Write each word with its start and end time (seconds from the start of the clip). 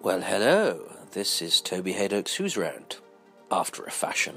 Well, 0.00 0.20
hello. 0.20 0.92
This 1.10 1.42
is 1.42 1.60
Toby 1.60 1.94
Hadoke's 1.94 2.36
Who's 2.36 2.56
Round, 2.56 2.98
after 3.50 3.82
a 3.82 3.90
fashion. 3.90 4.36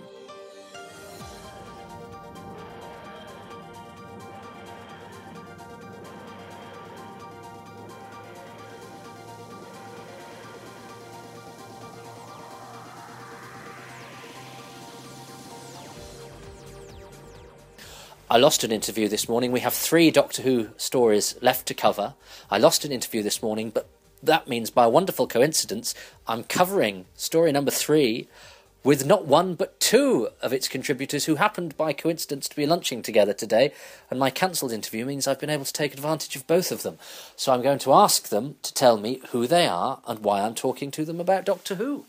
I 18.31 18.38
lost 18.38 18.63
an 18.63 18.71
interview 18.71 19.07
this 19.07 19.30
morning. 19.30 19.52
We 19.52 19.59
have 19.59 19.75
three 19.75 20.09
Doctor 20.09 20.41
Who 20.41 20.70
stories 20.77 21.35
left 21.39 21.67
to 21.67 21.75
cover. 21.75 22.16
I 22.50 22.58
lost 22.58 22.84
an 22.84 22.91
interview 22.91 23.22
this 23.22 23.44
morning, 23.44 23.70
but 23.70 23.88
that 24.23 24.48
means 24.48 24.70
by 24.70 24.85
a 24.85 24.89
wonderful 24.89 25.27
coincidence, 25.27 25.93
I'm 26.27 26.43
covering 26.43 27.05
story 27.16 27.52
number 27.52 27.71
three 27.71 28.27
with 28.84 29.05
not 29.05 29.25
one 29.25 29.53
but 29.53 29.80
two 29.80 30.30
of 30.41 30.53
its 30.53 30.67
contributors 30.67 31.25
who 31.25 31.35
happened 31.35 31.77
by 31.77 31.94
coincidence 31.94 32.49
to 32.49 32.55
be 32.55 32.66
lunching 32.66 33.02
together 33.02 33.34
today. 33.34 33.71
And 34.09 34.20
my 34.20 34.30
cancelled 34.30 34.71
interview 34.71 35.05
means 35.05 35.27
I've 35.27 35.39
been 35.39 35.49
able 35.49 35.66
to 35.66 35.73
take 35.73 35.94
advantage 35.94 36.35
of 36.35 36.47
both 36.47 36.71
of 36.71 36.84
them. 36.84 36.97
So 37.35 37.53
I'm 37.53 37.61
going 37.61 37.80
to 37.80 37.94
ask 37.94 38.30
them 38.30 38.55
to 38.63 38.73
tell 38.73 38.97
me 38.97 39.21
who 39.30 39.47
they 39.47 39.67
are 39.67 39.99
and 40.07 40.20
why 40.20 40.41
I'm 40.41 40.55
talking 40.55 40.89
to 40.91 41.05
them 41.05 41.19
about 41.19 41.45
Doctor 41.45 41.75
Who. 41.75 42.05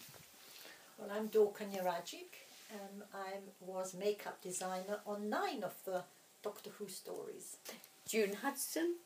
Well, 0.99 1.11
I'm 1.15 1.29
Dorka 1.29 1.65
Nieradzik. 1.71 2.41
Um, 2.73 3.05
I 3.15 3.35
was 3.61 3.95
makeup 3.95 4.41
designer 4.43 5.01
on 5.07 5.29
nine 5.29 5.63
of 5.63 5.75
the 5.85 6.05
Doctor 6.43 6.71
Who 6.79 6.89
stories. 6.89 7.57
June 8.09 8.37
Hudson, 8.43 8.97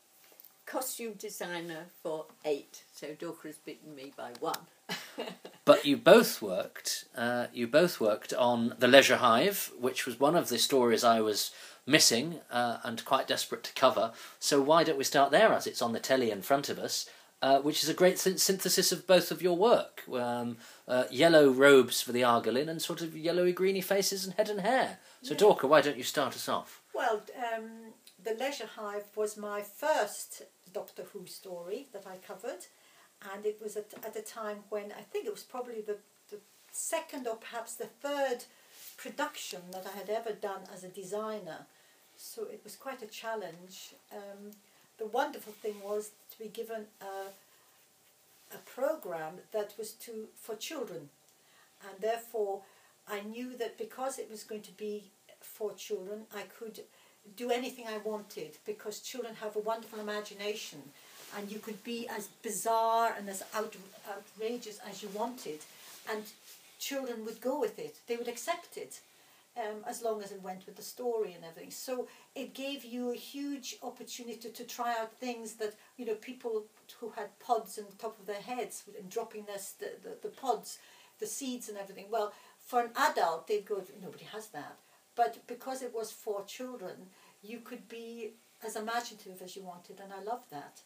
costume 0.67 1.13
designer 1.13 1.85
for 2.03 2.27
eight. 2.45 2.83
So 2.93 3.07
Dorka 3.07 3.45
has 3.47 3.55
beaten 3.57 3.95
me 3.95 4.13
by 4.15 4.31
one. 4.39 4.59
But 5.65 5.83
you 5.83 5.97
both 5.97 6.41
worked. 6.41 7.05
Uh, 7.13 7.47
you 7.51 7.67
both 7.67 7.99
worked 7.99 8.31
on 8.33 8.75
the 8.79 8.87
Leisure 8.87 9.17
Hive, 9.17 9.69
which 9.77 10.05
was 10.05 10.17
one 10.17 10.37
of 10.37 10.47
the 10.47 10.57
stories 10.57 11.03
I 11.03 11.19
was 11.19 11.51
missing 11.85 12.39
uh, 12.49 12.77
and 12.85 13.03
quite 13.03 13.27
desperate 13.27 13.65
to 13.65 13.73
cover. 13.73 14.13
So 14.39 14.61
why 14.61 14.85
don't 14.85 14.97
we 14.97 15.03
start 15.03 15.31
there, 15.31 15.51
as 15.51 15.67
it's 15.67 15.81
on 15.81 15.91
the 15.91 15.99
telly 15.99 16.31
in 16.31 16.41
front 16.41 16.69
of 16.69 16.79
us, 16.79 17.09
uh, 17.41 17.59
which 17.59 17.83
is 17.83 17.89
a 17.89 17.93
great 17.93 18.17
syn- 18.17 18.37
synthesis 18.37 18.93
of 18.93 19.05
both 19.07 19.29
of 19.29 19.41
your 19.41 19.57
work. 19.57 20.03
Um, 20.09 20.55
uh, 20.87 21.03
yellow 21.11 21.49
robes 21.49 22.01
for 22.01 22.13
the 22.13 22.21
Argolin 22.21 22.69
and 22.69 22.81
sort 22.81 23.01
of 23.01 23.17
yellowy 23.17 23.51
greeny 23.51 23.81
faces 23.81 24.23
and 24.23 24.35
head 24.35 24.47
and 24.47 24.61
hair. 24.61 24.99
So 25.21 25.33
Yeah. 25.33 25.39
Dorka, 25.41 25.67
why 25.67 25.81
don't 25.81 25.97
you 25.97 26.03
start 26.03 26.33
us 26.33 26.47
off? 26.47 26.81
Well, 26.93 27.23
um, 27.35 27.93
The 28.23 28.35
Leisure 28.35 28.69
Hive 28.77 29.17
was 29.17 29.35
my 29.35 29.61
first 29.61 30.43
Doctor 30.67 31.03
Who 31.13 31.25
story 31.25 31.87
that 31.93 32.05
I 32.07 32.17
covered, 32.17 32.65
and 33.33 33.45
it 33.45 33.59
was 33.61 33.75
at, 33.75 33.93
at 34.03 34.15
a 34.15 34.21
time 34.21 34.59
when 34.69 34.91
I 34.91 35.01
think 35.01 35.25
it 35.25 35.31
was 35.31 35.43
probably 35.43 35.81
the, 35.81 35.97
the 36.29 36.37
second 36.71 37.27
or 37.27 37.35
perhaps 37.35 37.75
the 37.75 37.85
third 37.85 38.45
production 38.97 39.61
that 39.71 39.85
I 39.85 39.97
had 39.97 40.09
ever 40.09 40.33
done 40.33 40.61
as 40.73 40.83
a 40.83 40.89
designer. 40.89 41.65
So 42.15 42.43
it 42.43 42.61
was 42.63 42.75
quite 42.75 43.01
a 43.01 43.07
challenge. 43.07 43.93
Um, 44.11 44.51
the 44.97 45.05
wonderful 45.05 45.53
thing 45.53 45.75
was 45.83 46.11
to 46.31 46.39
be 46.39 46.49
given 46.49 46.85
a, 47.01 48.55
a 48.55 48.57
program 48.65 49.35
that 49.51 49.73
was 49.77 49.91
to 49.93 50.27
for 50.35 50.55
children, 50.55 51.09
and 51.83 52.01
therefore 52.01 52.61
I 53.07 53.21
knew 53.21 53.55
that 53.57 53.77
because 53.77 54.19
it 54.19 54.29
was 54.29 54.43
going 54.43 54.63
to 54.63 54.71
be 54.71 55.11
for 55.39 55.73
children, 55.73 56.25
I 56.35 56.43
could 56.43 56.81
do 57.35 57.51
anything 57.51 57.85
I 57.87 57.97
wanted 57.97 58.57
because 58.65 58.99
children 58.99 59.35
have 59.35 59.55
a 59.55 59.59
wonderful 59.59 59.99
imagination, 59.99 60.81
and 61.37 61.51
you 61.51 61.59
could 61.59 61.83
be 61.83 62.07
as 62.07 62.27
bizarre 62.41 63.13
and 63.17 63.29
as 63.29 63.43
out, 63.53 63.75
outrageous 64.09 64.79
as 64.89 65.03
you 65.03 65.09
wanted, 65.09 65.59
and 66.09 66.23
children 66.79 67.25
would 67.25 67.41
go 67.41 67.59
with 67.59 67.79
it. 67.79 67.95
They 68.07 68.15
would 68.15 68.27
accept 68.27 68.77
it. 68.77 68.99
Um, 69.57 69.83
as 69.87 70.03
long 70.03 70.21
as 70.21 70.31
it 70.31 70.43
went 70.43 70.67
with 70.67 70.75
the 70.75 70.83
story 70.83 71.33
and 71.33 71.43
everything. 71.43 71.71
So 71.71 72.07
it 72.35 72.53
gave 72.53 72.85
you 72.85 73.11
a 73.11 73.15
huge 73.15 73.77
opportunity 73.81 74.49
to 74.51 74.63
try 74.63 74.91
out 74.91 75.13
things 75.13 75.53
that 75.53 75.73
you 75.97 76.05
know 76.05 76.13
people 76.13 76.65
who 76.99 77.09
had 77.09 77.39
pods 77.39 77.79
on 77.79 77.85
the 77.89 77.97
top 77.97 78.19
of 78.19 78.27
their 78.27 78.39
heads 78.41 78.83
and 78.99 79.09
dropping 79.09 79.45
their 79.45 79.57
st- 79.57 80.03
the, 80.03 80.15
the 80.21 80.29
pods, 80.29 80.77
the 81.19 81.25
seeds 81.25 81.69
and 81.69 81.77
everything. 81.79 82.05
Well, 82.11 82.33
for 82.67 82.81
an 82.81 82.91
adult, 82.95 83.47
they'd 83.47 83.65
go, 83.65 83.81
nobody 84.01 84.25
has 84.25 84.47
that. 84.49 84.75
But 85.17 85.45
because 85.47 85.81
it 85.81 85.93
was 85.93 86.11
for 86.11 86.45
children, 86.45 87.07
you 87.43 87.59
could 87.59 87.89
be 87.89 88.33
as 88.65 88.75
imaginative 88.75 89.41
as 89.41 89.55
you 89.55 89.63
wanted, 89.63 89.99
and 90.01 90.13
I 90.13 90.21
loved 90.23 90.49
that. 90.51 90.81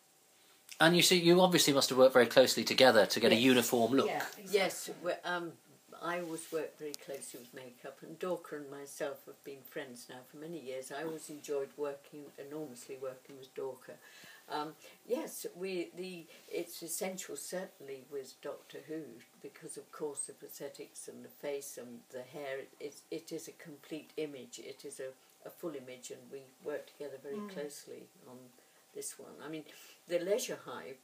And 0.80 0.96
you 0.96 1.03
see, 1.03 1.19
you 1.19 1.42
obviously 1.42 1.74
must 1.74 1.90
have 1.90 1.97
worked 1.97 2.14
very 2.14 2.25
closely 2.25 2.64
together 2.64 3.06
to 3.06 3.20
get 3.20 3.31
a 3.31 3.36
uniform 3.36 3.91
look. 3.91 4.08
Yeah, 4.08 4.24
Yes, 4.50 4.90
um, 5.25 5.52
I 6.03 6.19
always 6.19 6.51
worked 6.51 6.79
very 6.79 6.94
closely 6.94 7.41
with 7.41 7.53
makeup, 7.53 8.00
and 8.01 8.17
Dorka 8.17 8.53
and 8.53 8.72
myself 8.72 9.17
have 9.28 9.44
been 9.44 9.62
friends 9.69 10.07
now 10.09 10.22
for 10.29 10.38
many 10.38 10.59
years. 10.59 10.91
I 10.91 11.03
always 11.03 11.29
enjoyed 11.29 11.69
working 11.78 12.23
enormously 12.39 12.97
working 13.00 13.35
with 13.38 13.53
Dorka. 13.53 13.94
Um, 14.50 14.73
yes, 15.07 15.45
we 15.56 15.90
the 15.95 16.25
it's 16.51 16.81
essential 16.81 17.35
certainly 17.35 18.03
with 18.11 18.34
Doctor 18.41 18.79
Who 18.88 19.03
because 19.44 19.78
of 19.78 19.91
course 19.91 20.22
the 20.22 20.34
prosthetics 20.34 21.07
and 21.07 21.23
the 21.23 21.29
face 21.29 21.78
and 21.78 22.00
the 22.11 22.23
hair. 22.23 22.57
It 22.59 22.72
it, 22.79 23.01
it 23.11 23.31
is 23.31 23.47
a 23.47 23.63
complete 23.63 24.09
image. 24.17 24.59
It 24.59 24.84
is 24.84 25.00
a, 25.00 25.11
a 25.47 25.51
full 25.51 25.75
image, 25.75 26.09
and 26.09 26.22
we 26.31 26.41
work 26.63 26.88
together 26.88 27.17
very 27.22 27.47
closely 27.53 28.07
on 28.28 28.38
this 28.95 29.19
one. 29.19 29.34
I 29.45 29.50
mean, 29.50 29.66
the 30.07 30.19
Leisure 30.19 30.59
Hive, 30.66 30.97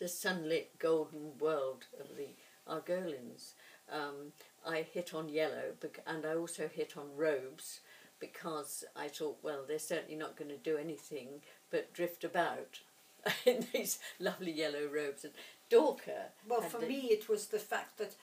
the 0.00 0.08
sunlit 0.08 0.78
golden 0.80 1.38
world 1.38 1.84
of 2.00 2.16
the 2.16 2.30
Argolians. 2.68 3.52
Um, 3.92 4.32
I 4.66 4.82
hit 4.82 5.14
on 5.14 5.28
yellow, 5.28 5.72
and 6.06 6.26
I 6.26 6.34
also 6.34 6.68
hit 6.68 6.96
on 6.96 7.06
robes 7.16 7.80
because 8.18 8.84
I 8.94 9.08
thought, 9.08 9.38
well, 9.42 9.60
they're 9.66 9.78
certainly 9.78 10.16
not 10.16 10.36
going 10.36 10.50
to 10.50 10.56
do 10.58 10.76
anything 10.76 11.40
but 11.70 11.92
drift 11.94 12.24
about 12.24 12.80
in 13.46 13.66
these 13.72 13.98
lovely 14.18 14.52
yellow 14.52 14.86
robes. 14.92 15.24
And 15.24 15.32
Dorka. 15.70 16.30
Well, 16.48 16.60
for 16.62 16.80
me, 16.80 17.08
it 17.10 17.28
was 17.28 17.46
the 17.46 17.58
fact 17.58 17.98
that 17.98 18.14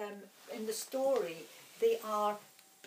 um, 0.00 0.14
in 0.54 0.66
the 0.66 0.72
story 0.72 1.36
they 1.80 1.98
are. 2.04 2.36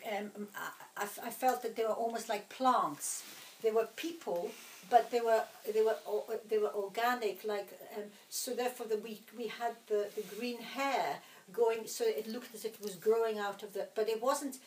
Um, 0.09 0.47
I, 0.55 0.69
I- 1.03 1.27
I 1.27 1.29
felt 1.29 1.61
that 1.63 1.75
they 1.75 1.83
were 1.83 1.89
almost 1.89 2.29
like 2.29 2.47
plants. 2.49 3.23
They 3.61 3.71
were 3.71 3.87
people, 3.95 4.51
but 4.89 5.11
they 5.11 5.19
were 5.21 5.43
they 5.73 5.81
were 5.81 5.95
they 6.49 6.57
were 6.57 6.73
organic. 6.73 7.43
Like 7.43 7.67
um, 7.97 8.03
so, 8.29 8.53
therefore, 8.53 8.87
the, 8.87 8.97
we 8.97 9.21
we 9.37 9.47
had 9.47 9.73
the, 9.87 10.07
the 10.15 10.23
green 10.35 10.59
hair 10.59 11.17
going, 11.51 11.87
so 11.87 12.03
it 12.05 12.27
looked 12.27 12.53
as 12.53 12.65
if 12.65 12.75
it 12.75 12.81
was 12.81 12.95
growing 12.95 13.37
out 13.39 13.63
of 13.63 13.73
the. 13.73 13.87
But 13.95 14.09
it 14.09 14.21
wasn't 14.21 14.57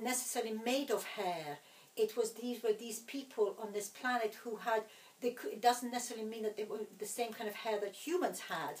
necessarily 0.00 0.58
made 0.64 0.90
of 0.90 1.04
hair. 1.04 1.58
It 1.96 2.16
was 2.16 2.32
these 2.32 2.62
were 2.62 2.72
these 2.72 3.00
people 3.00 3.56
on 3.60 3.72
this 3.72 3.88
planet 3.88 4.36
who 4.44 4.56
had. 4.56 4.82
They 5.20 5.30
could, 5.30 5.52
it 5.52 5.62
doesn't 5.62 5.92
necessarily 5.92 6.28
mean 6.28 6.42
that 6.42 6.56
they 6.56 6.64
were 6.64 6.80
the 6.98 7.06
same 7.06 7.32
kind 7.32 7.48
of 7.48 7.54
hair 7.54 7.78
that 7.78 7.94
humans 7.94 8.40
had, 8.40 8.80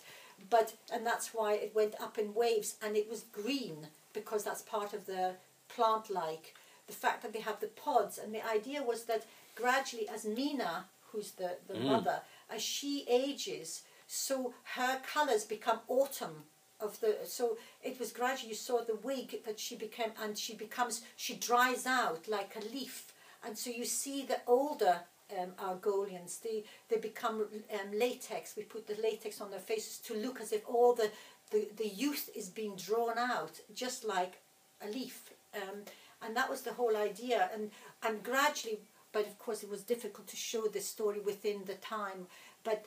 but 0.50 0.74
and 0.92 1.06
that's 1.06 1.34
why 1.34 1.54
it 1.54 1.74
went 1.74 1.94
up 2.00 2.18
in 2.18 2.34
waves 2.34 2.76
and 2.84 2.96
it 2.96 3.08
was 3.08 3.24
green 3.32 3.86
because 4.12 4.44
that's 4.44 4.62
part 4.62 4.92
of 4.92 5.06
the 5.06 5.34
plant 5.68 6.10
like 6.10 6.54
the 6.86 6.92
fact 6.92 7.22
that 7.22 7.32
they 7.32 7.40
have 7.40 7.60
the 7.60 7.68
pods 7.68 8.18
and 8.18 8.34
the 8.34 8.46
idea 8.46 8.82
was 8.82 9.04
that 9.04 9.24
gradually 9.54 10.08
as 10.08 10.24
Mena 10.24 10.86
who's 11.10 11.32
the, 11.32 11.56
the 11.68 11.74
mm. 11.74 11.84
mother 11.84 12.20
as 12.50 12.62
she 12.62 13.04
ages 13.08 13.82
so 14.06 14.52
her 14.74 15.00
colors 15.00 15.44
become 15.44 15.80
autumn 15.88 16.44
of 16.82 17.00
the 17.00 17.16
so 17.24 17.56
it 17.82 17.98
was 17.98 18.12
gradually 18.12 18.50
you 18.50 18.54
saw 18.54 18.82
the 18.82 18.96
wig 18.96 19.44
that 19.44 19.58
she 19.58 19.76
became 19.76 20.12
and 20.22 20.36
she 20.36 20.54
becomes 20.54 21.02
she 21.16 21.34
dries 21.34 21.86
out 21.86 22.28
like 22.28 22.56
a 22.56 22.74
leaf. 22.74 23.12
And 23.44 23.58
so 23.58 23.70
you 23.70 23.84
see 23.84 24.24
the 24.24 24.40
older 24.46 25.00
um, 25.38 25.52
Argolians 25.58 26.40
they 26.42 26.64
they 26.88 26.98
become 26.98 27.46
um, 27.72 27.98
latex. 27.98 28.56
We 28.56 28.64
put 28.64 28.86
the 28.86 29.00
latex 29.02 29.40
on 29.40 29.50
their 29.50 29.60
faces 29.60 29.98
to 29.98 30.14
look 30.14 30.40
as 30.40 30.52
if 30.52 30.62
all 30.68 30.94
the 30.94 31.10
the, 31.50 31.68
the 31.76 31.88
youth 31.88 32.30
is 32.34 32.48
being 32.48 32.76
drawn 32.76 33.18
out 33.18 33.60
just 33.74 34.04
like 34.04 34.40
a 34.82 34.88
leaf. 34.88 35.30
Um, 35.54 35.82
and 36.24 36.36
that 36.36 36.48
was 36.48 36.62
the 36.62 36.72
whole 36.72 36.96
idea. 36.96 37.50
And 37.54 37.70
and 38.02 38.22
gradually 38.22 38.80
but 39.12 39.26
of 39.26 39.38
course 39.38 39.62
it 39.62 39.70
was 39.70 39.82
difficult 39.82 40.26
to 40.28 40.36
show 40.36 40.66
the 40.66 40.80
story 40.80 41.20
within 41.20 41.62
the 41.66 41.74
time. 41.74 42.26
But 42.64 42.86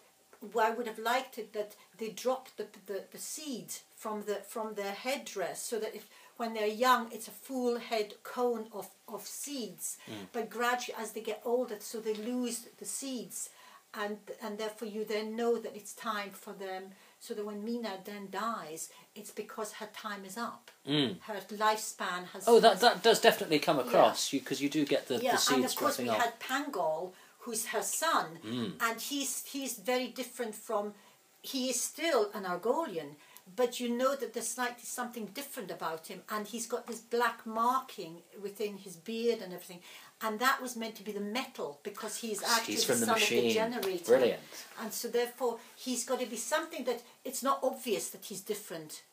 I 0.60 0.72
would 0.72 0.88
have 0.88 1.00
liked 1.00 1.38
it 1.38 1.54
that 1.54 1.76
they 1.98 2.10
drop 2.10 2.50
the, 2.58 2.66
the, 2.88 3.04
the 3.12 3.18
seeds 3.18 3.84
from 3.96 4.24
the 4.26 4.36
from 4.48 4.76
their 4.76 4.92
headdress 4.94 5.62
so 5.62 5.80
that 5.80 5.96
if 5.96 6.08
when 6.38 6.54
they're 6.54 6.68
young 6.68 7.08
it's 7.12 7.28
a 7.28 7.32
full 7.32 7.80
head 7.80 8.14
cone 8.24 8.66
of, 8.74 8.90
of 9.08 9.22
seeds. 9.26 9.98
But 10.34 10.50
gradually 10.50 10.96
as 11.00 11.12
they 11.12 11.22
get 11.22 11.42
older 11.46 11.78
so 11.80 12.00
they 12.00 12.14
lose 12.16 12.68
the 12.80 12.86
seeds. 12.86 13.50
And 13.98 14.18
and 14.44 14.58
therefore 14.58 14.90
you 14.90 15.06
then 15.06 15.36
know 15.38 15.58
that 15.58 15.76
it's 15.76 15.94
time 15.94 16.32
for 16.32 16.52
them 16.54 16.84
so 17.22 17.34
that 17.34 17.46
when 17.46 17.64
Mena 17.64 17.94
then 18.04 18.28
dies 18.30 18.90
it's 19.16 19.32
because 19.32 19.72
her 19.74 19.88
time 19.96 20.26
is 20.26 20.38
up. 20.38 20.70
Mm. 20.88 21.16
her 21.22 21.36
lifespan 21.66 22.26
has 22.34 22.44
Oh, 22.48 22.60
that 22.60 22.82
that 22.82 23.02
does 23.04 23.20
definitely 23.22 23.60
come 23.60 23.80
across 23.80 24.34
you 24.34 24.40
because 24.42 24.62
you 24.62 24.70
do 24.70 24.86
get 24.86 25.08
the, 25.08 25.18
the 25.18 25.24
yeah, 25.24 25.36
seeds 25.38 25.52
and 25.56 25.66
of 25.66 25.76
course 25.76 25.98
we 25.98 26.08
had 26.08 26.34
Pangol, 26.40 27.14
who's 27.40 27.68
her 27.68 27.82
son, 27.82 28.26
Mm. 28.46 28.74
and 28.82 29.00
he's 29.00 29.46
he's 29.46 29.74
very 29.78 30.08
different 30.08 30.54
from 30.56 30.94
he 31.46 31.70
is 31.70 31.80
still 31.80 32.30
an 32.34 32.44
Argolian, 32.44 33.16
but 33.56 33.80
you 33.80 33.96
know 33.96 34.16
that 34.16 34.34
there's 34.34 34.48
slightly 34.48 34.84
something 34.84 35.28
different 35.28 35.70
about 35.70 36.08
him, 36.08 36.22
and 36.30 36.48
he's 36.48 36.66
got 36.66 36.88
this 36.88 37.00
black 37.00 37.46
marking 37.46 38.18
within 38.42 38.78
his 38.78 38.96
beard 38.96 39.42
and 39.42 39.54
everything, 39.54 39.82
and 40.22 40.40
that 40.40 40.62
was 40.62 40.76
meant 40.76 40.96
to 40.96 41.04
be 41.04 41.12
the 41.12 41.20
metal 41.20 41.80
because 41.84 42.18
he's 42.18 42.42
actually 42.42 42.76
He's 42.76 42.88
the 42.88 42.94
the 42.94 43.06
son 43.06 43.10
of 43.22 43.30
the 43.30 43.54
generator. 43.54 44.06
Brilliant. 44.06 44.40
And 44.82 44.92
so 44.92 45.08
therefore 45.10 45.60
he's 45.76 46.06
got 46.06 46.20
to 46.22 46.26
be 46.26 46.38
something 46.38 46.86
that 46.86 47.04
it's 47.24 47.44
not 47.44 47.60
obvious 47.62 48.10
that 48.10 48.26
he's 48.26 48.42
different. 48.42 49.04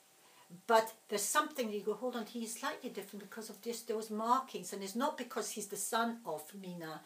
But 0.67 0.93
there's 1.09 1.23
something 1.23 1.73
you 1.73 1.81
go, 1.81 1.95
hold 1.95 2.15
on, 2.15 2.27
he's 2.27 2.59
slightly 2.61 2.91
different 2.91 3.29
because 3.29 3.49
of 3.51 3.61
just 3.63 3.89
those 3.89 4.11
markings. 4.11 4.73
And 4.73 4.83
it's 4.83 4.95
not 4.95 5.17
because 5.17 5.51
he's 5.51 5.67
the 5.67 5.79
son 5.79 6.19
of 6.27 6.43
Mena, 6.61 7.01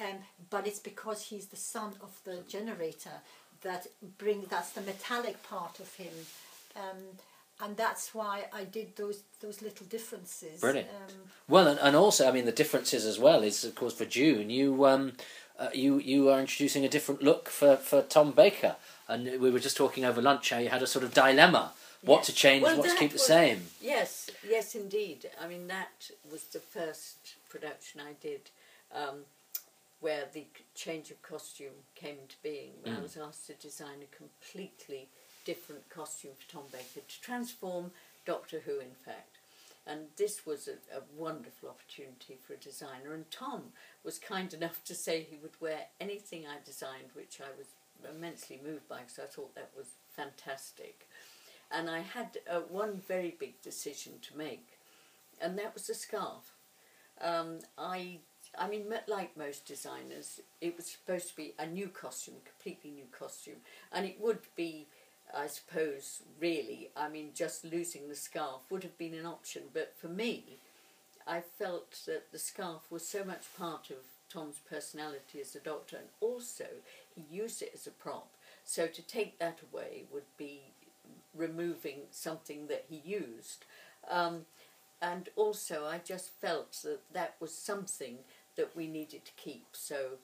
um, 0.00 0.18
but 0.50 0.66
it's 0.66 0.80
because 0.80 1.22
he's 1.22 1.46
the 1.46 1.56
son 1.56 1.94
of 2.02 2.20
the 2.24 2.42
generator 2.48 3.22
that 3.62 3.86
bring 4.18 4.46
that's 4.48 4.70
the 4.70 4.80
metallic 4.80 5.42
part 5.42 5.80
of 5.80 5.94
him. 5.94 6.12
Um, 6.76 6.98
and 7.60 7.76
that's 7.76 8.14
why 8.14 8.44
I 8.52 8.64
did 8.64 8.96
those 8.96 9.22
those 9.40 9.60
little 9.62 9.86
differences. 9.86 10.60
Brilliant. 10.60 10.88
Um, 10.90 11.14
Well, 11.48 11.66
and, 11.66 11.78
and 11.80 11.96
also, 11.96 12.28
I 12.28 12.32
mean, 12.32 12.44
the 12.44 12.52
differences 12.52 13.04
as 13.04 13.18
well 13.18 13.42
is, 13.42 13.64
of 13.64 13.74
course, 13.74 13.94
for 13.94 14.04
June, 14.04 14.48
you 14.50 14.84
um, 14.86 15.12
uh, 15.58 15.70
you 15.74 15.98
you 15.98 16.28
are 16.30 16.38
introducing 16.40 16.84
a 16.84 16.88
different 16.88 17.22
look 17.22 17.48
for, 17.48 17.76
for 17.76 18.02
Tom 18.02 18.30
Baker, 18.32 18.76
and 19.08 19.40
we 19.40 19.50
were 19.50 19.58
just 19.58 19.76
talking 19.76 20.04
over 20.04 20.22
lunch 20.22 20.50
how 20.50 20.58
you 20.58 20.68
had 20.68 20.82
a 20.82 20.86
sort 20.86 21.04
of 21.04 21.12
dilemma: 21.12 21.72
what 22.02 22.18
Yes. 22.18 22.26
to 22.26 22.32
change, 22.32 22.62
Well, 22.62 22.78
what 22.78 22.88
to 22.90 22.94
keep 22.96 23.10
the 23.10 23.14
was- 23.14 23.26
same. 23.26 23.66
Yes, 23.80 24.30
yes, 24.48 24.76
indeed. 24.76 25.28
I 25.42 25.48
mean, 25.48 25.66
that 25.66 26.10
was 26.30 26.44
the 26.44 26.60
first 26.60 27.34
production 27.48 28.00
I 28.00 28.12
did 28.22 28.50
um, 28.94 29.24
where 30.00 30.26
the 30.32 30.46
change 30.74 31.10
of 31.10 31.20
costume 31.22 31.84
came 31.94 32.18
into 32.18 32.36
being. 32.42 32.72
When 32.82 32.92
I 32.92 32.98
Mm. 32.98 33.02
was 33.02 33.16
asked 33.16 33.46
to 33.46 33.54
design 33.54 34.02
a 34.02 34.16
completely 34.16 35.08
different 35.44 35.88
costume 35.88 36.34
for 36.34 36.48
Tom 36.50 36.64
Baker 36.70 37.00
to 37.00 37.20
transform 37.20 37.92
Doctor 38.24 38.60
Who, 38.60 38.78
in 38.78 38.94
fact. 38.94 39.38
And 39.86 40.08
this 40.16 40.44
was 40.44 40.68
a, 40.68 40.96
a 40.96 41.02
wonderful 41.16 41.70
opportunity 41.70 42.36
for 42.36 42.52
a 42.52 42.58
designer. 42.58 43.14
And 43.14 43.30
Tom 43.30 43.72
was 44.04 44.18
kind 44.18 44.52
enough 44.52 44.84
to 44.84 44.94
say 44.94 45.22
he 45.22 45.36
would 45.36 45.58
wear 45.60 45.86
anything 46.00 46.46
I 46.46 46.58
designed, 46.64 47.10
which 47.14 47.40
I 47.40 47.50
was 47.56 47.68
immensely 48.08 48.60
moved 48.62 48.88
by 48.88 49.00
because 49.00 49.18
I 49.18 49.26
thought 49.26 49.54
that 49.54 49.70
was 49.76 49.86
fantastic 50.14 51.08
and 51.70 51.90
I 51.90 52.00
had 52.00 52.38
uh, 52.50 52.60
one 52.60 53.00
very 53.06 53.36
big 53.38 53.60
decision 53.62 54.14
to 54.22 54.36
make, 54.36 54.78
and 55.40 55.58
that 55.58 55.74
was 55.74 55.86
the 55.86 55.94
scarf. 55.94 56.52
Um, 57.20 57.58
I, 57.76 58.18
I 58.58 58.68
mean, 58.68 58.84
like 59.06 59.36
most 59.36 59.66
designers, 59.66 60.40
it 60.60 60.76
was 60.76 60.86
supposed 60.86 61.28
to 61.30 61.36
be 61.36 61.54
a 61.58 61.66
new 61.66 61.88
costume, 61.88 62.34
completely 62.44 62.90
new 62.90 63.06
costume, 63.16 63.58
and 63.92 64.04
it 64.04 64.16
would 64.20 64.40
be, 64.56 64.86
I 65.36 65.46
suppose, 65.46 66.22
really, 66.40 66.90
I 66.96 67.08
mean, 67.08 67.30
just 67.34 67.64
losing 67.64 68.08
the 68.08 68.16
scarf 68.16 68.62
would 68.70 68.82
have 68.82 68.98
been 68.98 69.14
an 69.14 69.26
option, 69.26 69.62
but 69.72 69.94
for 69.96 70.08
me, 70.08 70.58
I 71.26 71.40
felt 71.40 72.00
that 72.06 72.32
the 72.32 72.38
scarf 72.38 72.82
was 72.90 73.06
so 73.06 73.22
much 73.24 73.44
part 73.56 73.90
of 73.90 73.98
Tom's 74.30 74.60
personality 74.68 75.40
as 75.40 75.54
a 75.54 75.60
doctor, 75.60 75.96
and 75.96 76.08
also 76.20 76.66
he 77.14 77.24
used 77.30 77.62
it 77.62 77.72
as 77.74 77.86
a 77.86 77.90
prop. 77.90 78.28
So 78.64 78.86
to 78.86 79.02
take 79.02 79.38
that 79.38 79.60
away 79.72 80.04
would 80.12 80.36
be 80.36 80.60
removing 81.34 82.00
something 82.10 82.66
that 82.68 82.84
he 82.88 83.02
used. 83.04 83.64
Um, 84.10 84.46
and 85.00 85.28
also, 85.36 85.84
I 85.84 85.98
just 85.98 86.30
felt 86.40 86.72
that 86.82 87.00
that 87.12 87.36
was 87.40 87.54
something 87.54 88.18
that 88.58 88.76
we 88.76 88.86
needed 88.86 89.24
to 89.24 89.32
keep. 89.36 89.68
So, 89.72 90.18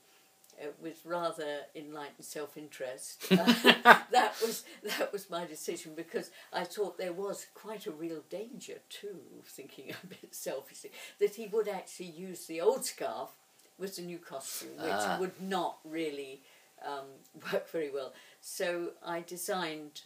it 0.60 0.76
was 0.80 0.94
rather 1.04 1.62
enlightened 1.74 2.24
self-interest, 2.24 3.26
uh, 3.32 3.36
that 4.12 4.34
was 4.42 4.64
that 4.98 5.12
was 5.12 5.28
my 5.28 5.44
decision 5.46 5.94
because 5.96 6.30
I 6.52 6.64
thought 6.64 6.96
there 6.98 7.12
was 7.12 7.46
quite 7.54 7.86
a 7.86 7.90
real 7.90 8.22
danger 8.30 8.78
too, 8.88 9.18
thinking 9.44 9.90
a 9.90 10.06
bit 10.06 10.34
selfishly, 10.34 10.92
that 11.18 11.34
he 11.34 11.48
would 11.48 11.68
actually 11.68 12.10
use 12.28 12.46
the 12.46 12.60
old 12.60 12.84
scarf 12.84 13.30
with 13.78 13.96
the 13.96 14.02
new 14.02 14.18
costume, 14.18 14.76
which 14.76 14.92
Ah. 14.92 15.16
would 15.20 15.40
not 15.40 15.78
really 15.84 16.42
um, 16.86 17.06
work 17.52 17.68
very 17.70 17.90
well. 17.90 18.12
So 18.40 18.90
I 19.04 19.22
designed 19.26 20.02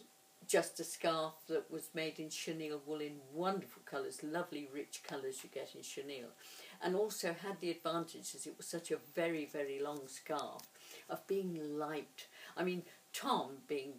just 0.47 0.79
a 0.79 0.83
scarf 0.83 1.33
that 1.47 1.69
was 1.69 1.89
made 1.93 2.19
in 2.19 2.29
chenille 2.31 2.81
wool 2.87 3.01
in 3.01 3.17
wonderful 3.33 3.83
colours, 3.85 4.23
lovely 4.23 4.67
rich 4.73 5.01
colours 5.07 5.43
you 5.43 5.49
get 5.53 5.75
in 5.75 5.83
chenille, 5.83 6.33
and 6.81 6.95
also 6.95 7.35
had 7.41 7.59
the 7.59 7.71
advantage, 7.71 8.33
as 8.35 8.47
it 8.47 8.55
was 8.57 8.67
such 8.67 8.91
a 8.91 8.97
very, 9.15 9.45
very 9.45 9.79
long 9.79 10.07
scarf, 10.07 10.61
of 11.09 11.25
being 11.27 11.77
light. 11.77 12.27
I 12.55 12.63
mean, 12.63 12.83
Tom, 13.13 13.57
being 13.67 13.93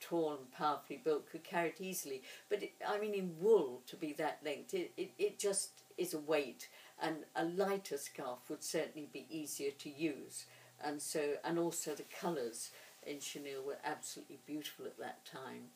tall 0.00 0.32
and 0.32 0.52
powerfully 0.52 1.00
built, 1.02 1.30
could 1.30 1.44
carry 1.44 1.70
it 1.70 1.80
easily, 1.80 2.22
but 2.48 2.62
it, 2.62 2.72
I 2.86 2.98
mean, 2.98 3.14
in 3.14 3.34
wool 3.40 3.82
to 3.86 3.96
be 3.96 4.12
that 4.14 4.38
length, 4.44 4.74
it, 4.74 4.92
it, 4.96 5.10
it 5.18 5.38
just 5.38 5.70
is 5.96 6.14
a 6.14 6.18
weight, 6.18 6.68
and 7.02 7.16
a 7.34 7.44
lighter 7.44 7.96
scarf 7.96 8.38
would 8.48 8.62
certainly 8.62 9.08
be 9.12 9.26
easier 9.30 9.70
to 9.70 9.90
use. 9.90 10.46
And 10.82 11.00
so, 11.00 11.34
and 11.44 11.58
also 11.58 11.94
the 11.94 12.04
colours 12.20 12.70
in 13.06 13.20
chenille 13.20 13.62
were 13.62 13.78
absolutely 13.84 14.38
beautiful 14.46 14.86
at 14.86 14.98
that 14.98 15.24
time 15.24 15.68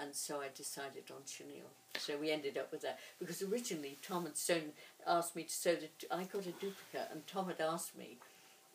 and 0.00 0.14
so 0.14 0.40
I 0.40 0.48
decided 0.54 1.04
on 1.10 1.22
chenille. 1.26 1.72
So 1.98 2.16
we 2.16 2.30
ended 2.30 2.56
up 2.56 2.70
with 2.70 2.82
that 2.82 2.98
because 3.18 3.42
originally 3.42 3.98
Tom 4.02 4.24
had 4.24 4.36
sewn, 4.36 4.72
asked 5.08 5.36
me 5.36 5.44
to 5.44 5.52
sew 5.52 5.76
the. 5.76 5.88
I 6.14 6.24
got 6.24 6.46
a 6.46 6.52
duplicate, 6.52 7.08
and 7.10 7.26
Tom 7.26 7.46
had 7.46 7.60
asked 7.60 7.96
me. 7.96 8.18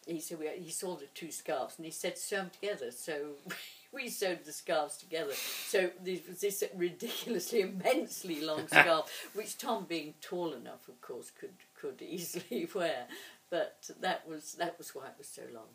He 0.05 0.19
said 0.19 0.39
we, 0.39 0.49
he 0.61 0.69
saw 0.69 0.95
the 0.95 1.05
two 1.15 1.31
scarves, 1.31 1.75
and 1.77 1.85
he 1.85 1.91
said 1.91 2.17
sew 2.17 2.37
them 2.37 2.49
together. 2.49 2.91
So 2.91 3.31
we 3.93 4.09
sewed 4.09 4.43
the 4.45 4.51
scarves 4.51 4.97
together. 4.97 5.33
So 5.33 5.91
there 6.03 6.17
was 6.27 6.41
this 6.41 6.63
ridiculously, 6.75 7.61
immensely 7.85 8.41
long 8.41 8.67
scarf, 8.67 9.29
which 9.33 9.57
Tom, 9.57 9.85
being 9.87 10.15
tall 10.21 10.53
enough, 10.53 10.87
of 10.87 10.99
course, 11.01 11.31
could 11.39 11.53
could 11.79 12.01
easily 12.01 12.67
wear. 12.73 13.05
But 13.49 13.89
that 14.01 14.27
was 14.27 14.55
that 14.55 14.77
was 14.77 14.93
why 14.95 15.05
it 15.07 15.15
was 15.17 15.27
so 15.27 15.43
long. 15.53 15.67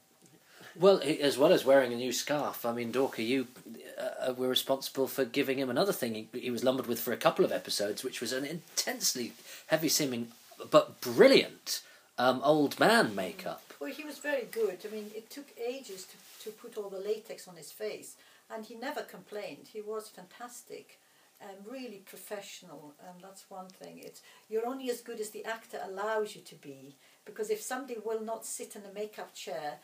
Well, 0.78 1.00
as 1.02 1.38
well 1.38 1.52
as 1.52 1.64
wearing 1.64 1.93
a 1.93 1.96
new 1.96 2.12
scarf, 2.12 2.64
I 2.64 2.72
mean, 2.72 2.93
Dorka, 2.93 3.26
you 3.26 3.49
uh, 3.99 4.32
were 4.34 4.49
responsible 4.49 5.08
for 5.08 5.25
giving 5.25 5.58
him 5.58 5.70
another 5.70 5.93
thing 5.93 6.14
he, 6.14 6.28
he 6.38 6.50
was 6.50 6.62
lumbered 6.62 6.87
with 6.87 7.00
for 7.00 7.12
a 7.12 7.16
couple 7.16 7.44
of 7.44 7.50
episodes, 7.50 8.04
which 8.04 8.20
was 8.20 8.32
an 8.32 8.44
intensely 8.44 9.32
heavy-seeming 9.69 10.28
but 10.70 11.00
brilliant 11.00 11.82
um, 12.19 12.40
old 12.44 12.78
man 12.78 13.14
makeup. 13.14 13.62
Well, 13.81 13.93
he 13.93 14.05
was 14.05 14.19
very 14.19 14.46
good. 14.50 14.78
I 14.84 14.94
mean, 14.94 15.10
it 15.14 15.31
took 15.31 15.46
ages 15.58 16.06
to, 16.06 16.44
to 16.44 16.56
put 16.56 16.76
all 16.76 16.90
the 16.90 16.99
latex 16.99 17.46
on 17.46 17.56
his 17.56 17.70
face, 17.70 18.16
and 18.52 18.66
he 18.66 18.75
never 18.75 19.02
complained. 19.02 19.68
He 19.73 19.80
was 19.80 20.09
fantastic 20.09 20.99
and 21.40 21.56
really 21.71 22.02
professional, 22.04 22.94
and 23.06 23.23
that's 23.23 23.44
one 23.49 23.68
thing. 23.68 24.00
It's 24.04 24.23
you're 24.49 24.66
only 24.66 24.90
as 24.90 25.00
good 25.00 25.21
as 25.21 25.30
the 25.30 25.44
actor 25.44 25.78
allows 25.85 26.35
you 26.35 26.42
to 26.42 26.54
be, 26.56 26.97
because 27.25 27.50
if 27.50 27.61
somebody 27.61 27.97
will 28.04 28.21
not 28.21 28.44
sit 28.44 28.75
in 28.75 28.82
a 28.85 28.92
makeup 28.92 29.35
chair 29.35 29.78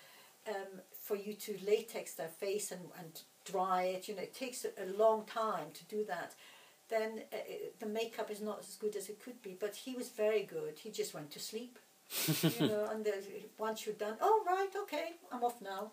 um, 0.48 0.80
for 0.98 1.16
you 1.16 1.34
to 1.34 1.56
latex 1.64 2.14
their 2.14 2.28
face 2.28 2.72
and, 2.72 2.80
and 2.98 3.22
dry 3.44 3.84
it, 3.84 4.08
you 4.08 4.16
know, 4.16 4.22
it 4.22 4.34
takes 4.34 4.64
a 4.64 4.98
long 4.98 5.24
time 5.26 5.68
to 5.74 5.84
do 5.84 6.04
that. 6.04 6.34
Then 6.88 7.22
uh, 7.32 7.36
the 7.78 7.86
makeup 7.86 8.30
is 8.30 8.40
not 8.40 8.60
as 8.60 8.76
good 8.76 8.96
as 8.96 9.08
it 9.08 9.22
could 9.22 9.40
be. 9.42 9.56
But 9.58 9.74
he 9.74 9.94
was 9.94 10.08
very 10.08 10.42
good. 10.42 10.78
He 10.78 10.90
just 10.90 11.14
went 11.14 11.30
to 11.32 11.40
sleep 11.40 11.78
you 12.42 12.66
know, 12.68 12.88
and 12.90 13.04
the, 13.04 13.12
once 13.58 13.86
you're 13.86 13.94
done, 13.94 14.16
oh 14.20 14.42
right, 14.46 14.68
okay, 14.82 15.14
I'm 15.32 15.42
off 15.42 15.60
now, 15.60 15.92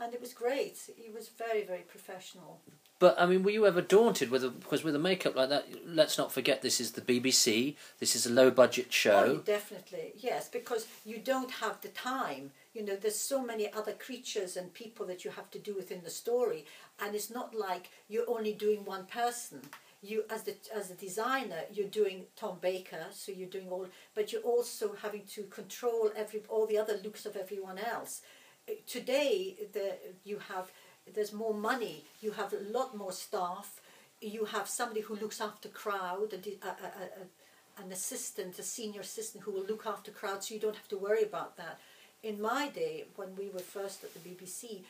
and 0.00 0.14
it 0.14 0.20
was 0.20 0.32
great. 0.32 0.78
He 0.96 1.10
was 1.10 1.28
very, 1.28 1.64
very 1.64 1.82
professional. 1.82 2.60
But 3.00 3.20
I 3.20 3.26
mean, 3.26 3.44
were 3.44 3.50
you 3.50 3.64
ever 3.66 3.80
daunted 3.80 4.30
with 4.30 4.42
a 4.44 4.50
because 4.50 4.82
with 4.82 4.94
a 4.94 4.98
makeup 4.98 5.36
like 5.36 5.50
that? 5.50 5.66
Let's 5.86 6.18
not 6.18 6.32
forget 6.32 6.62
this 6.62 6.80
is 6.80 6.92
the 6.92 7.00
BBC. 7.00 7.76
This 8.00 8.16
is 8.16 8.26
a 8.26 8.30
low-budget 8.30 8.86
Oh, 8.88 8.92
show. 8.92 9.36
definitely, 9.44 10.14
yes, 10.16 10.48
because 10.48 10.86
you 11.04 11.18
don't 11.18 11.50
have 11.50 11.80
the 11.80 11.88
time. 11.88 12.50
You 12.74 12.84
know, 12.84 12.96
there's 12.96 13.18
so 13.18 13.42
many 13.42 13.72
other 13.72 13.92
creatures 13.92 14.56
and 14.56 14.72
people 14.74 15.06
that 15.06 15.24
you 15.24 15.30
have 15.32 15.50
to 15.50 15.58
do 15.58 15.74
within 15.74 16.00
the 16.02 16.10
story, 16.10 16.64
and 17.00 17.14
it's 17.14 17.30
not 17.30 17.54
like 17.54 17.90
you're 18.08 18.28
only 18.28 18.52
doing 18.52 18.84
one 18.84 19.06
person. 19.06 19.60
You, 20.00 20.24
as 20.30 20.44
the 20.44 20.54
as 20.74 20.90
a 20.90 20.94
designer, 20.94 21.62
you're 21.72 21.88
doing 21.88 22.26
Tom 22.36 22.58
Baker, 22.60 23.06
so 23.10 23.32
you're 23.32 23.48
doing 23.48 23.68
all, 23.68 23.88
but 24.14 24.32
you're 24.32 24.42
also 24.42 24.94
having 25.02 25.24
to 25.34 25.42
control 25.44 26.12
every 26.16 26.42
all 26.48 26.66
the 26.66 26.78
other 26.78 27.00
looks 27.02 27.26
of 27.26 27.36
everyone 27.36 27.78
else. 27.78 28.22
Uh, 28.68 28.74
Today, 28.86 29.56
the 29.72 29.96
you 30.24 30.38
have 30.52 30.70
there's 31.14 31.32
more 31.32 31.54
money. 31.54 32.04
You 32.20 32.30
have 32.32 32.52
a 32.52 32.60
lot 32.70 32.96
more 32.96 33.12
staff. 33.12 33.80
You 34.20 34.44
have 34.46 34.68
somebody 34.68 35.00
who 35.00 35.16
looks 35.16 35.40
after 35.40 35.68
crowd, 35.68 36.32
a, 36.32 36.66
a, 36.66 36.70
a, 36.70 37.82
an 37.82 37.92
assistant, 37.92 38.58
a 38.58 38.62
senior 38.62 39.00
assistant 39.00 39.44
who 39.44 39.52
will 39.52 39.64
look 39.66 39.86
after 39.86 40.10
crowd, 40.10 40.42
so 40.42 40.54
you 40.54 40.60
don't 40.60 40.74
have 40.76 40.88
to 40.88 40.98
worry 40.98 41.22
about 41.22 41.56
that. 41.56 41.78
In 42.22 42.40
my 42.40 42.68
day, 42.68 43.04
when 43.14 43.36
we 43.36 43.48
were 43.48 43.60
first 43.60 44.02
at 44.02 44.12
the 44.14 44.20
BBC, 44.20 44.82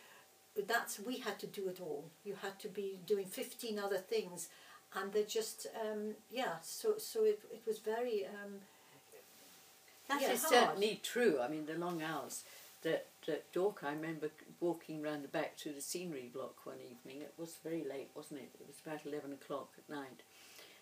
that's 0.66 0.98
we 0.98 1.18
had 1.18 1.38
to 1.40 1.46
do 1.46 1.68
it 1.68 1.78
all. 1.80 2.04
You 2.24 2.34
had 2.42 2.58
to 2.60 2.68
be 2.68 2.98
doing 3.06 3.26
fifteen 3.26 3.78
other 3.78 3.98
things, 3.98 4.48
and 4.94 5.12
they 5.12 5.24
just 5.24 5.66
um, 5.80 6.14
yeah. 6.30 6.56
So 6.62 6.98
so 6.98 7.24
it 7.24 7.40
it 7.52 7.62
was 7.66 7.78
very 7.78 8.26
um, 8.26 8.60
That 10.08 10.22
is 10.22 10.22
Yeah, 10.22 10.28
hard. 10.28 10.40
certainly 10.68 11.00
true. 11.02 11.38
I 11.40 11.48
mean, 11.48 11.66
the 11.66 11.74
long 11.74 12.02
hours 12.02 12.44
that, 12.82 13.06
that 13.26 13.52
Dork, 13.52 13.82
I 13.84 13.90
remember 13.92 14.30
walking 14.60 15.02
round 15.02 15.22
the 15.24 15.28
back 15.28 15.56
to 15.58 15.72
the 15.72 15.80
scenery 15.80 16.30
block 16.32 16.64
one 16.64 16.78
evening. 16.80 17.22
It 17.22 17.34
was 17.36 17.58
very 17.62 17.84
late, 17.84 18.10
wasn't 18.14 18.40
it? 18.40 18.50
It 18.60 18.66
was 18.66 18.80
about 18.84 19.04
11 19.04 19.32
o'clock 19.32 19.70
at 19.76 19.88
night. 19.94 20.22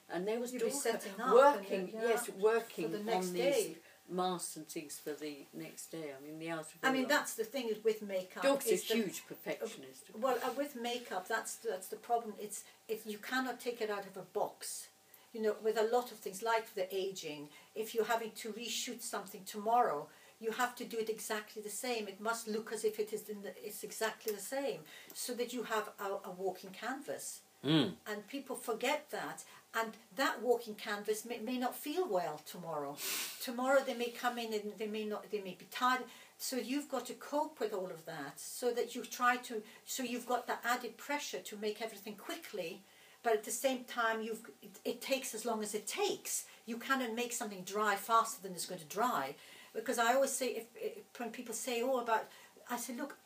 And 0.09 0.29
there 0.29 0.39
was 0.39 0.53
You'd 0.53 0.63
be 0.63 0.71
setting 0.71 1.13
up 1.21 1.27
and 1.27 1.35
working, 1.35 1.91
yes, 1.93 2.31
working 2.39 2.93
the 2.93 3.01
next 3.01 3.29
on 3.29 3.35
day. 3.35 3.77
Masks 4.09 4.57
and 4.57 4.67
things 4.69 4.99
for 5.03 5.13
the 5.13 5.47
next 5.55 5.91
day. 5.91 6.13
I 6.17 6.25
mean, 6.25 6.39
the 6.39 6.49
were 6.49 6.65
I 6.83 6.93
mean, 6.93 7.09
that's 7.09 7.35
the 7.35 7.45
thing 7.45 7.69
is 7.69 7.83
with 7.85 8.03
makeup. 8.03 8.43
Dork's 8.43 8.71
a 8.71 8.77
huge 8.77 9.27
perfectionist. 9.27 10.05
Well, 10.21 10.39
uh, 10.45 10.51
with 10.57 10.77
makeup, 10.77 11.29
that's 11.29 11.57
that's 11.57 11.89
the 11.89 11.97
problem. 11.97 12.35
It's 12.39 12.65
it, 12.89 13.03
you 13.07 13.19
cannot 13.19 13.61
take 13.61 13.81
it 13.81 13.91
out 13.91 14.07
of 14.07 14.17
a 14.17 14.23
box. 14.23 14.89
You 15.33 15.43
know, 15.43 15.57
with 15.63 15.77
a 15.77 15.85
lot 15.93 16.13
of 16.13 16.19
things 16.19 16.43
like 16.43 16.75
the 16.75 16.87
aging, 16.95 17.49
if 17.75 17.95
you're 17.95 18.07
having 18.07 18.31
to 18.37 18.53
reshoot 18.53 19.03
something 19.03 19.43
tomorrow, 19.45 20.09
you 20.41 20.51
have 20.53 20.75
to 20.77 20.85
do 20.85 20.99
it 20.99 21.11
exactly 21.11 21.61
the 21.61 21.69
same. 21.69 22.09
It 22.09 22.21
must 22.21 22.49
look 22.49 22.73
as 22.73 22.85
if 22.85 22.99
it 22.99 23.13
is 23.13 23.29
in 23.29 23.43
the, 23.43 23.53
it's 23.63 23.83
exactly 23.85 24.33
the 24.33 24.41
same, 24.41 24.81
so 25.13 25.35
that 25.35 25.53
you 25.53 25.65
have 25.65 25.91
a, 26.01 26.29
a 26.29 26.31
walking 26.31 26.71
canvas. 26.71 27.41
Mm. 27.65 27.93
And 28.07 28.27
people 28.29 28.57
forget 28.57 29.11
that, 29.11 29.45
and 29.77 29.93
that 30.17 30.43
walking 30.43 30.75
canvas 30.75 31.25
may, 31.25 31.39
may 31.39 31.59
not 31.59 31.77
feel 31.77 32.09
well 32.09 32.41
tomorrow. 32.47 32.97
tomorrow 33.41 33.81
they 33.87 33.95
may 33.95 34.09
come 34.09 34.39
in 34.39 34.53
and 34.55 34.73
they 34.79 34.87
may 34.87 35.05
not, 35.05 35.31
they 35.31 35.41
may 35.41 35.57
be 35.59 35.67
tired. 35.71 36.03
So 36.39 36.57
you've 36.57 36.89
got 36.89 37.07
to 37.07 37.15
cope 37.15 37.61
with 37.61 37.73
all 37.73 37.91
of 37.91 38.05
that, 38.07 38.39
so 38.39 38.71
that 38.73 38.95
you 38.95 39.03
try 39.05 39.37
to, 39.39 39.63
so 39.85 40.03
you've 40.03 40.27
got 40.27 40.47
the 40.47 40.57
added 40.65 40.97
pressure 40.97 41.39
to 41.39 41.57
make 41.57 41.81
everything 41.81 42.15
quickly, 42.15 42.83
but 43.23 43.33
at 43.33 43.45
the 43.45 43.51
same 43.51 43.85
time 43.85 44.21
you've, 44.23 44.45
it, 44.63 44.79
it 44.85 45.01
takes 45.01 45.35
as 45.35 45.47
long 45.47 45.63
as 45.63 45.75
it 45.75 45.87
takes. 45.87 46.45
You 46.67 46.77
cannot 46.77 47.15
make 47.15 47.33
something 47.33 47.63
dry 47.65 47.97
faster 47.97 48.43
than 48.43 48.53
it's 48.53 48.67
going 48.67 48.81
to 48.81 48.87
dry, 48.87 49.35
because 49.75 49.99
I 49.99 50.15
always 50.15 50.33
say 50.33 50.49
if, 50.49 50.65
if 50.75 51.19
when 51.19 51.31
people 51.31 51.55
say, 51.55 51.83
oh, 51.83 52.01
about, 52.01 52.25
I 52.71 52.77
say, 52.77 52.95
look, 52.95 53.17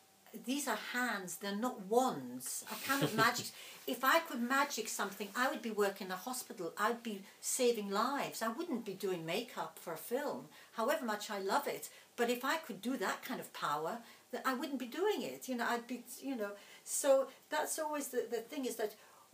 these 0.45 0.67
are 0.67 0.77
hands, 0.93 1.37
they're 1.37 1.55
not 1.55 1.87
wands. 1.87 2.63
I 2.71 2.75
cannot 2.85 3.15
magic. 3.15 3.47
If 3.87 4.03
I 4.03 4.19
could 4.19 4.41
magic 4.41 4.87
something, 4.87 5.29
I 5.35 5.49
would 5.49 5.63
be 5.63 5.71
working 5.71 6.07
in 6.07 6.13
a 6.13 6.15
hospital. 6.15 6.71
I'd 6.77 7.01
be 7.01 7.23
saving 7.41 7.89
lives. 7.89 8.43
I 8.43 8.47
wouldn't 8.49 8.85
be 8.85 8.93
doing 8.93 9.25
makeup 9.25 9.79
for 9.81 9.91
a 9.91 9.97
film, 9.97 10.45
however 10.73 11.03
much 11.03 11.31
I 11.31 11.39
love 11.39 11.67
it. 11.67 11.89
But 12.15 12.29
if 12.29 12.45
I 12.45 12.57
could 12.57 12.79
do 12.81 12.95
that 12.97 13.25
kind 13.25 13.39
of 13.39 13.51
power, 13.53 13.97
I 14.45 14.53
wouldn't 14.53 14.79
be 14.79 14.85
doing 14.85 15.23
it. 15.23 15.49
You 15.49 15.55
know, 15.55 15.65
I'd 15.67 15.87
be, 15.87 16.03
you 16.21 16.35
know. 16.35 16.51
So 16.83 17.27
that's 17.49 17.79
always 17.79 18.09
the, 18.09 18.27
the 18.29 18.37
thing 18.37 18.65
is 18.65 18.75
that 18.75 18.93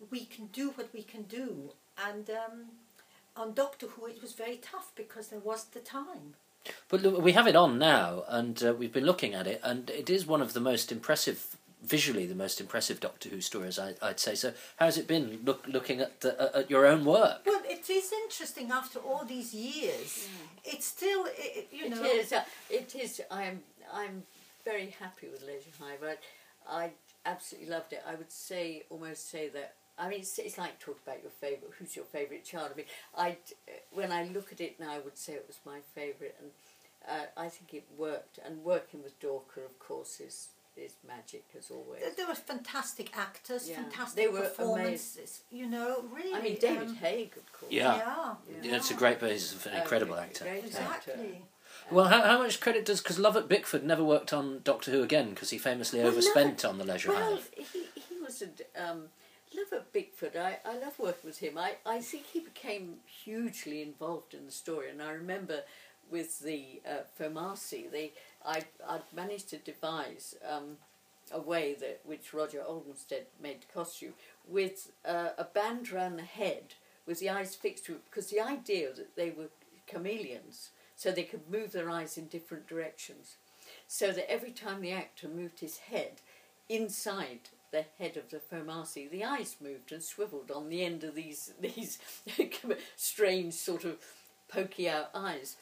we 0.09 0.25
can 0.25 0.47
do 0.47 0.69
what 0.71 0.93
we 0.93 1.03
can 1.03 1.23
do. 1.23 1.73
And 2.07 2.29
um, 2.29 2.65
on 3.35 3.53
Doctor 3.53 3.87
Who, 3.87 4.07
it 4.07 4.21
was 4.21 4.33
very 4.33 4.57
tough 4.57 4.91
because 4.95 5.27
there 5.27 5.39
was 5.39 5.65
the 5.65 5.79
time. 5.81 6.35
But 6.89 7.01
look, 7.01 7.21
we 7.21 7.33
have 7.33 7.47
it 7.47 7.55
on 7.55 7.77
now, 7.77 8.23
and 8.27 8.63
uh, 8.63 8.73
we've 8.73 8.93
been 8.93 9.05
looking 9.05 9.33
at 9.33 9.47
it, 9.47 9.59
and 9.63 9.89
it 9.89 10.09
is 10.09 10.25
one 10.25 10.41
of 10.41 10.53
the 10.53 10.59
most 10.59 10.91
impressive, 10.91 11.57
visually, 11.83 12.25
the 12.25 12.35
most 12.35 12.59
impressive 12.59 12.99
Doctor 12.99 13.29
Who 13.29 13.41
stories, 13.41 13.77
I, 13.79 13.93
I'd 14.01 14.19
say. 14.19 14.35
So, 14.35 14.53
how's 14.77 14.97
it 14.97 15.07
been 15.07 15.39
look, 15.43 15.65
looking 15.67 16.01
at 16.01 16.21
the, 16.21 16.55
at 16.55 16.69
your 16.69 16.85
own 16.85 17.05
work? 17.05 17.41
Well, 17.45 17.61
it 17.65 17.89
is 17.89 18.11
interesting 18.23 18.71
after 18.71 18.99
all 18.99 19.23
these 19.25 19.53
years. 19.53 20.27
It's 20.63 20.85
still, 20.85 21.25
it, 21.27 21.67
you 21.71 21.89
know. 21.89 22.03
It 22.03 22.15
is. 22.25 22.33
Uh, 22.33 22.43
it 22.69 22.95
is. 22.95 23.21
I'm. 23.31 23.61
I'm 23.93 24.23
very 24.65 24.93
happy 24.99 25.27
with 25.31 25.43
Leisure 25.43 25.71
Hive. 25.79 26.03
I, 26.69 26.83
I 26.83 26.91
absolutely 27.25 27.69
loved 27.69 27.93
it. 27.93 28.03
I 28.05 28.15
would 28.15 28.31
say 28.31 28.83
almost 28.89 29.29
say 29.29 29.47
that. 29.49 29.75
I 29.99 30.09
mean, 30.09 30.19
it's, 30.19 30.37
it's 30.39 30.57
like 30.57 30.79
talking 30.79 31.01
about 31.05 31.21
your 31.23 31.31
favorite. 31.31 31.71
Who's 31.79 31.95
your 31.95 32.05
favorite 32.05 32.45
child? 32.45 32.69
I 32.73 32.77
mean, 32.77 32.85
I 33.17 33.37
when 33.91 34.11
I 34.11 34.23
look 34.25 34.51
at 34.51 34.61
it 34.61 34.79
now, 34.79 34.91
I 34.91 34.99
would 34.99 35.17
say 35.17 35.33
it 35.33 35.45
was 35.47 35.57
my 35.65 35.79
favorite, 35.95 36.35
and 36.39 36.51
uh, 37.09 37.25
I 37.35 37.49
think 37.49 37.73
it 37.73 37.85
worked. 37.97 38.39
And 38.45 38.63
working 38.63 39.01
with 39.03 39.19
Dorka, 39.19 39.65
of 39.65 39.79
course, 39.79 40.19
is 40.19 40.49
is 40.75 40.93
magic 41.07 41.45
as 41.57 41.71
always. 41.71 42.01
They, 42.03 42.11
There 42.17 42.27
were 42.27 42.35
fantastic 42.35 43.17
actors, 43.17 43.67
Yeah. 43.67 43.77
fantastic 43.77 44.15
They 44.23 44.27
were 44.27 44.41
performances. 44.41 45.41
You 45.51 45.67
know, 45.67 46.03
really. 46.13 46.35
I 46.35 46.41
mean, 46.41 46.57
David 46.61 46.89
um, 46.89 46.95
Haig, 46.97 47.35
of 47.35 47.51
course. 47.51 47.71
Yeah. 47.71 47.95
Yeah. 47.95 48.35
Yeah, 48.61 48.75
it's 48.75 48.91
a 48.91 48.93
great, 48.93 49.19
he's 49.21 49.65
an 49.65 49.73
Uh, 49.73 49.77
incredible 49.81 50.13
great- 50.13 50.23
actor. 50.27 50.43
great 50.43 50.57
actor. 50.75 51.11
Exactly. 51.13 51.41
Well, 51.89 52.05
how, 52.05 52.21
how 52.21 52.37
much 52.37 52.59
credit 52.59 52.85
does 52.85 53.01
because 53.01 53.17
Lovett 53.17 53.47
Bickford 53.49 53.83
never 53.83 54.03
worked 54.03 54.33
on 54.33 54.61
Doctor 54.63 54.91
Who 54.91 55.01
again 55.01 55.31
because 55.31 55.49
he 55.49 55.57
famously 55.57 55.99
Well, 55.99 56.09
overspent 56.09 56.63
Lovett- 56.63 56.65
on 56.65 56.77
the 56.77 56.83
Leisure 56.85 57.09
Well, 57.09 57.35
Hive. 57.37 57.49
he, 57.73 57.79
he 58.09 58.19
was 58.21 58.43
a 58.43 58.89
um, 58.89 59.09
Lovett 59.57 59.91
Bickford. 59.91 60.35
I, 60.35 60.59
I 60.63 60.77
love 60.77 60.99
working 60.99 61.25
with 61.25 61.39
him. 61.39 61.57
I, 61.57 61.75
I 61.85 61.99
think 61.99 62.25
he 62.27 62.39
became 62.39 62.97
hugely 63.05 63.81
involved 63.81 64.33
in 64.33 64.45
the 64.45 64.51
story, 64.51 64.89
and 64.89 65.01
I 65.01 65.11
remember 65.11 65.63
with 66.09 66.39
the 66.39 66.81
uh, 66.87 67.03
they 67.17 68.13
I 68.45 68.63
I'd 68.87 69.01
managed 69.13 69.49
to 69.49 69.57
devise 69.57 70.35
um, 70.47 70.77
a 71.31 71.41
way 71.41 71.75
that 71.79 72.01
which 72.05 72.33
Roger 72.33 72.63
Olmsted 72.65 73.25
made 73.41 73.61
the 73.61 73.73
costume 73.73 74.13
with 74.47 74.91
uh, 75.03 75.29
a 75.37 75.43
band 75.43 75.91
around 75.91 76.17
the 76.17 76.23
head 76.23 76.75
with 77.05 77.19
the 77.19 77.29
eyes 77.29 77.55
fixed 77.55 77.85
to 77.85 77.93
it 77.93 78.05
because 78.05 78.29
the 78.29 78.39
idea 78.39 78.93
that 78.93 79.15
they 79.15 79.31
were 79.31 79.49
chameleons, 79.87 80.69
so 80.95 81.11
they 81.11 81.23
could 81.23 81.49
move 81.49 81.71
their 81.71 81.89
eyes 81.89 82.17
in 82.17 82.27
different 82.27 82.67
directions 82.67 83.37
so 83.87 84.11
that 84.11 84.31
every 84.31 84.51
time 84.51 84.81
the 84.81 84.91
actor 84.91 85.27
moved 85.27 85.59
his 85.59 85.77
head 85.77 86.21
inside 86.69 87.49
the 87.71 87.85
head 87.99 88.17
of 88.17 88.29
the 88.29 88.37
Foamasi, 88.39 89.09
the 89.09 89.23
eyes 89.25 89.57
moved 89.61 89.91
and 89.91 90.01
swiveled 90.03 90.51
on 90.51 90.69
the 90.69 90.83
end 90.83 91.03
of 91.03 91.15
these 91.15 91.53
these 91.59 91.99
strange 92.95 93.53
sort 93.53 93.83
of 93.85 93.97
pokey 94.51 94.89
out 94.89 95.09
eyes. 95.13 95.57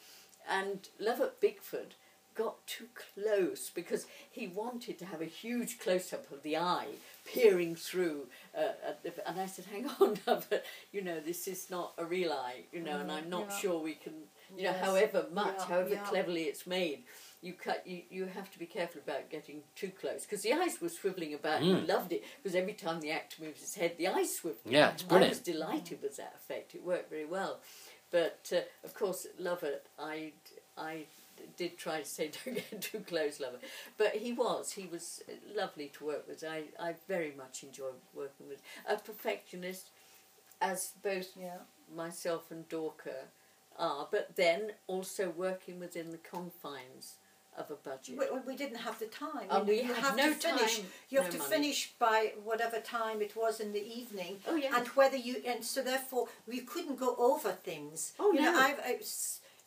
And 0.47 0.88
Lovett 1.00 1.41
Bickford 1.41 1.95
got 2.35 2.67
too 2.67 2.88
close 2.93 3.69
because 3.74 4.05
he 4.29 4.45
wanted 4.45 5.00
to 5.00 5.05
have 5.05 5.21
a 5.21 5.25
huge 5.25 5.79
close 5.79 6.12
up 6.13 6.29
of 6.31 6.43
the 6.43 6.57
eye 6.57 6.88
peering 7.25 7.75
through. 7.75 8.27
Uh, 8.55 8.74
at 8.85 9.01
the, 9.03 9.27
and 9.27 9.39
I 9.39 9.45
said, 9.47 9.65
"Hang 9.65 9.88
on, 10.00 10.17
Lovett, 10.27 10.65
you 10.91 11.01
know 11.01 11.19
this 11.19 11.47
is 11.47 11.69
not 11.71 11.93
a 11.97 12.05
real 12.05 12.31
eye, 12.31 12.63
you 12.71 12.81
know, 12.81 12.97
and 13.00 13.09
Mm, 13.09 13.13
I'm 13.13 13.29
not 13.29 13.47
yeah. 13.50 13.57
sure 13.57 13.79
we 13.81 13.93
can, 13.95 14.13
you 14.55 14.63
know, 14.65 14.71
Yes. 14.71 14.85
however 14.85 15.25
much, 15.33 15.55
Yeah, 15.59 15.65
however 15.65 15.93
yeah. 15.95 16.03
cleverly 16.03 16.43
it's 16.43 16.67
made." 16.67 17.03
You 17.45 17.53
cut 17.53 17.85
you, 17.85 18.01
you 18.09 18.25
have 18.25 18.49
to 18.51 18.59
be 18.59 18.65
careful 18.65 19.01
about 19.05 19.29
getting 19.29 19.61
too 19.75 19.91
close 20.01 20.21
because 20.23 20.41
the 20.41 20.53
eyes 20.53 20.81
were 20.81 20.89
swiveling 20.89 21.35
about 21.35 21.61
and 21.61 21.69
Mm. 21.77 21.81
he 21.81 21.87
loved 21.95 22.11
it 22.11 22.23
because 22.41 22.55
every 22.55 22.73
time 22.73 22.99
the 22.99 23.11
actor 23.11 23.43
moves 23.43 23.61
his 23.61 23.75
head 23.75 23.91
the 23.97 24.07
eyes 24.07 24.35
swiveled 24.35 24.73
Yeah, 24.73 24.89
it's 24.89 25.03
brilliant 25.03 25.27
I 25.27 25.29
was 25.29 25.39
brilliant. 25.39 25.67
delighted 25.67 26.01
with 26.01 26.15
that 26.17 26.33
effect 26.35 26.73
it 26.73 26.83
worked 26.83 27.09
very 27.11 27.25
well 27.25 27.59
but 28.09 28.51
uh, 28.51 28.61
of 28.83 28.93
course 28.95 29.27
Lover 29.37 29.75
I 29.99 30.33
I 30.75 31.05
did 31.55 31.77
try 31.77 31.99
to 31.99 32.05
say 32.17 32.31
don't 32.45 32.55
get 32.55 32.81
too 32.81 33.01
close 33.01 33.39
Lover 33.39 33.59
but 33.97 34.15
he 34.15 34.33
was 34.33 34.71
he 34.71 34.87
was 34.87 35.21
lovely 35.55 35.89
to 35.97 36.05
work 36.05 36.27
with 36.27 36.43
I, 36.43 36.63
I 36.79 36.95
very 37.07 37.33
much 37.37 37.61
enjoyed 37.63 37.99
working 38.15 38.47
with 38.47 38.61
a 38.89 38.97
perfectionist 38.97 39.91
as 40.61 40.93
both 41.03 41.29
Yeah. 41.37 41.59
myself 41.95 42.49
and 42.49 42.67
Dorka 42.69 43.27
are, 43.77 44.07
but 44.09 44.35
then 44.35 44.71
also 44.87 45.29
working 45.29 45.79
within 45.79 46.11
the 46.11 46.17
confines 46.17 47.17
of 47.57 47.71
a 47.71 47.75
budget. 47.75 48.17
We, 48.17 48.25
we 48.45 48.55
didn't 48.57 48.77
have 48.79 49.00
the 49.00 49.05
time. 49.05 49.47
Oh, 49.50 49.59
you, 49.62 49.65
we 49.67 49.75
you 49.81 49.93
had 49.93 49.97
have 49.97 50.17
no 50.17 50.29
to 50.29 50.35
finish. 50.35 50.77
time, 50.77 50.85
You 51.09 51.21
have 51.21 51.27
no 51.31 51.38
to 51.38 51.38
money. 51.39 51.50
finish 51.55 51.93
by 52.00 52.33
whatever 52.43 52.79
time 52.79 53.21
it 53.21 53.35
was 53.35 53.59
in 53.59 53.71
the 53.74 53.85
evening. 54.00 54.38
Oh, 54.47 54.55
yes. 54.55 54.74
And 54.75 54.88
whether 54.89 55.17
you 55.17 55.41
and 55.47 55.63
so 55.63 55.81
therefore 55.81 56.27
we 56.47 56.59
couldn't 56.62 57.00
go 57.00 57.15
over 57.17 57.51
things. 57.51 58.13
Oh, 58.19 58.31
you 58.33 58.41
know, 58.41 58.51
no. 58.51 58.59
I've, 58.59 58.79
I, 58.79 59.00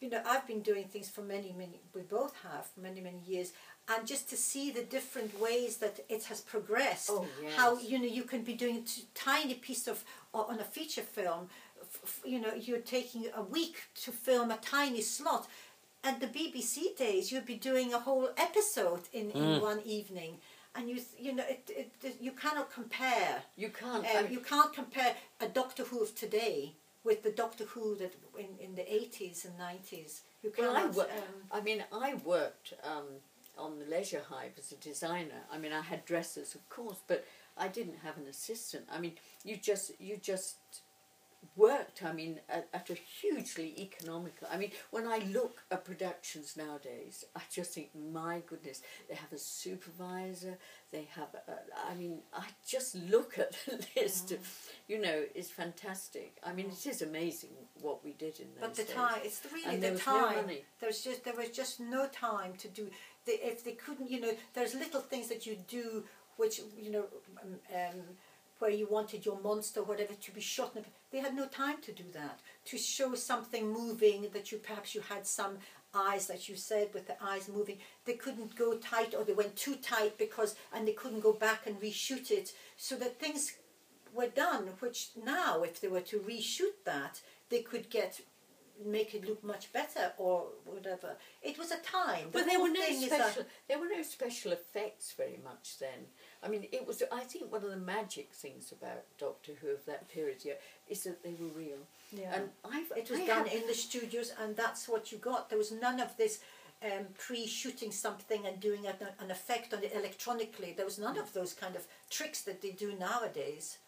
you 0.00 0.11
know 0.11 0.23
I've 0.26 0.47
been 0.47 0.61
doing 0.61 0.85
things 0.85 1.09
for 1.09 1.23
many 1.23 1.54
many. 1.57 1.80
We 1.95 2.02
both 2.02 2.35
have 2.42 2.66
for 2.66 2.80
many 2.80 3.00
many 3.00 3.21
years. 3.26 3.52
And 3.90 4.07
just 4.07 4.28
to 4.28 4.37
see 4.37 4.71
the 4.71 4.83
different 4.83 5.40
ways 5.40 5.78
that 5.78 6.00
it 6.11 6.25
has 6.25 6.42
progressed, 6.42 7.09
Oh, 7.11 7.26
how 7.57 7.78
you 7.78 7.99
know 7.99 8.04
you 8.04 8.25
can 8.25 8.42
be 8.42 8.52
doing 8.54 8.76
a 8.85 9.18
tiny 9.18 9.54
piece 9.54 9.88
of 9.88 10.04
on 10.35 10.61
a 10.61 10.64
feature 10.64 11.00
film, 11.00 11.49
you 12.25 12.38
know 12.38 12.52
you're 12.54 12.80
taking 12.99 13.26
a 13.35 13.42
week 13.42 13.76
to 14.02 14.12
film 14.12 14.50
a 14.50 14.59
tiny 14.59 15.00
slot, 15.00 15.47
and 16.05 16.21
the 16.21 16.26
BBC 16.26 16.97
days 16.97 17.31
you'd 17.33 17.47
be 17.47 17.57
doing 17.57 17.93
a 17.93 17.99
whole 17.99 18.28
episode 18.37 19.02
in, 19.12 19.31
in 19.31 19.61
one 19.61 19.81
evening, 19.85 20.38
and 20.75 20.88
you 20.88 21.00
you 21.19 21.35
know 21.35 21.45
it, 21.49 21.69
it, 21.69 21.93
it 22.02 22.17
you 22.21 22.33
cannot 22.33 22.73
compare. 22.73 23.43
you 23.57 23.71
can't. 23.71 24.05
Um, 24.17 24.31
you 24.31 24.40
can't 24.40 24.73
compare 24.73 25.14
a 25.40 25.49
Doctor 25.49 25.85
Who 25.85 26.02
of 26.02 26.14
today 26.14 26.75
with 27.05 27.23
the 27.23 27.31
Doctor 27.31 27.64
Who 27.64 27.97
that 27.97 28.14
in, 28.38 28.47
in 28.61 28.75
the 28.75 28.93
eighties 28.93 29.45
and 29.45 29.57
nineties. 29.59 30.23
You 30.43 30.52
well, 30.57 30.75
cannot. 30.75 30.90
I, 30.90 30.97
wo- 30.97 31.02
um, 31.02 31.35
I 31.52 31.61
mean, 31.61 31.85
I 31.93 32.14
worked 32.25 32.75
um, 32.85 33.07
on 33.59 33.78
the 33.78 33.85
Leisure 33.87 34.23
Hive 34.28 34.52
as 34.59 34.73
a 34.73 34.76
designer. 34.76 35.43
I 35.52 35.59
mean, 35.59 35.73
I 35.73 35.81
had 35.81 36.05
dresses, 36.05 36.55
of 36.55 36.69
course, 36.69 36.99
but 37.07 37.26
I 37.57 37.69
didn't 37.69 37.99
have 38.05 38.17
an 38.17 38.26
assistant. 38.28 38.85
I 38.90 39.00
mean, 39.00 39.14
you 39.45 39.57
just 39.57 39.93
you 40.00 40.17
just 40.17 40.57
worked. 41.57 42.02
I 42.02 42.12
mean, 42.12 42.40
at, 42.49 42.68
at 42.73 42.90
a 42.90 42.95
hugely 42.95 43.75
economical. 43.78 44.49
I 44.52 44.57
mean, 44.57 44.71
when 44.90 45.07
I 45.07 45.18
look 45.33 45.59
at 45.71 45.85
productions 45.85 46.57
nowadays, 46.57 47.25
I 47.37 47.40
just 47.52 47.73
think, 47.75 47.90
my 47.95 48.42
goodness, 48.47 48.83
they 49.09 49.14
have 49.14 49.33
a 49.33 49.38
supervisor. 49.38 50.59
They 50.92 51.09
have. 51.14 51.28
A, 51.47 51.90
I 51.90 51.95
mean, 51.95 52.21
I 52.35 52.45
just 52.66 52.95
look 52.95 53.38
at 53.38 53.52
the 53.66 53.85
list. 54.00 54.33
Of, 54.33 54.38
you 54.88 55.00
know, 55.00 55.25
it's 55.35 55.50
fantastic. 55.50 56.38
I 56.45 56.52
mean, 56.52 56.66
it 56.66 56.87
is 56.87 57.02
amazing 57.02 57.50
what 57.80 58.04
we 58.04 58.12
did 58.12 58.40
in 58.40 58.47
those 58.54 58.61
But 58.68 58.75
the 58.75 58.85
days. 58.85 58.95
time, 58.95 59.21
it's 59.25 59.40
really 59.52 59.75
And 59.75 59.83
the 59.83 59.87
there 59.88 59.92
no 59.95 59.99
time. 59.99 60.37
money. 60.37 60.64
There 60.80 60.88
was 60.88 61.02
just 61.02 61.25
there 61.25 61.35
was 61.37 61.50
just 61.50 61.80
no 61.80 62.07
time 62.09 62.54
to 62.59 62.68
do. 62.68 62.88
they, 63.26 63.33
if 63.35 63.64
they 63.64 63.73
couldn't, 63.73 64.11
you 64.11 64.21
know, 64.21 64.33
there's 64.54 64.75
little 64.75 65.00
things 65.00 65.28
that 65.28 65.47
you 65.47 65.57
do 65.68 66.04
which 66.37 66.61
you 66.80 66.90
know. 66.90 67.04
Um, 67.42 67.54
um, 67.75 68.00
where 68.59 68.71
you 68.71 68.87
wanted 68.91 69.25
your 69.25 69.41
monster, 69.41 69.83
whatever, 69.83 70.15
to 70.15 70.31
be 70.31 70.41
shot. 70.41 70.77
They 71.11 71.19
had 71.19 71.35
no 71.35 71.47
time 71.47 71.81
to 71.83 71.93
do 71.93 72.05
that. 72.12 72.41
To 72.67 72.79
show 72.79 73.15
something 73.15 73.69
moving 73.69 74.29
that 74.33 74.53
you 74.53 74.59
perhaps 74.59 74.95
you 74.95 75.00
had 75.00 75.27
some 75.27 75.59
eyes 75.95 76.27
that 76.27 76.49
you 76.49 76.57
said 76.57 76.88
with 76.93 77.07
the 77.07 77.17
eyes 77.23 77.49
moving. 77.49 77.79
They 78.05 78.15
couldn't 78.15 78.57
go 78.57 78.77
tight 78.77 79.15
or 79.15 79.25
they 79.25 79.33
went 79.33 79.57
too 79.57 79.77
tight 79.77 80.19
because 80.19 80.55
and 80.73 80.87
they 80.87 80.93
couldn't 80.93 81.21
go 81.21 81.33
back 81.33 81.67
and 81.67 81.81
reshoot 81.81 82.31
it. 82.31 82.53
So 82.77 82.97
that 82.97 83.19
things 83.19 83.55
were 84.15 84.29
done, 84.29 84.71
which 84.81 85.11
now 85.25 85.62
if 85.62 85.81
they 85.81 85.88
were 85.88 86.00
to 86.03 86.19
reshoot 86.19 86.85
that, 86.85 87.21
they 87.49 87.62
could 87.62 87.88
get 87.91 88.21
make 88.85 89.14
it 89.14 89.26
look 89.26 89.42
much 89.44 89.73
better 89.73 90.12
or 90.18 90.47
whatever. 90.64 91.16
It 91.42 91.58
was 91.58 91.70
a 91.70 91.78
time. 91.78 92.26
The 92.32 92.38
but 92.38 92.47
there 92.47 92.61
were 92.61 92.68
no 92.68 92.85
special. 92.85 93.42
that- 93.42 93.47
There 93.68 93.78
were 93.78 93.88
no 93.88 94.02
special 94.02 94.52
effects 94.52 95.12
very 95.12 95.38
much 95.44 95.78
then. 95.78 96.06
I 96.42 96.49
mean, 96.49 96.68
it 96.73 96.87
was. 96.87 97.02
I 97.11 97.20
think 97.20 97.50
one 97.52 97.64
of 97.64 97.70
the 97.70 97.76
magic 97.76 98.32
things 98.32 98.73
about 98.73 99.04
Doctor 99.18 99.52
Who 99.61 99.68
of 99.68 99.85
that 99.87 100.08
period 100.08 100.38
yeah, 100.44 100.54
is 100.88 101.04
that 101.04 101.23
they 101.23 101.35
were 101.38 101.49
real. 101.49 101.78
Yeah. 102.12 102.35
And 102.35 102.50
I've, 102.64 102.92
It 102.97 103.11
was 103.11 103.20
I 103.20 103.26
done 103.26 103.47
have- 103.47 103.54
in 103.56 103.66
the 103.66 103.75
studios, 103.75 104.32
and 104.38 104.56
that's 104.56 104.88
what 104.88 105.11
you 105.12 105.18
got. 105.18 105.49
There 105.49 105.58
was 105.58 105.73
none 105.73 106.00
of 106.00 106.16
this 106.16 106.40
um, 106.82 107.06
pre-shooting 107.18 107.90
something 107.90 108.47
and 108.47 108.61
doing 108.61 108.87
an, 108.87 108.94
an 109.18 109.30
effect 109.32 109.75
on 109.75 109.82
it 109.82 109.92
electronically. 109.94 110.73
There 110.76 110.85
was 110.85 110.99
none 110.99 111.18
of 111.18 111.32
those 111.32 111.52
kind 111.52 111.75
of 111.75 111.87
tricks 112.08 112.42
that 112.42 112.62
they 112.62 112.70
do 112.70 112.94
nowadays. 112.94 113.78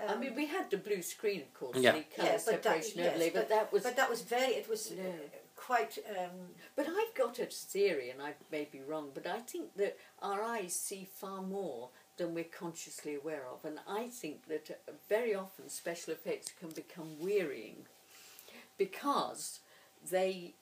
I 0.00 0.12
Um, 0.12 0.20
mean, 0.20 0.34
we 0.34 0.46
had 0.46 0.70
the 0.70 0.76
blue 0.76 1.02
screen, 1.02 1.40
of 1.42 1.52
course, 1.54 1.76
Yeah. 1.76 1.92
the 1.92 2.02
colour 2.04 2.28
yeah, 2.28 2.38
but 2.44 2.44
that, 2.62 2.62
separation 2.62 2.98
yes, 2.98 3.08
overlay, 3.10 3.30
but, 3.30 3.48
that 3.48 3.72
was. 3.72 3.82
but 3.82 3.96
that 3.96 4.08
was 4.10 4.22
very. 4.22 4.54
It 4.54 4.68
was 4.68 4.90
No. 4.90 5.02
uh, 5.08 5.12
quite. 5.56 5.98
Um, 6.16 6.54
But 6.76 6.88
I've 6.88 7.14
got 7.14 7.38
a 7.40 7.46
theory, 7.46 8.10
and 8.10 8.22
I 8.22 8.34
may 8.50 8.64
be 8.66 8.80
wrong, 8.80 9.10
but 9.12 9.26
I 9.26 9.40
think 9.40 9.74
that 9.76 9.96
our 10.22 10.42
eyes 10.42 10.74
see 10.74 11.04
far 11.04 11.42
more 11.42 11.90
than 12.16 12.34
we're 12.34 12.44
consciously 12.44 13.14
aware 13.14 13.46
of, 13.46 13.64
and 13.64 13.80
I 13.86 14.08
think 14.08 14.46
that 14.48 14.70
uh, 14.70 14.92
very 15.08 15.34
often 15.34 15.68
special 15.68 16.12
effects 16.12 16.52
can 16.60 16.70
become 16.70 17.18
wearying 17.20 17.86
because 18.76 19.60
they. 20.10 20.54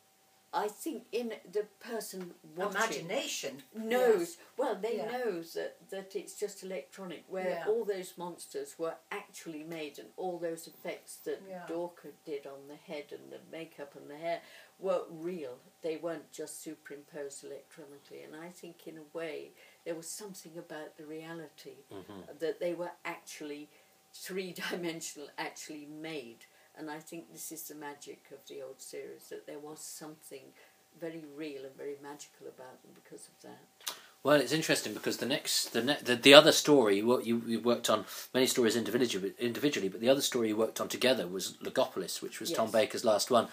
I 0.55 0.69
think 0.69 1.05
in 1.12 1.35
the 1.52 1.66
person 1.81 2.35
watching 2.55 2.76
imagination 2.76 3.62
knows 3.75 4.21
yes. 4.21 4.37
well 4.57 4.75
they 4.87 4.97
Yeah. 4.97 5.11
know 5.11 5.43
that 5.43 5.88
that 5.90 6.16
it's 6.16 6.35
just 6.35 6.62
electronic 6.62 7.25
where 7.28 7.50
Yeah. 7.50 7.69
all 7.69 7.85
those 7.85 8.16
monsters 8.16 8.78
were 8.78 8.97
actually 9.11 9.62
made 9.64 9.99
and 9.99 10.12
all 10.16 10.38
those 10.38 10.66
effects 10.66 11.16
that 11.19 11.43
Yeah. 11.49 11.66
Dorka 11.69 12.12
did 12.25 12.47
on 12.47 12.69
the 12.69 12.76
head 12.76 13.12
and 13.12 13.33
the 13.33 13.40
makeup 13.50 13.95
and 13.95 14.09
the 14.11 14.16
hair 14.16 14.43
were 14.78 15.07
real 15.09 15.59
they 15.83 15.97
weren't 15.97 16.31
just 16.33 16.61
superimposed 16.61 17.45
electronically 17.45 18.23
and 18.23 18.37
I 18.37 18.50
think 18.50 18.87
in 18.87 18.99
a 18.99 19.16
way 19.16 19.52
there 19.85 19.95
was 19.95 20.09
something 20.11 20.57
about 20.59 20.97
the 20.97 21.07
reality 21.07 21.85
mm-hmm. 21.90 22.38
that 22.38 22.61
they 22.61 22.75
were 22.75 22.93
actually 23.05 23.71
three 24.12 24.52
dimensional 24.52 25.28
actually 25.38 25.87
made 25.87 26.47
and 26.75 26.90
I 26.90 26.99
think 27.00 27.33
this 27.33 27.50
is 27.52 27.69
the 27.69 27.75
magic 27.75 28.31
of 28.33 28.47
the 28.47 28.61
old 28.62 28.81
series 28.83 29.28
that 29.31 29.47
there 29.47 29.59
was 29.59 29.81
something 29.81 30.52
very 31.00 31.25
real 31.35 31.64
and 31.64 31.75
very 31.76 31.97
magical 32.02 32.47
about 32.49 32.83
them 32.83 32.93
because 32.95 33.28
of 33.28 33.43
that. 33.43 33.96
Well, 34.26 34.40
it's 34.40 34.50
interesting 34.50 34.92
because 34.92 35.18
the 35.18 35.26
next, 35.26 35.73
the 35.73 35.85
ne- 35.85 35.99
the, 36.02 36.16
the 36.16 36.35
other 36.35 36.50
story 36.50 37.00
what 37.00 37.25
you 37.25 37.45
you 37.47 37.61
worked 37.61 37.88
on 37.88 38.06
many 38.35 38.49
stories 38.49 38.75
individually, 38.75 39.33
individually, 39.38 39.88
but 39.88 40.00
the 40.00 40.09
other 40.09 40.21
story 40.21 40.49
you 40.49 40.56
worked 40.56 40.80
on 40.80 40.88
together 40.88 41.28
was 41.28 41.52
Logopolis, 41.62 42.21
which 42.21 42.40
was 42.40 42.50
Tom 42.50 42.73
Baker's 42.73 43.04
last 43.04 43.30
one, 43.30 43.47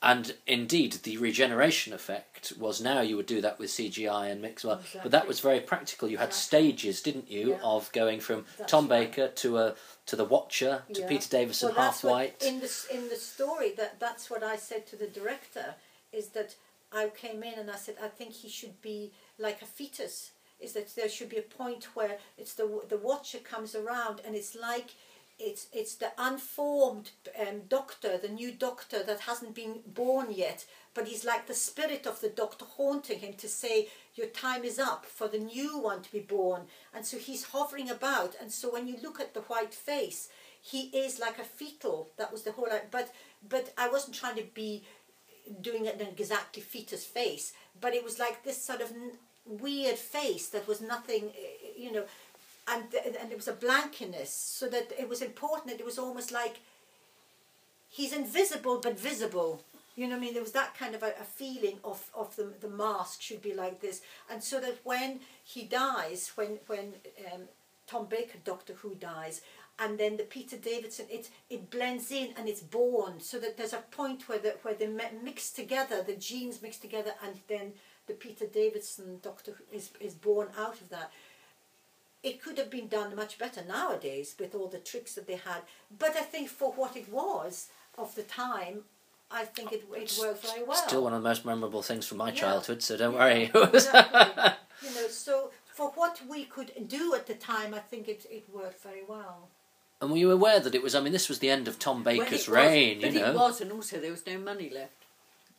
and 0.00 0.36
indeed 0.46 0.92
the 1.02 1.16
regeneration 1.18 1.92
effect 1.92 2.52
was 2.56 2.80
now 2.80 3.00
you 3.00 3.16
would 3.16 3.26
do 3.26 3.40
that 3.40 3.58
with 3.58 3.70
CGI 3.70 4.30
and 4.30 4.40
mix 4.40 4.62
well, 4.62 4.80
but 5.02 5.10
that 5.10 5.26
was 5.26 5.40
very 5.40 5.58
practical. 5.58 6.08
You 6.08 6.18
had 6.18 6.28
Exactly. 6.28 6.58
stages, 6.60 7.02
didn't 7.02 7.28
you, 7.28 7.50
Yeah. 7.50 7.60
of 7.64 7.90
going 7.90 8.20
from 8.20 8.46
That's 8.58 8.70
Tom 8.70 8.86
right. 8.86 9.10
Baker 9.10 9.26
to 9.26 9.58
a 9.58 9.74
to 10.06 10.14
the 10.14 10.24
Watcher 10.24 10.84
to 10.94 11.00
Yeah. 11.00 11.08
Peter 11.08 11.30
Davison, 11.30 11.70
well, 11.74 11.86
half 11.86 12.04
what, 12.04 12.12
white. 12.12 12.42
In 12.44 12.60
the 12.60 12.70
in 12.92 13.08
the 13.08 13.16
story, 13.16 13.72
that 13.72 13.98
that's 13.98 14.30
what 14.30 14.44
I 14.44 14.54
said 14.54 14.86
to 14.86 14.94
the 14.94 15.08
director 15.08 15.74
is 16.12 16.28
that 16.28 16.54
I 16.92 17.08
came 17.08 17.42
in 17.42 17.54
and 17.58 17.68
I 17.68 17.76
said 17.76 17.96
I 18.00 18.06
think 18.06 18.34
he 18.34 18.48
should 18.48 18.80
be 18.82 19.10
like 19.38 19.62
a 19.62 19.66
fetus. 19.66 20.32
Is 20.60 20.74
that 20.74 20.94
there 20.94 21.08
should 21.08 21.28
be 21.28 21.38
a 21.38 21.42
point 21.42 21.88
where 21.94 22.18
it's 22.38 22.54
the 22.54 22.82
the 22.88 22.96
watcher 22.96 23.38
comes 23.38 23.74
around 23.74 24.20
and 24.24 24.36
it's 24.36 24.54
like 24.54 24.90
it's 25.38 25.66
it's 25.72 25.96
the 25.96 26.12
unformed 26.18 27.10
um, 27.38 27.62
doctor, 27.68 28.16
the 28.16 28.28
new 28.28 28.52
doctor 28.52 29.02
that 29.02 29.20
hasn't 29.20 29.54
been 29.54 29.80
born 29.86 30.26
yet, 30.30 30.64
but 30.94 31.08
he's 31.08 31.24
like 31.24 31.46
the 31.46 31.54
spirit 31.54 32.06
of 32.06 32.20
the 32.20 32.28
doctor 32.28 32.64
haunting 32.64 33.18
him 33.18 33.34
to 33.34 33.48
say 33.48 33.88
your 34.14 34.28
time 34.28 34.62
is 34.64 34.78
up 34.78 35.04
for 35.04 35.26
the 35.26 35.38
new 35.38 35.78
one 35.78 36.02
to 36.02 36.12
be 36.12 36.20
born, 36.20 36.62
and 36.94 37.04
so 37.04 37.18
he's 37.18 37.44
hovering 37.46 37.90
about, 37.90 38.36
and 38.40 38.52
so 38.52 38.72
when 38.72 38.86
you 38.86 38.96
look 39.02 39.20
at 39.20 39.34
the 39.34 39.40
white 39.40 39.74
face, 39.74 40.28
he 40.60 40.82
is 40.96 41.18
like 41.18 41.38
a 41.38 41.44
fetal. 41.44 42.10
That 42.18 42.30
was 42.30 42.42
the 42.42 42.52
whole. 42.52 42.68
But 42.90 43.12
but 43.48 43.72
I 43.76 43.88
wasn't 43.88 44.16
trying 44.16 44.36
to 44.36 44.46
be 44.54 44.84
doing 45.60 45.86
an 45.86 46.00
exactly 46.00 46.62
fetus 46.62 47.04
face, 47.04 47.52
but 47.80 47.94
it 47.94 48.04
was 48.04 48.18
like 48.18 48.44
this 48.44 48.62
sort 48.62 48.80
of 48.80 48.92
weird 49.46 49.96
face 49.96 50.48
that 50.48 50.68
was 50.68 50.80
nothing, 50.80 51.30
eh, 51.36 51.68
you 51.76 51.92
know, 51.92 52.04
and 52.68 52.84
and 53.20 53.32
it 53.32 53.36
was 53.36 53.48
a 53.48 53.52
blankness, 53.52 54.30
so 54.30 54.68
that 54.68 54.92
it 54.98 55.08
was 55.08 55.20
important 55.20 55.68
that 55.68 55.80
it 55.80 55.86
was 55.86 55.98
almost 55.98 56.30
like 56.32 56.60
he's 57.88 58.12
invisible 58.12 58.80
but 58.80 58.98
visible. 58.98 59.62
You 59.94 60.08
know 60.08 60.16
I 60.16 60.20
mean? 60.20 60.32
There 60.32 60.42
was 60.42 60.52
that 60.52 60.76
kind 60.76 60.94
of 60.94 61.02
a, 61.02 61.12
a 61.20 61.24
feeling 61.24 61.78
of, 61.84 62.08
of 62.14 62.34
the, 62.36 62.54
the 62.60 62.68
mask 62.68 63.20
should 63.20 63.42
be 63.42 63.52
like 63.52 63.80
this. 63.80 64.00
And 64.30 64.42
so 64.42 64.58
that 64.60 64.78
when 64.84 65.20
he 65.44 65.64
dies, 65.64 66.32
when, 66.34 66.58
when 66.66 66.94
um, 67.32 67.42
Tom 67.86 68.06
Baker, 68.06 68.38
Doctor 68.42 68.72
Who, 68.74 68.94
dies, 68.94 69.42
and 69.78 69.98
then 69.98 70.16
the 70.16 70.24
Peter 70.24 70.56
Davidson, 70.56 71.06
it, 71.10 71.30
it 71.50 71.70
blends 71.70 72.10
in 72.12 72.34
and 72.36 72.48
it's 72.48 72.60
born. 72.60 73.20
So 73.20 73.38
that 73.40 73.56
there's 73.56 73.72
a 73.72 73.78
point 73.90 74.28
where, 74.28 74.38
the, 74.38 74.56
where 74.62 74.74
they 74.74 74.86
mix 74.86 75.50
together, 75.50 76.02
the 76.02 76.14
genes 76.14 76.62
mix 76.62 76.76
together, 76.78 77.12
and 77.24 77.40
then 77.48 77.72
the 78.06 78.14
Peter 78.14 78.46
Davidson 78.46 79.18
Doctor 79.22 79.54
is, 79.72 79.90
is 80.00 80.14
born 80.14 80.48
out 80.58 80.80
of 80.80 80.88
that 80.90 81.10
it 82.22 82.40
could 82.40 82.56
have 82.58 82.70
been 82.70 82.88
done 82.88 83.16
much 83.16 83.38
better 83.38 83.62
nowadays 83.66 84.36
with 84.38 84.54
all 84.54 84.68
the 84.68 84.78
tricks 84.78 85.14
that 85.14 85.26
they 85.26 85.34
had. 85.36 85.62
But 85.98 86.16
I 86.16 86.20
think 86.22 86.48
for 86.48 86.72
what 86.72 86.96
it 86.96 87.10
was 87.10 87.68
of 87.98 88.14
the 88.14 88.22
time, 88.22 88.82
I 89.30 89.44
think 89.44 89.72
it, 89.72 89.84
it 89.94 90.16
worked 90.20 90.46
very 90.46 90.62
well. 90.62 90.76
Still 90.86 91.02
one 91.04 91.14
of 91.14 91.22
the 91.22 91.28
most 91.28 91.44
memorable 91.44 91.82
things 91.82 92.06
from 92.06 92.18
my 92.18 92.28
Yeah. 92.28 92.34
childhood, 92.40 92.82
so 92.82 92.96
don't 92.96 93.14
Yeah, 93.14 93.18
worry. 93.18 93.50
exactly. 93.74 94.52
you 94.88 94.94
know, 94.94 95.08
so 95.08 95.50
for 95.66 95.90
what 95.90 96.20
we 96.28 96.44
could 96.44 96.70
do 96.86 97.14
at 97.14 97.26
the 97.26 97.34
time, 97.34 97.74
I 97.74 97.80
think 97.80 98.08
it, 98.08 98.24
it 98.30 98.44
worked 98.52 98.82
very 98.82 99.02
well. 99.06 99.48
And 100.02 100.10
were 100.10 100.18
you 100.18 100.30
aware 100.30 100.60
that 100.60 100.74
it 100.74 100.82
was? 100.82 100.94
I 100.94 101.00
mean, 101.00 101.12
this 101.14 101.28
was 101.30 101.38
the 101.38 101.48
end 101.50 101.66
of 101.68 101.78
Tom 101.78 102.02
Well, 102.04 102.16
Baker's 102.16 102.46
was, 102.46 102.48
reign. 102.50 103.00
but 103.00 103.12
you 103.14 103.20
know. 103.20 103.30
it 103.30 103.34
was, 103.36 103.60
and 103.62 103.72
also 103.72 103.98
there 104.00 104.10
was 104.10 104.26
no 104.26 104.36
money 104.38 104.68
left 104.68 105.04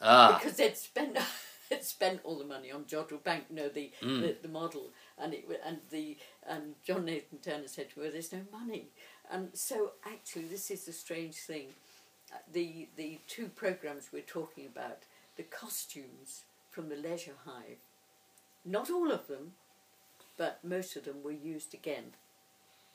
ah, 0.01 0.37
because 0.39 0.57
they'd 0.57 0.77
spent 0.77 1.17
they'd 1.69 1.83
spent 1.83 2.19
all 2.23 2.37
the 2.37 2.45
money 2.45 2.71
on 2.71 2.83
Jodrell 2.83 3.23
Bank, 3.23 3.45
you 3.49 3.55
know, 3.55 3.69
the, 3.69 3.91
Mm. 4.01 4.21
the 4.21 4.35
the 4.43 4.47
model, 4.49 4.89
and 5.17 5.33
it 5.33 5.45
and 5.65 5.79
the 5.89 6.17
and 6.47 6.75
John 6.85 7.05
Nathan 7.05 7.39
Turner 7.39 7.67
said 7.67 7.89
to 7.91 8.01
her, 8.01 8.11
"There's 8.11 8.31
no 8.33 8.41
money," 8.51 8.89
and 9.31 9.49
so 9.53 9.93
actually 10.05 10.45
this 10.45 10.69
is 10.69 10.85
the 10.85 10.93
strange 10.93 11.37
thing. 11.37 11.69
Uh, 12.31 12.37
The 12.51 12.87
the 12.97 13.19
two 13.27 13.47
programs 13.47 14.09
we're 14.11 14.21
talking 14.39 14.65
about, 14.65 14.99
the 15.37 15.43
costumes 15.43 16.43
from 16.69 16.89
the 16.89 16.95
Leisure 16.97 17.37
Hive, 17.45 17.77
not 18.65 18.89
all 18.89 19.11
of 19.11 19.27
them, 19.27 19.53
but 20.37 20.63
most 20.63 20.95
of 20.97 21.03
them 21.05 21.23
were 21.23 21.31
used 21.55 21.73
again 21.73 22.13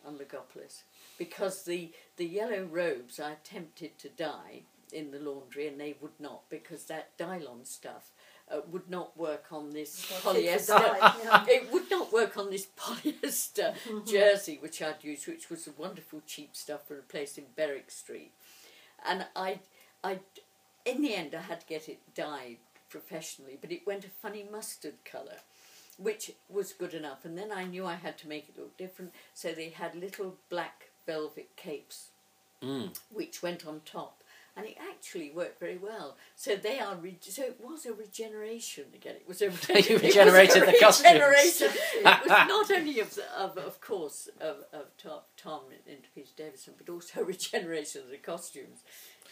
on 0.07 0.17
Logopolis 0.19 0.83
because 1.19 1.65
the 1.65 1.93
the 2.17 2.25
yellow 2.27 2.63
robes 2.65 3.19
I 3.21 3.33
attempted 3.33 3.99
to 3.99 4.09
dye 4.09 4.63
in 4.93 5.11
the 5.11 5.19
laundry 5.19 5.67
and 5.69 5.79
they 5.81 5.97
would 6.01 6.19
not 6.19 6.49
because 6.49 6.85
that 6.85 7.17
Dylon 7.19 7.67
stuff 7.67 8.13
uh, 8.51 8.61
would 8.71 8.89
not 8.89 9.15
work 9.19 9.47
on 9.53 9.71
this 9.71 10.11
Well, 10.25 10.35
polyester. 10.35 10.69
dye, 10.79 11.15
yeah. 11.23 11.45
it 11.49 11.71
would 11.73 11.91
not 11.91 12.11
work 12.13 12.39
on 12.39 12.51
this 12.51 12.67
polyester 12.79 13.75
jersey 14.07 14.57
which 14.61 14.81
I'd 14.81 15.03
used, 15.05 15.27
which 15.29 15.51
was 15.51 15.67
a 15.67 15.73
wonderful 15.73 16.23
cheap 16.27 16.57
stuff 16.57 16.87
from 16.89 16.99
a 16.99 17.03
place 17.03 17.37
in 17.37 17.45
Berwick 17.57 17.91
Street, 17.91 18.33
and 19.07 19.27
I, 19.37 19.61
I, 20.03 20.21
in 20.87 21.03
the 21.03 21.15
end 21.15 21.35
I 21.35 21.43
had 21.43 21.61
to 21.61 21.67
get 21.67 21.89
it 21.91 21.99
dyed 22.15 22.57
professionally, 22.89 23.59
but 23.61 23.71
it 23.71 23.87
went 23.87 24.07
a 24.07 24.09
funny 24.09 24.47
mustard 24.51 24.95
colour 25.05 25.41
which 25.99 26.33
was 26.49 26.73
good 26.73 26.95
enough. 26.95 27.25
And 27.25 27.37
then 27.37 27.53
I 27.53 27.65
knew 27.65 27.85
I 27.85 27.97
had 27.97 28.17
to 28.19 28.29
make 28.29 28.49
it 28.49 28.59
look 28.59 28.77
different, 28.77 29.13
so 29.35 29.53
they 29.53 29.69
had 29.69 29.95
little 29.95 30.37
black 30.49 30.91
velvet 31.07 31.51
capes 31.57 32.11
mm. 32.63 32.97
which 33.13 33.43
went 33.43 33.67
on 33.67 33.81
top. 33.85 34.23
And 34.57 34.67
it 34.67 34.77
actually 34.91 35.31
worked 35.31 35.61
very 35.61 35.79
well. 35.79 36.17
So 36.35 36.57
they 36.57 36.81
are. 36.81 36.97
Re- 36.97 37.17
so 37.21 37.43
it 37.43 37.61
was 37.63 37.87
a 37.87 37.93
regeneration 37.93 38.87
again. 38.93 39.15
It 39.15 39.29
was 39.29 39.41
a. 39.41 39.47
it 39.69 39.69
was 39.69 39.89
a 39.89 39.99
regenerated 39.99 40.63
the 40.67 40.77
costumes. 40.81 41.13
regeneration. 41.13 41.69
it 41.71 42.05
was 42.05 42.29
not 42.29 42.71
only 42.73 42.99
of, 42.99 43.15
the, 43.15 43.23
of, 43.41 43.57
of 43.57 43.81
course, 43.81 44.29
of, 44.41 44.65
of 44.73 44.87
Tom, 45.01 45.21
Tom 45.37 45.61
into 45.87 46.09
Peter 46.13 46.33
Davison, 46.37 46.75
but 46.77 46.93
also 46.93 47.21
a 47.21 47.25
regeneration 47.37 48.03
of 48.03 48.11
the 48.11 48.17
costumes. 48.17 48.83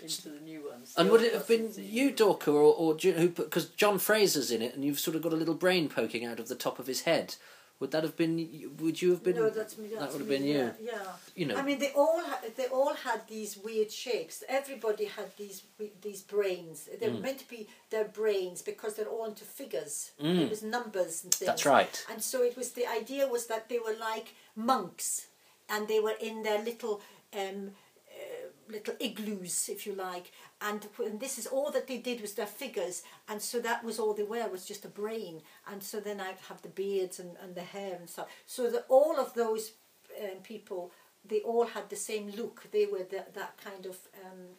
Into 0.02 0.28
the 0.28 0.40
new 0.40 0.68
ones. 0.70 0.94
And 0.96 1.10
would 1.10 1.22
it 1.22 1.32
have 1.34 1.46
been 1.48 1.72
you, 1.76 2.10
new. 2.12 2.46
Or, 2.46 2.74
or 2.74 2.94
do 2.94 3.08
you- 3.08 3.14
who? 3.14 3.28
Because 3.28 3.66
John 3.66 3.98
Fraser's 3.98 4.50
in 4.50 4.62
it, 4.62 4.74
and 4.74 4.84
you've 4.84 5.00
sort 5.00 5.16
of 5.16 5.22
got 5.22 5.32
a 5.32 5.36
little 5.36 5.54
brain 5.54 5.88
poking 5.88 6.24
out 6.24 6.38
of 6.40 6.48
the 6.48 6.54
top 6.54 6.78
of 6.78 6.86
his 6.86 7.02
head. 7.02 7.36
Would 7.78 7.90
that 7.90 8.04
have 8.04 8.16
been? 8.16 8.36
y- 8.38 8.66
Would 8.80 9.02
you 9.02 9.10
have 9.10 9.22
been? 9.22 9.36
no, 9.36 9.50
that's 9.50 9.76
me. 9.76 9.88
that 9.88 10.10
would 10.10 10.20
have 10.22 10.28
me, 10.28 10.38
been 10.38 10.44
you. 10.46 10.54
Yeah, 10.58 10.72
yeah. 10.80 11.02
You 11.34 11.44
know. 11.46 11.56
I 11.56 11.62
mean, 11.62 11.78
they 11.78 11.92
all 11.92 12.20
ha- 12.24 12.40
they 12.56 12.64
all 12.68 12.94
had 12.94 13.28
these 13.28 13.58
weird 13.58 13.92
shapes. 13.92 14.42
Everybody 14.48 15.04
had 15.04 15.36
these 15.36 15.62
these 16.00 16.22
brains. 16.22 16.88
They 16.98 17.08
were 17.10 17.16
Mm. 17.18 17.20
meant 17.22 17.38
to 17.40 17.48
be 17.48 17.68
their 17.90 18.04
brains 18.06 18.62
because 18.62 18.94
they're 18.94 19.04
all 19.14 19.26
into 19.26 19.44
figures. 19.44 20.12
Mm. 20.22 20.44
It 20.44 20.50
was 20.50 20.62
numbers 20.62 21.22
and 21.22 21.34
things. 21.34 21.46
that's 21.46 21.66
right. 21.66 22.02
And 22.10 22.22
so 22.22 22.42
it 22.42 22.56
was 22.56 22.70
the 22.72 22.86
idea 22.86 23.28
was 23.28 23.46
that 23.48 23.68
they 23.68 23.78
were 23.78 23.96
like 24.10 24.28
monks, 24.54 25.26
and 25.68 25.86
they 25.86 26.00
were 26.00 26.16
in 26.18 26.44
their 26.44 26.62
little 26.64 27.02
um, 27.34 27.72
little 28.70 28.94
igloos, 29.00 29.68
if 29.68 29.86
you 29.86 29.94
like. 29.94 30.32
And, 30.60 30.86
and 31.04 31.20
this 31.20 31.38
is 31.38 31.46
all 31.46 31.70
that 31.72 31.86
they 31.86 31.98
did 31.98 32.20
was 32.20 32.34
their 32.34 32.46
figures, 32.46 33.02
and 33.28 33.42
so 33.42 33.60
that 33.60 33.84
was 33.84 33.98
all 33.98 34.14
they 34.14 34.22
were 34.22 34.48
was 34.48 34.64
just 34.64 34.84
a 34.84 34.88
brain. 34.88 35.42
And 35.70 35.82
so 35.82 36.00
then 36.00 36.20
I'd 36.20 36.38
have 36.48 36.62
the 36.62 36.68
beards 36.68 37.18
and, 37.20 37.36
and 37.42 37.54
the 37.54 37.62
hair 37.62 37.96
and 37.98 38.08
stuff. 38.08 38.28
So 38.46 38.70
that 38.70 38.86
all 38.88 39.18
of 39.18 39.34
those 39.34 39.72
um, 40.22 40.38
people, 40.42 40.92
they 41.28 41.40
all 41.40 41.66
had 41.66 41.90
the 41.90 41.96
same 41.96 42.30
look. 42.30 42.64
They 42.70 42.86
were 42.86 43.04
the, 43.04 43.24
that 43.34 43.54
kind 43.62 43.86
of 43.86 43.98
um, 44.24 44.56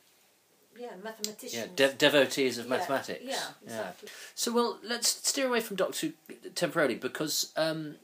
yeah 0.80 0.92
mathematicians. 1.04 1.54
Yeah, 1.54 1.88
de- 1.88 1.94
devotees 1.94 2.58
of 2.58 2.66
Yeah, 2.66 2.78
mathematics. 2.78 3.24
Yeah, 3.24 3.48
exactly. 3.64 4.10
So, 4.36 4.54
well, 4.54 4.80
let's 4.84 5.08
steer 5.28 5.48
away 5.48 5.62
from 5.62 5.78
Doctor 5.78 6.08
Who 6.08 6.36
temporarily 6.56 6.96
because 6.96 7.52
um, 7.58 7.96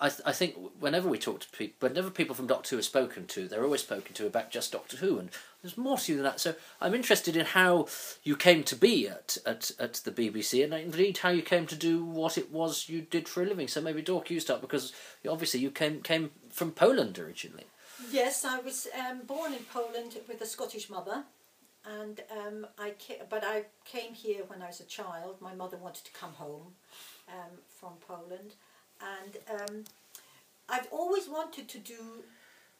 I, 0.00 0.08
th- 0.10 0.20
I 0.24 0.30
think 0.30 0.54
whenever 0.78 1.08
we 1.08 1.18
talk 1.18 1.40
to 1.40 1.48
people, 1.50 1.88
whenever 1.88 2.08
people 2.08 2.34
from 2.36 2.46
Doctor 2.46 2.70
Who 2.76 2.78
are 2.78 2.82
spoken 2.82 3.26
to, 3.26 3.48
they're 3.48 3.64
always 3.64 3.80
spoken 3.80 4.14
to 4.14 4.26
about 4.26 4.50
just 4.50 4.70
Doctor 4.70 4.98
Who, 4.98 5.18
and 5.18 5.28
there's 5.60 5.76
more 5.76 5.98
to 5.98 6.12
you 6.12 6.16
than 6.18 6.24
that. 6.24 6.38
So, 6.38 6.54
I'm 6.80 6.94
interested 6.94 7.36
in 7.36 7.46
how 7.46 7.88
you 8.22 8.36
came 8.36 8.62
to 8.64 8.76
be 8.76 9.08
at, 9.08 9.38
at, 9.44 9.72
at 9.80 9.94
the 9.94 10.12
BBC, 10.12 10.62
and 10.62 10.72
indeed 10.72 11.18
how 11.18 11.30
you 11.30 11.42
came 11.42 11.66
to 11.66 11.74
do 11.74 12.04
what 12.04 12.38
it 12.38 12.52
was 12.52 12.88
you 12.88 13.00
did 13.02 13.28
for 13.28 13.42
a 13.42 13.46
living. 13.46 13.66
So, 13.66 13.80
maybe 13.80 14.00
Dork, 14.00 14.30
you 14.30 14.38
start 14.38 14.60
because 14.60 14.92
obviously 15.28 15.58
you 15.60 15.72
came 15.72 16.00
came 16.02 16.30
from 16.48 16.70
Poland 16.70 17.18
originally. 17.18 17.66
Yes, 18.12 18.44
I 18.44 18.60
was 18.60 18.86
um, 18.96 19.22
born 19.26 19.52
in 19.52 19.64
Poland 19.64 20.16
with 20.28 20.40
a 20.40 20.46
Scottish 20.46 20.88
mother, 20.88 21.24
and 21.84 22.20
um, 22.30 22.66
I 22.78 22.90
ca- 23.04 23.24
but 23.28 23.42
I 23.42 23.64
came 23.84 24.14
here 24.14 24.44
when 24.46 24.62
I 24.62 24.68
was 24.68 24.78
a 24.78 24.84
child. 24.84 25.40
My 25.40 25.54
mother 25.54 25.76
wanted 25.76 26.04
to 26.04 26.12
come 26.12 26.34
home 26.34 26.74
um, 27.28 27.58
from 27.66 27.94
Poland, 28.06 28.54
and 29.00 29.60
um, 29.60 29.84
I've 30.68 30.88
always 30.90 31.28
wanted 31.28 31.68
to 31.68 31.78
do 31.78 32.24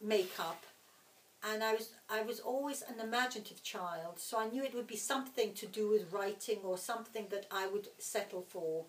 makeup, 0.01 0.65
and 1.43 1.63
I 1.63 1.75
was 1.75 1.91
I 2.11 2.23
was 2.23 2.41
always 2.41 2.83
an 2.83 3.01
imaginative 3.01 3.63
child, 3.63 4.19
so 4.19 4.39
I 4.39 4.49
knew 4.49 4.63
it 4.63 4.75
would 4.75 4.87
be 4.87 4.97
something 4.97 5.55
to 5.55 5.67
do 5.67 5.89
with 5.89 6.13
writing 6.13 6.59
or 6.65 6.77
something 6.79 7.27
that 7.31 7.47
I 7.51 7.67
would 7.67 7.89
settle 7.99 8.43
for. 8.43 8.85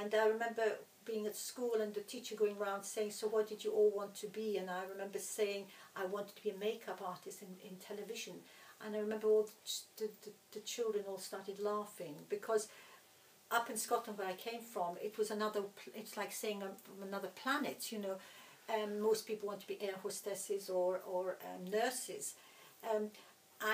And 0.00 0.14
I 0.14 0.26
remember 0.26 0.78
being 1.04 1.26
at 1.26 1.36
school 1.36 1.74
and 1.80 1.92
the 1.92 2.00
teacher 2.00 2.34
going 2.34 2.56
around 2.56 2.84
saying, 2.84 3.10
"So 3.12 3.28
what 3.28 3.48
did 3.48 3.64
you 3.64 3.72
all 3.72 3.90
want 3.90 4.14
to 4.16 4.26
be?" 4.28 4.56
And 4.56 4.70
I 4.70 4.84
remember 4.84 5.18
saying 5.18 5.66
I 5.94 6.06
wanted 6.06 6.36
to 6.36 6.42
be 6.42 6.50
a 6.50 6.56
makeup 6.56 7.02
artist 7.04 7.42
in, 7.42 7.48
in 7.68 7.76
television. 7.76 8.34
And 8.84 8.96
I 8.96 8.98
remember 8.98 9.28
all 9.28 9.44
the, 9.44 10.04
the, 10.04 10.10
the, 10.22 10.30
the 10.52 10.60
children 10.60 11.04
all 11.08 11.18
started 11.18 11.58
laughing 11.58 12.16
because 12.28 12.68
up 13.54 13.70
in 13.70 13.76
Scotland 13.76 14.18
where 14.18 14.28
I 14.28 14.34
came 14.34 14.60
from, 14.60 14.96
it 15.02 15.16
was 15.16 15.30
another, 15.30 15.62
it's 15.94 16.16
like 16.16 16.32
saying 16.32 16.62
I'm 16.62 16.74
from 16.84 17.06
another 17.06 17.28
planet. 17.28 17.92
You 17.92 18.00
know, 18.00 18.16
um, 18.68 19.00
most 19.00 19.26
people 19.26 19.48
want 19.48 19.60
to 19.60 19.66
be 19.66 19.80
air 19.80 19.94
hostesses 20.02 20.68
or 20.68 21.00
or 21.06 21.36
um, 21.44 21.70
nurses. 21.70 22.34
Um, 22.90 23.10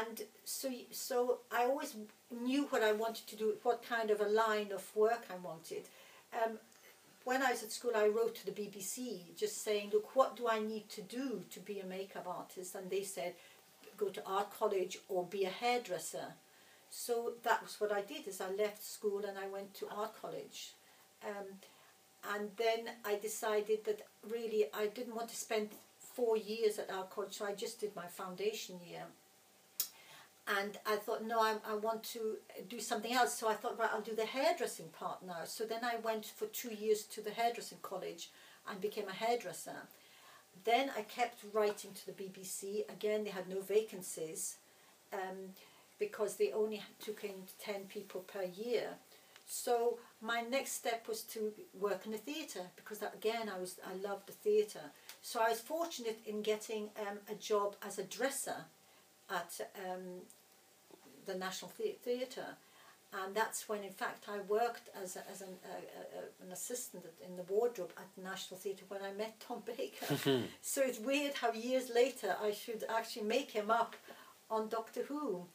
and 0.00 0.22
so 0.44 0.70
so 0.90 1.38
I 1.50 1.64
always 1.64 1.96
knew 2.42 2.64
what 2.64 2.82
I 2.82 2.92
wanted 2.92 3.26
to 3.28 3.36
do, 3.36 3.54
what 3.62 3.82
kind 3.82 4.10
of 4.10 4.20
a 4.20 4.28
line 4.28 4.70
of 4.72 4.84
work 4.94 5.24
I 5.30 5.36
wanted. 5.36 5.84
Um, 6.34 6.58
when 7.24 7.42
I 7.42 7.50
was 7.50 7.62
at 7.62 7.72
school, 7.72 7.92
I 7.94 8.08
wrote 8.08 8.34
to 8.36 8.46
the 8.46 8.52
BBC 8.52 9.36
just 9.36 9.62
saying, 9.62 9.90
"Look, 9.92 10.14
what 10.14 10.36
do 10.36 10.48
I 10.48 10.58
need 10.60 10.88
to 10.90 11.02
do 11.02 11.44
to 11.50 11.60
be 11.60 11.80
a 11.80 11.86
makeup 11.86 12.26
artist?" 12.26 12.74
And 12.74 12.90
they 12.90 13.02
said, 13.02 13.34
"Go 13.96 14.08
to 14.08 14.26
art 14.26 14.50
college 14.58 14.98
or 15.08 15.24
be 15.24 15.44
a 15.44 15.50
hairdresser." 15.50 16.34
So 16.90 17.34
that 17.44 17.62
was 17.62 17.80
what 17.80 17.92
I 17.92 18.02
did. 18.02 18.26
Is 18.26 18.40
I 18.40 18.50
left 18.50 18.84
school 18.84 19.24
and 19.24 19.38
I 19.38 19.46
went 19.48 19.74
to 19.74 19.88
art 19.88 20.20
college, 20.20 20.72
um, 21.24 21.46
and 22.34 22.50
then 22.56 22.90
I 23.04 23.16
decided 23.16 23.84
that 23.84 24.06
really 24.28 24.66
I 24.74 24.86
didn't 24.86 25.14
want 25.14 25.28
to 25.28 25.36
spend 25.36 25.70
four 25.98 26.36
years 26.36 26.78
at 26.78 26.90
art 26.90 27.10
college, 27.10 27.34
so 27.34 27.46
I 27.46 27.54
just 27.54 27.80
did 27.80 27.94
my 27.94 28.06
foundation 28.06 28.80
year 28.84 29.04
and 30.58 30.78
I 30.86 30.96
thought, 30.96 31.24
no, 31.24 31.40
I, 31.40 31.56
I 31.68 31.74
want 31.74 32.02
to 32.14 32.38
do 32.68 32.80
something 32.80 33.12
else. 33.12 33.34
So 33.34 33.48
I 33.48 33.54
thought, 33.54 33.78
right, 33.78 33.90
I'll 33.92 34.00
do 34.00 34.14
the 34.14 34.26
hairdressing 34.26 34.88
part 34.88 35.24
now. 35.24 35.44
So 35.44 35.64
then 35.64 35.84
I 35.84 35.96
went 36.02 36.26
for 36.26 36.46
two 36.46 36.74
years 36.74 37.04
to 37.04 37.20
the 37.20 37.30
hairdressing 37.30 37.78
college 37.82 38.30
and 38.68 38.80
became 38.80 39.08
a 39.08 39.12
hairdresser. 39.12 39.86
Then 40.64 40.90
I 40.96 41.02
kept 41.02 41.44
writing 41.52 41.92
to 41.92 42.06
the 42.06 42.12
BBC. 42.12 42.90
Again, 42.90 43.24
they 43.24 43.30
had 43.30 43.48
no 43.48 43.60
vacancies 43.60 44.56
um, 45.12 45.50
because 46.00 46.34
they 46.34 46.50
only 46.50 46.82
took 46.98 47.22
in 47.22 47.34
10 47.60 47.82
people 47.84 48.22
per 48.22 48.42
year. 48.42 48.88
So 49.46 49.98
my 50.20 50.40
next 50.42 50.72
step 50.72 51.06
was 51.06 51.22
to 51.34 51.52
work 51.78 52.06
in 52.06 52.12
the 52.12 52.18
theatre 52.18 52.66
because 52.76 52.98
that, 52.98 53.14
again 53.14 53.48
I 53.48 53.58
was 53.58 53.78
I 53.86 53.94
loved 54.08 54.26
the 54.26 54.32
theatre. 54.32 54.86
So 55.22 55.40
I 55.40 55.50
was 55.50 55.60
fortunate 55.60 56.18
in 56.26 56.42
getting 56.42 56.88
um, 57.00 57.18
a 57.30 57.34
job 57.34 57.76
as 57.86 57.98
a 57.98 58.04
dresser 58.04 58.64
at 59.28 59.60
um, 59.86 60.22
the 61.26 61.34
National 61.34 61.70
Thea- 61.70 61.96
Theatre, 62.02 62.56
and 63.12 63.34
that's 63.34 63.68
when, 63.68 63.82
in 63.82 63.92
fact, 63.92 64.26
I 64.28 64.38
worked 64.48 64.88
as, 65.00 65.16
a, 65.16 65.22
as 65.30 65.40
an, 65.40 65.48
uh, 65.64 66.18
uh, 66.18 66.46
an 66.46 66.52
assistant 66.52 67.04
in 67.26 67.36
the 67.36 67.42
wardrobe 67.42 67.92
at 67.96 68.06
the 68.16 68.22
National 68.22 68.58
Theatre 68.58 68.84
when 68.88 69.02
I 69.02 69.12
met 69.12 69.40
Tom 69.40 69.62
Baker. 69.66 70.06
so 70.62 70.80
it's 70.82 71.00
weird 71.00 71.34
how 71.34 71.52
years 71.52 71.90
later 71.92 72.36
I 72.40 72.52
should 72.52 72.84
actually 72.88 73.26
make 73.26 73.50
him 73.50 73.68
up 73.70 73.96
on 74.48 74.68
Doctor 74.68 75.02
Who. 75.08 75.46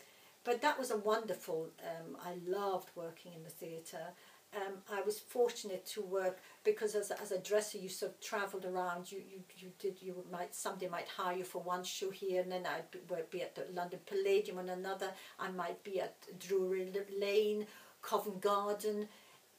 But 0.45 0.61
that 0.61 0.79
was 0.79 0.91
a 0.91 0.97
wonderful. 0.97 1.69
Um, 1.81 2.15
I 2.23 2.35
loved 2.47 2.91
working 2.95 3.33
in 3.33 3.43
the 3.43 3.49
theatre. 3.49 4.13
Um, 4.55 4.75
I 4.89 5.01
was 5.01 5.19
fortunate 5.19 5.85
to 5.87 6.01
work 6.01 6.39
because 6.63 6.95
as 6.95 7.11
a, 7.11 7.19
as 7.19 7.31
a 7.31 7.39
dresser 7.39 7.77
you 7.77 7.89
sort 7.89 8.13
of 8.13 8.21
travelled 8.21 8.63
around. 8.63 9.11
You, 9.11 9.17
you 9.17 9.39
you 9.57 9.71
did 9.79 10.01
you 10.01 10.23
might 10.31 10.55
somebody 10.55 10.87
might 10.87 11.07
hire 11.07 11.35
you 11.37 11.43
for 11.43 11.61
one 11.61 11.83
show 11.83 12.11
here, 12.11 12.41
and 12.41 12.51
then 12.51 12.65
I'd 12.65 12.89
be, 12.91 12.99
be 13.31 13.41
at 13.41 13.55
the 13.55 13.65
London 13.73 13.99
Palladium 14.05 14.59
on 14.59 14.69
another. 14.69 15.11
I 15.39 15.49
might 15.49 15.83
be 15.83 15.99
at 15.99 16.15
Drury 16.39 16.93
Lane, 17.19 17.65
Covent 18.01 18.39
Garden. 18.39 19.09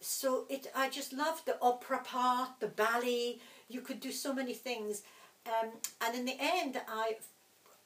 So 0.00 0.46
it 0.48 0.68
I 0.74 0.88
just 0.88 1.12
loved 1.12 1.46
the 1.46 1.58
opera 1.60 1.98
part, 1.98 2.60
the 2.60 2.68
ballet. 2.68 3.40
You 3.68 3.80
could 3.80 4.00
do 4.00 4.12
so 4.12 4.32
many 4.32 4.54
things, 4.54 5.02
um, 5.46 5.72
and 6.00 6.14
in 6.14 6.24
the 6.24 6.36
end 6.40 6.80
I 6.88 7.16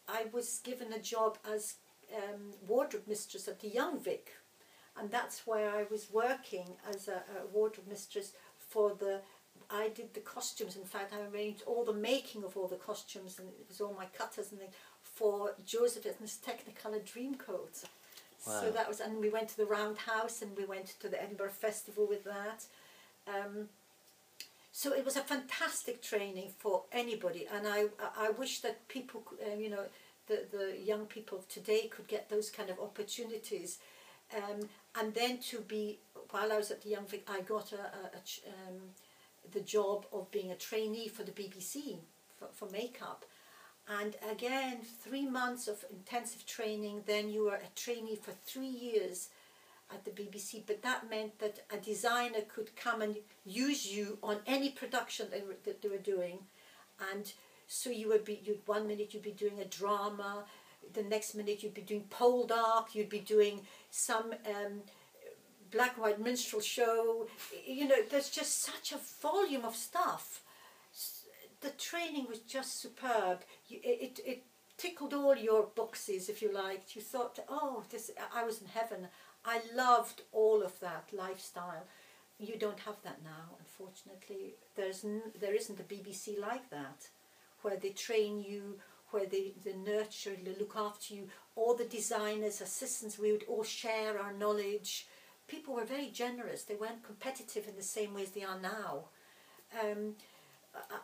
I 0.06 0.26
was 0.32 0.60
given 0.62 0.92
a 0.92 0.98
job 0.98 1.38
as 1.50 1.74
um, 2.14 2.52
wardrobe 2.66 3.04
mistress 3.06 3.48
at 3.48 3.60
the 3.60 3.68
Young 3.68 3.98
Vic, 3.98 4.32
and 4.98 5.10
that's 5.10 5.46
where 5.46 5.70
I 5.70 5.84
was 5.90 6.08
working 6.12 6.66
as 6.88 7.08
a, 7.08 7.22
a 7.38 7.46
wardrobe 7.52 7.88
mistress 7.88 8.32
for 8.58 8.94
the. 8.98 9.20
I 9.72 9.88
did 9.88 10.14
the 10.14 10.20
costumes. 10.20 10.76
In 10.76 10.84
fact, 10.84 11.12
I 11.12 11.32
arranged 11.32 11.62
all 11.64 11.84
the 11.84 11.92
making 11.92 12.42
of 12.42 12.56
all 12.56 12.66
the 12.66 12.76
costumes, 12.76 13.38
and 13.38 13.48
it 13.48 13.66
was 13.68 13.80
all 13.80 13.94
my 13.96 14.06
cutters 14.06 14.50
and 14.50 14.60
things 14.60 14.74
for 15.02 15.54
Joseph 15.64 16.06
and 16.06 16.14
his 16.20 16.38
Technicolor 16.44 17.02
Dreamcoat. 17.02 17.84
Wow. 18.46 18.60
So 18.60 18.70
that 18.70 18.88
was, 18.88 19.00
and 19.00 19.20
we 19.20 19.28
went 19.28 19.48
to 19.50 19.56
the 19.56 19.66
Roundhouse, 19.66 20.42
and 20.42 20.56
we 20.56 20.64
went 20.64 20.94
to 21.00 21.08
the 21.08 21.22
Edinburgh 21.22 21.50
Festival 21.50 22.06
with 22.08 22.24
that. 22.24 22.64
Um, 23.28 23.68
so 24.72 24.92
it 24.92 25.04
was 25.04 25.16
a 25.16 25.20
fantastic 25.20 26.00
training 26.02 26.50
for 26.58 26.84
anybody, 26.90 27.46
and 27.52 27.66
I 27.66 27.86
I 28.16 28.30
wish 28.30 28.60
that 28.60 28.88
people, 28.88 29.20
could, 29.20 29.38
um, 29.52 29.60
you 29.60 29.70
know, 29.70 29.84
the 30.30 30.56
the 30.56 30.78
young 30.80 31.06
people 31.06 31.38
of 31.38 31.48
today 31.48 31.88
could 31.94 32.08
get 32.08 32.28
those 32.28 32.50
kind 32.50 32.70
of 32.70 32.78
opportunities, 32.80 33.78
um, 34.36 34.60
and 34.98 35.12
then 35.14 35.38
to 35.50 35.60
be 35.60 35.98
while 36.30 36.52
I 36.52 36.56
was 36.56 36.70
at 36.70 36.82
the 36.82 36.90
Young 36.90 37.06
Vic, 37.06 37.28
I 37.28 37.40
got 37.40 37.72
a, 37.72 37.76
a, 37.76 38.02
a 38.14 38.68
um, 38.68 38.80
the 39.52 39.60
job 39.60 40.06
of 40.12 40.30
being 40.30 40.50
a 40.52 40.56
trainee 40.56 41.08
for 41.08 41.24
the 41.24 41.32
BBC 41.32 41.96
for, 42.38 42.48
for 42.52 42.68
makeup. 42.70 43.24
And 43.88 44.14
again, 44.30 44.78
three 45.02 45.26
months 45.26 45.66
of 45.66 45.84
intensive 45.90 46.46
training, 46.46 47.02
then 47.06 47.28
you 47.28 47.46
were 47.46 47.56
a 47.56 47.74
trainee 47.74 48.16
for 48.16 48.30
three 48.30 48.68
years 48.68 49.30
at 49.92 50.04
the 50.04 50.12
BBC. 50.12 50.62
But 50.66 50.82
that 50.82 51.10
meant 51.10 51.38
that 51.40 51.64
a 51.72 51.76
designer 51.76 52.42
could 52.54 52.76
come 52.76 53.02
and 53.02 53.16
use 53.44 53.90
you 53.92 54.18
on 54.22 54.38
any 54.46 54.70
production 54.70 55.26
that 55.30 55.82
they 55.82 55.88
were 55.88 55.96
doing. 55.96 56.38
And 57.12 57.32
so 57.72 57.88
you 57.88 58.08
would 58.08 58.24
be, 58.24 58.40
you'd, 58.44 58.66
one 58.66 58.88
minute 58.88 59.14
you'd 59.14 59.22
be 59.22 59.30
doing 59.30 59.60
a 59.60 59.64
drama, 59.64 60.44
the 60.92 61.04
next 61.04 61.36
minute 61.36 61.62
you'd 61.62 61.72
be 61.72 61.82
doing 61.82 62.04
Poldark, 62.10 62.96
you'd 62.96 63.08
be 63.08 63.20
doing 63.20 63.60
some 63.90 64.34
um, 64.44 64.80
black 65.70 65.92
and 65.94 66.02
white 66.02 66.20
minstrel 66.20 66.60
show. 66.60 67.28
You 67.64 67.86
know, 67.86 68.02
there's 68.10 68.28
just 68.28 68.60
such 68.64 68.90
a 68.90 68.98
volume 69.22 69.64
of 69.64 69.76
stuff. 69.76 70.42
The 71.60 71.70
training 71.70 72.26
was 72.28 72.40
just 72.40 72.82
superb. 72.82 73.42
It, 73.70 73.84
it, 73.84 74.20
it 74.26 74.42
tickled 74.76 75.14
all 75.14 75.36
your 75.36 75.68
boxes, 75.76 76.28
if 76.28 76.42
you 76.42 76.52
liked. 76.52 76.96
You 76.96 77.02
thought, 77.02 77.38
oh, 77.48 77.84
this 77.90 78.10
I 78.34 78.42
was 78.42 78.60
in 78.60 78.66
heaven. 78.66 79.06
I 79.44 79.60
loved 79.76 80.22
all 80.32 80.64
of 80.64 80.80
that 80.80 81.10
lifestyle. 81.12 81.86
You 82.36 82.56
don't 82.58 82.80
have 82.80 82.96
that 83.04 83.22
now, 83.22 83.58
unfortunately. 83.60 84.54
There's 84.74 85.06
there 85.40 85.54
isn't 85.54 85.78
a 85.78 85.84
BBC 85.84 86.36
like 86.40 86.68
that, 86.70 87.10
where 87.62 87.76
they 87.76 87.90
train 87.90 88.40
you, 88.40 88.78
where 89.10 89.26
they, 89.26 89.52
they 89.64 89.74
nurture, 89.74 90.36
they 90.42 90.54
look 90.58 90.74
after 90.76 91.14
you. 91.14 91.28
All 91.56 91.74
the 91.74 91.84
designers, 91.84 92.60
assistants, 92.60 93.18
we 93.18 93.32
would 93.32 93.44
all 93.48 93.64
share 93.64 94.20
our 94.20 94.32
knowledge. 94.32 95.06
People 95.48 95.74
were 95.74 95.84
very 95.84 96.10
generous. 96.10 96.62
They 96.62 96.74
weren't 96.76 97.02
competitive 97.04 97.66
in 97.68 97.76
the 97.76 97.82
same 97.82 98.14
way 98.14 98.22
as 98.22 98.30
they 98.30 98.44
are 98.44 98.60
now. 98.60 99.04
Um, 99.82 100.14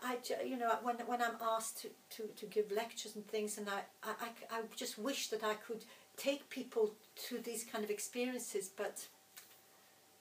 I, 0.02 0.16
I 0.40 0.44
you 0.44 0.56
know, 0.56 0.72
when 0.82 0.96
when 1.06 1.20
I'm 1.20 1.36
asked 1.42 1.82
to, 1.82 1.88
to, 2.16 2.28
to 2.36 2.46
give 2.46 2.70
lectures 2.70 3.16
and 3.16 3.26
things, 3.26 3.58
and 3.58 3.68
I, 3.68 3.80
I, 4.04 4.28
I 4.50 4.60
just 4.76 4.98
wish 4.98 5.28
that 5.28 5.42
I 5.42 5.54
could 5.54 5.84
take 6.16 6.48
people 6.48 6.92
to 7.28 7.38
these 7.38 7.64
kind 7.64 7.84
of 7.84 7.90
experiences, 7.90 8.68
but 8.68 9.06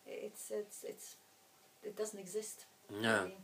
it's 0.07 0.51
it's 0.51 0.83
it's 0.83 1.15
it 1.83 1.95
doesn't 1.95 2.19
exist. 2.19 2.65
No. 2.91 3.23
really. 3.23 3.37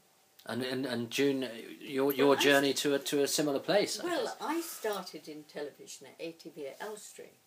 And, 0.45 0.63
and 0.63 0.85
and 0.87 1.11
June, 1.11 1.47
your 1.79 2.11
your 2.11 2.29
Well, 2.29 2.37
journey 2.39 2.73
to 2.73 2.95
a 2.95 2.99
to 2.99 3.21
a 3.21 3.27
similar 3.27 3.59
place. 3.59 3.99
I 3.99 4.05
Well, 4.05 4.23
guess. 4.25 4.35
I 4.41 4.61
started 4.61 5.27
in 5.27 5.43
television 5.43 6.07
at 6.07 6.19
ATV 6.19 6.67
at 6.67 6.77
Elstree 6.81 7.37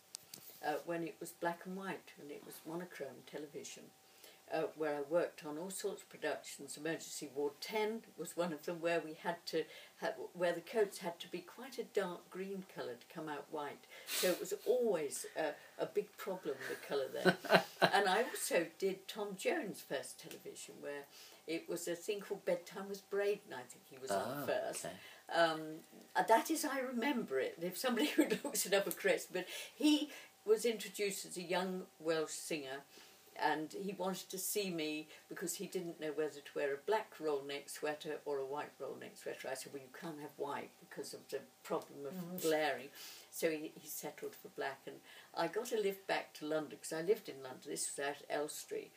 uh, 0.65 0.75
when 0.87 1.03
it 1.03 1.17
was 1.21 1.31
black 1.31 1.61
and 1.67 1.77
white 1.77 2.13
and 2.21 2.31
it 2.31 2.43
was 2.47 2.55
monochrome 2.67 3.25
television, 3.27 3.83
uh, 4.53 4.63
where 4.77 4.97
I 4.97 5.01
worked 5.11 5.45
on 5.45 5.59
all 5.59 5.71
sorts 5.71 6.03
of 6.03 6.09
productions. 6.09 6.77
Emergency 6.77 7.29
Ward 7.35 7.55
10 7.61 8.03
was 8.17 8.37
one 8.37 8.53
of 8.53 8.65
them 8.65 8.81
where 8.81 9.01
we 9.01 9.15
had 9.23 9.45
to, 9.47 9.65
have, 10.01 10.15
where 10.33 10.53
the 10.53 10.61
coats 10.61 10.99
had 10.99 11.19
to 11.21 11.29
be 11.29 11.41
quite 11.41 11.79
a 11.79 11.85
dark 11.85 12.31
green 12.31 12.65
colour 12.75 12.95
to 12.95 13.15
come 13.15 13.29
out 13.29 13.47
white. 13.51 13.85
So 14.07 14.29
it 14.29 14.41
was 14.41 14.55
always 14.67 15.27
uh, 15.39 15.51
a 15.79 15.87
big 15.87 16.17
problem, 16.17 16.55
the 16.69 16.77
colour 16.87 17.09
there. 17.13 17.65
and 17.93 18.09
I 18.09 18.23
also 18.23 18.67
did 18.79 19.09
Tom 19.09 19.37
Jones' 19.37 19.83
first 19.87 20.21
television, 20.21 20.77
where 20.81 21.05
it 21.47 21.69
was 21.69 21.87
a 21.89 21.95
thing 21.95 22.21
called 22.21 22.45
Bedtime 22.45 22.89
with 22.89 23.09
Braden, 23.11 23.53
I 23.53 23.63
think 23.69 23.85
he 23.91 23.99
was 24.01 24.11
Ah, 24.11 24.41
on 24.41 24.47
first. 24.47 24.85
okay. 24.87 24.95
Um, 25.35 25.61
uh, 26.17 26.23
that 26.25 26.51
is, 26.51 26.65
I 26.65 26.81
remember 26.81 27.39
it. 27.39 27.59
If 27.61 27.77
somebody 27.79 28.07
who 28.17 28.27
looks 28.45 28.67
it 28.67 28.75
up 28.75 28.85
will 28.87 28.93
correct, 28.93 29.29
but 29.33 29.47
he 29.75 30.11
was 30.45 30.65
introduced 30.65 31.25
as 31.27 31.37
a 31.37 31.43
young 31.43 31.83
Welsh 31.99 32.31
singer, 32.33 32.83
and 33.37 33.73
he 33.73 33.93
wanted 33.99 34.29
to 34.31 34.39
see 34.39 34.71
me 34.71 35.09
because 35.29 35.57
he 35.57 35.67
didn't 35.67 36.01
know 36.01 36.13
whether 36.15 36.35
to 36.41 36.55
wear 36.55 36.73
a 36.75 36.77
black 36.87 37.15
roll 37.19 37.43
neck 37.43 37.69
sweater 37.69 38.19
or 38.27 38.39
a 38.39 38.45
white 38.47 38.71
roll 38.79 38.97
neck 39.01 39.17
sweater. 39.17 39.49
I 39.51 39.55
said, 39.55 39.73
"Well, 39.73 39.83
you 39.83 39.89
can't 40.01 40.21
have 40.21 40.31
white 40.37 40.71
because 40.79 41.15
of 41.15 41.21
the 41.31 41.41
problem 41.65 42.07
of 42.07 42.43
glaring." 42.43 42.91
So 43.33 43.51
he, 43.51 43.73
he 43.75 43.89
settled 43.89 44.35
for 44.37 44.49
black, 44.49 44.83
and 44.87 44.97
I 45.35 45.49
got 45.49 45.73
a 45.73 45.81
lift 45.81 46.07
back 46.07 46.33
to 46.35 46.47
London 46.47 46.79
because 46.81 46.93
I 46.93 47.03
lived 47.03 47.29
in 47.29 47.43
London. 47.43 47.63
This 47.67 47.91
was 47.97 48.07
out 48.07 48.17
at 48.23 48.31
Elstree, 48.31 48.93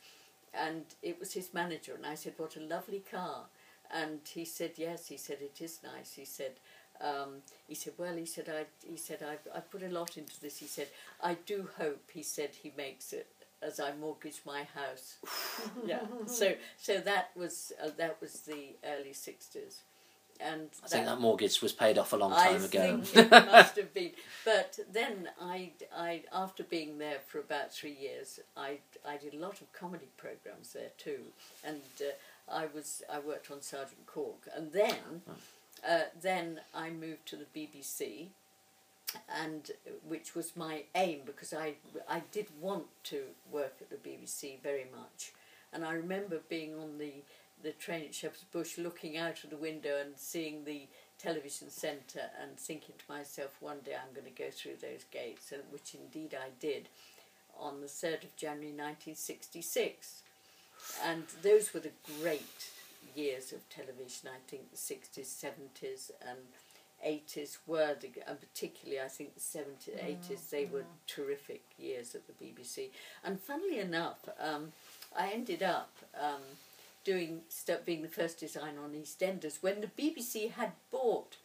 and 0.54 0.84
it 1.02 1.18
was 1.18 1.32
his 1.32 1.52
manager, 1.54 1.94
and 1.94 2.06
I 2.06 2.14
said, 2.14 2.34
"What 2.36 2.56
a 2.56 2.60
lovely 2.60 3.00
car." 3.00 3.46
And 3.90 4.20
he 4.32 4.44
said, 4.44 4.72
yes. 4.76 5.06
He 5.06 5.16
said, 5.16 5.38
it 5.40 5.60
is 5.62 5.80
nice. 5.82 6.14
He 6.14 6.24
said, 6.24 6.52
um, 7.00 7.42
he 7.66 7.74
said, 7.74 7.94
well, 7.96 8.14
he 8.16 8.26
said, 8.26 8.48
I, 8.48 8.66
he 8.86 8.96
said, 8.96 9.22
I've, 9.22 9.46
I 9.54 9.60
put 9.60 9.82
a 9.82 9.88
lot 9.88 10.16
into 10.16 10.40
this. 10.40 10.58
He 10.58 10.66
said, 10.66 10.88
I 11.22 11.34
do 11.46 11.68
hope, 11.78 12.10
he 12.12 12.22
said, 12.22 12.50
he 12.62 12.72
makes 12.76 13.12
it 13.12 13.28
as 13.62 13.80
I 13.80 13.92
mortgage 13.94 14.42
my 14.44 14.64
house. 14.74 15.16
yeah. 15.86 16.02
So, 16.26 16.54
so 16.76 17.00
that 17.00 17.30
was, 17.34 17.72
uh, 17.82 17.90
that 17.96 18.20
was 18.20 18.40
the 18.40 18.76
early 18.84 19.12
60s. 19.12 19.78
And 20.40 20.68
I 20.84 20.88
think 20.88 21.06
that 21.06 21.20
mortgage 21.20 21.60
was 21.60 21.72
paid 21.72 21.98
off 21.98 22.12
a 22.12 22.16
long 22.16 22.32
I 22.32 22.48
time 22.52 22.64
ago. 22.64 23.00
think 23.02 23.32
it 23.32 23.46
must 23.46 23.76
have 23.76 23.92
been. 23.92 24.12
But 24.44 24.78
then 24.90 25.28
I, 25.40 25.72
I, 25.94 26.22
after 26.32 26.62
being 26.62 26.98
there 26.98 27.18
for 27.26 27.38
about 27.38 27.72
three 27.72 27.92
years, 28.00 28.40
I, 28.56 28.78
I 29.06 29.16
did 29.18 29.34
a 29.34 29.38
lot 29.38 29.60
of 29.60 29.70
comedy 29.72 30.08
programs 30.16 30.72
there 30.72 30.90
too, 30.96 31.20
and 31.64 31.82
uh, 32.00 32.50
I 32.50 32.66
was 32.66 33.02
I 33.12 33.18
worked 33.18 33.50
on 33.50 33.60
Sergeant 33.60 34.06
Cork, 34.06 34.48
and 34.56 34.72
then, 34.72 35.22
uh, 35.86 36.04
then 36.22 36.60
I 36.74 36.88
moved 36.88 37.26
to 37.26 37.36
the 37.36 37.44
BBC, 37.54 38.28
and 39.42 39.70
which 40.06 40.34
was 40.34 40.56
my 40.56 40.84
aim 40.94 41.20
because 41.26 41.52
I 41.52 41.74
I 42.08 42.22
did 42.32 42.46
want 42.60 42.86
to 43.04 43.22
work 43.50 43.74
at 43.82 43.90
the 43.90 43.96
BBC 43.96 44.60
very 44.62 44.86
much, 44.90 45.32
and 45.74 45.84
I 45.84 45.92
remember 45.92 46.38
being 46.48 46.74
on 46.74 46.96
the 46.98 47.12
the 47.62 47.72
train 47.72 48.04
at 48.04 48.14
Shepherd's 48.14 48.44
Bush, 48.44 48.78
looking 48.78 49.16
out 49.16 49.42
of 49.44 49.50
the 49.50 49.56
window 49.56 49.98
and 50.00 50.12
seeing 50.16 50.64
the 50.64 50.86
television 51.18 51.70
centre, 51.70 52.30
and 52.40 52.58
thinking 52.58 52.94
to 52.98 53.12
myself, 53.12 53.56
one 53.60 53.80
day 53.84 53.94
I'm 53.94 54.14
going 54.14 54.32
to 54.32 54.42
go 54.42 54.50
through 54.50 54.76
those 54.80 55.04
gates, 55.10 55.52
and 55.52 55.62
which 55.70 55.94
indeed 55.94 56.34
I 56.34 56.50
did, 56.60 56.88
on 57.58 57.80
the 57.80 57.88
third 57.88 58.22
of 58.22 58.36
January 58.36 58.72
1966, 58.72 60.22
and 61.04 61.24
those 61.42 61.74
were 61.74 61.80
the 61.80 61.90
great 62.20 62.70
years 63.14 63.52
of 63.52 63.68
television. 63.68 64.28
I 64.28 64.38
think 64.48 64.70
the 64.70 64.76
60s, 64.76 65.26
70s, 65.26 66.10
and 66.26 66.38
80s 67.04 67.58
were 67.66 67.96
the, 68.00 68.10
and 68.26 68.38
particularly 68.40 69.00
I 69.00 69.08
think 69.08 69.34
the 69.34 69.40
70s, 69.40 70.18
80s, 70.30 70.50
they 70.50 70.66
were 70.66 70.84
terrific 71.06 71.62
years 71.78 72.14
at 72.14 72.22
the 72.26 72.32
BBC. 72.32 72.90
And 73.24 73.40
funnily 73.40 73.78
enough, 73.78 74.28
um, 74.40 74.72
I 75.16 75.30
ended 75.30 75.62
up 75.62 75.90
um, 76.20 76.42
doing 77.08 77.40
being 77.86 78.02
the 78.02 78.08
first 78.08 78.38
designer 78.38 78.82
on 78.84 78.90
EastEnders 78.90 79.62
when 79.62 79.80
the 79.80 79.86
BBC 79.86 80.50
had 80.50 80.72
bought 80.90 81.38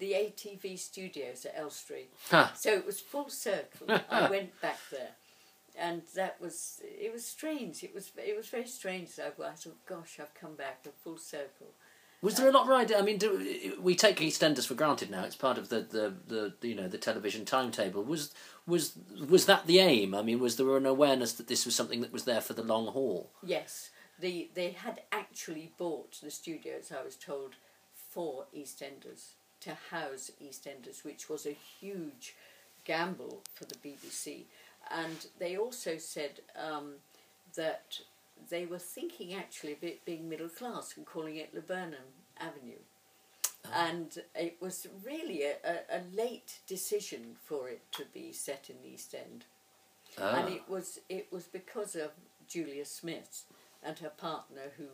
the 0.00 0.10
ATV 0.10 0.76
studios 0.76 1.46
at 1.46 1.56
Elstree. 1.56 2.08
Huh. 2.30 2.48
So 2.54 2.72
it 2.72 2.84
was 2.84 2.98
full 3.00 3.28
circle. 3.28 3.86
I 4.10 4.28
went 4.28 4.60
back 4.60 4.80
there. 4.90 5.12
And 5.78 6.02
that 6.16 6.40
was 6.40 6.80
it 6.82 7.12
was 7.12 7.24
strange. 7.24 7.84
It 7.84 7.94
was 7.94 8.10
it 8.16 8.36
was 8.36 8.48
very 8.48 8.66
strange. 8.66 9.10
I, 9.18 9.28
I 9.28 9.50
thought, 9.52 9.86
gosh, 9.86 10.18
I've 10.20 10.34
come 10.34 10.54
back 10.54 10.80
a 10.86 10.90
full 10.90 11.18
circle. 11.18 11.68
Was 12.20 12.34
uh, 12.34 12.42
there 12.42 12.50
a 12.50 12.52
lot 12.52 12.66
right? 12.66 12.90
I 12.96 13.02
mean, 13.02 13.18
do, 13.18 13.76
we 13.80 13.94
take 13.94 14.16
EastEnders 14.18 14.66
for 14.66 14.74
granted 14.74 15.10
now. 15.10 15.24
It's 15.24 15.36
part 15.36 15.58
of 15.58 15.68
the, 15.68 15.80
the, 15.80 16.52
the 16.60 16.68
you 16.68 16.74
know 16.74 16.88
the 16.88 16.98
television 16.98 17.44
timetable. 17.44 18.02
Was 18.02 18.32
was 18.66 18.96
was 19.28 19.46
that 19.46 19.66
the 19.66 19.78
aim? 19.80 20.14
I 20.14 20.22
mean, 20.22 20.40
was 20.40 20.56
there 20.56 20.76
an 20.76 20.86
awareness 20.86 21.32
that 21.34 21.48
this 21.48 21.66
was 21.66 21.74
something 21.74 22.00
that 22.02 22.12
was 22.12 22.24
there 22.24 22.40
for 22.40 22.52
the 22.52 22.62
long 22.62 22.86
haul? 22.86 23.30
Yes, 23.42 23.90
the 24.18 24.50
they 24.54 24.70
had 24.70 25.02
actually 25.12 25.72
bought 25.78 26.18
the 26.22 26.30
studios. 26.30 26.92
I 26.92 27.02
was 27.04 27.16
told 27.16 27.56
for 28.10 28.46
EastEnders 28.56 29.32
to 29.60 29.74
house 29.90 30.30
EastEnders, 30.42 31.04
which 31.04 31.28
was 31.28 31.46
a 31.46 31.56
huge 31.80 32.34
gamble 32.84 33.42
for 33.54 33.64
the 33.64 33.74
BBC. 33.76 34.44
And 34.90 35.26
they 35.38 35.56
also 35.56 35.96
said 35.98 36.40
um, 36.56 36.96
that 37.56 38.00
they 38.50 38.66
were 38.66 38.78
thinking 38.78 39.32
actually 39.34 39.72
of 39.72 39.82
it 39.82 40.04
being 40.04 40.28
middle 40.28 40.50
class 40.50 40.94
and 40.96 41.06
calling 41.06 41.36
it 41.36 41.54
Laburnum 41.54 42.12
Avenue. 42.38 42.82
And 43.74 44.18
it 44.34 44.58
was 44.60 44.86
really 45.02 45.42
a, 45.44 45.54
a, 45.64 45.98
a 45.98 46.02
late 46.14 46.58
decision 46.66 47.36
for 47.42 47.68
it 47.68 47.80
to 47.92 48.04
be 48.12 48.30
set 48.32 48.68
in 48.68 48.76
the 48.82 48.94
East 48.94 49.14
End 49.14 49.46
Ah. 50.18 50.36
and 50.36 50.54
it 50.54 50.62
was 50.68 51.00
it 51.08 51.26
was 51.32 51.44
because 51.44 51.96
of 51.96 52.10
Julia 52.46 52.84
Smith 52.84 53.44
and 53.84 53.98
her 53.98 54.10
partner 54.10 54.72
who 54.76 54.86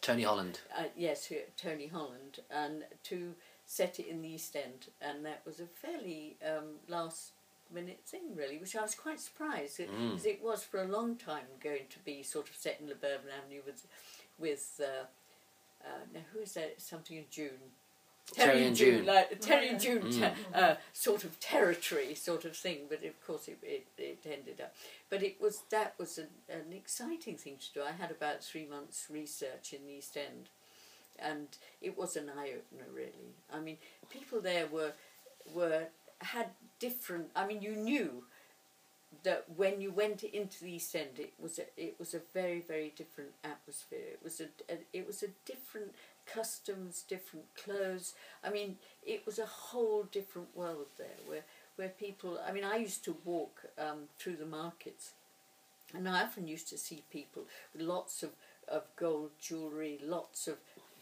Tony 0.00 0.22
Holland. 0.22 0.60
uh, 0.76 0.84
yes 0.96 1.26
who, 1.26 1.36
Tony 1.56 1.86
Holland 1.86 2.40
and 2.50 2.84
to 3.04 3.34
set 3.66 4.00
it 4.00 4.06
in 4.08 4.22
the 4.22 4.28
East 4.28 4.56
End 4.56 4.88
and 5.00 5.24
that 5.24 5.42
was 5.44 5.60
a 5.60 5.66
fairly 5.66 6.36
um, 6.46 6.76
last 6.88 7.32
minute 7.72 8.00
thing 8.06 8.34
really 8.34 8.58
which 8.58 8.74
I 8.76 8.82
was 8.82 8.94
quite 8.94 9.20
surprised. 9.20 9.78
Because 9.78 10.26
it 10.26 10.42
was 10.42 10.64
for 10.64 10.82
a 10.82 10.88
long 10.88 11.16
time 11.16 11.44
going 11.62 11.86
to 11.90 11.98
be 12.00 12.22
sort 12.22 12.48
of 12.48 12.56
set 12.56 12.80
in 12.80 12.88
Laburnum 12.88 13.26
Avenue 13.38 13.62
with 13.64 13.86
with 14.38 14.80
uh, 14.82 15.04
uh, 15.84 16.04
now 16.12 16.20
who 16.32 16.40
is 16.40 16.52
that? 16.52 16.80
Something 16.80 17.18
in 17.18 17.24
June 17.30 17.72
Terry 18.32 18.66
and 18.66 18.76
June. 18.76 19.06
like 19.06 19.40
Terry 19.40 19.68
and 19.68 19.80
June 19.80 20.10
te- 20.10 20.24
uh, 20.54 20.74
sort 20.92 21.24
of 21.24 21.38
territory 21.40 22.14
sort 22.14 22.44
of 22.44 22.56
thing, 22.56 22.80
but 22.88 23.04
of 23.04 23.24
course 23.26 23.48
it, 23.48 23.58
it, 23.62 23.86
it 23.98 24.24
ended 24.24 24.60
up. 24.60 24.74
But 25.08 25.22
it 25.22 25.40
was 25.40 25.62
that 25.70 25.94
was 25.98 26.18
an, 26.18 26.28
an 26.48 26.72
exciting 26.72 27.36
thing 27.36 27.56
to 27.58 27.72
do. 27.74 27.82
I 27.82 27.92
had 27.92 28.10
about 28.10 28.42
three 28.42 28.66
months 28.66 29.06
research 29.10 29.72
in 29.72 29.86
the 29.86 29.94
East 29.94 30.16
End, 30.16 30.48
and 31.18 31.48
it 31.80 31.96
was 31.98 32.16
an 32.16 32.30
eye 32.30 32.52
opener 32.56 32.88
really. 32.94 33.34
I 33.52 33.60
mean, 33.60 33.78
people 34.10 34.40
there 34.40 34.66
were 34.66 34.92
were 35.54 35.86
had 36.20 36.48
different. 36.78 37.30
I 37.34 37.46
mean, 37.46 37.62
you 37.62 37.74
knew 37.76 38.24
that 39.24 39.44
when 39.56 39.80
you 39.80 39.90
went 39.90 40.22
into 40.22 40.64
the 40.64 40.72
East 40.72 40.94
End, 40.94 41.18
it 41.18 41.32
was 41.38 41.58
a, 41.58 41.64
it 41.76 41.96
was 41.98 42.14
a 42.14 42.20
very 42.32 42.60
very 42.60 42.92
different 42.96 43.30
atmosphere. 43.42 43.98
It 44.12 44.20
was 44.22 44.40
a, 44.40 44.44
a 44.72 44.78
it 44.92 45.06
was 45.06 45.22
a 45.22 45.28
different 45.44 45.94
customs, 46.34 47.04
different 47.08 47.46
clothes. 47.54 48.14
I 48.44 48.50
mean, 48.50 48.76
it 49.04 49.24
was 49.26 49.38
a 49.38 49.46
whole 49.46 50.04
different 50.04 50.56
world 50.56 50.86
there, 50.98 51.18
where 51.26 51.44
where 51.76 51.88
people. 51.88 52.38
I 52.46 52.52
mean, 52.52 52.64
I 52.64 52.76
used 52.76 53.04
to 53.04 53.16
walk 53.24 53.62
um, 53.78 54.08
through 54.18 54.36
the 54.36 54.46
markets, 54.46 55.12
and 55.94 56.08
I 56.08 56.22
often 56.22 56.46
used 56.48 56.68
to 56.68 56.78
see 56.78 57.02
people 57.10 57.44
with 57.72 57.82
lots 57.82 58.22
of 58.22 58.30
of 58.68 58.84
gold 58.96 59.30
jewellery, 59.40 59.98
lots 60.02 60.46
of 60.46 60.58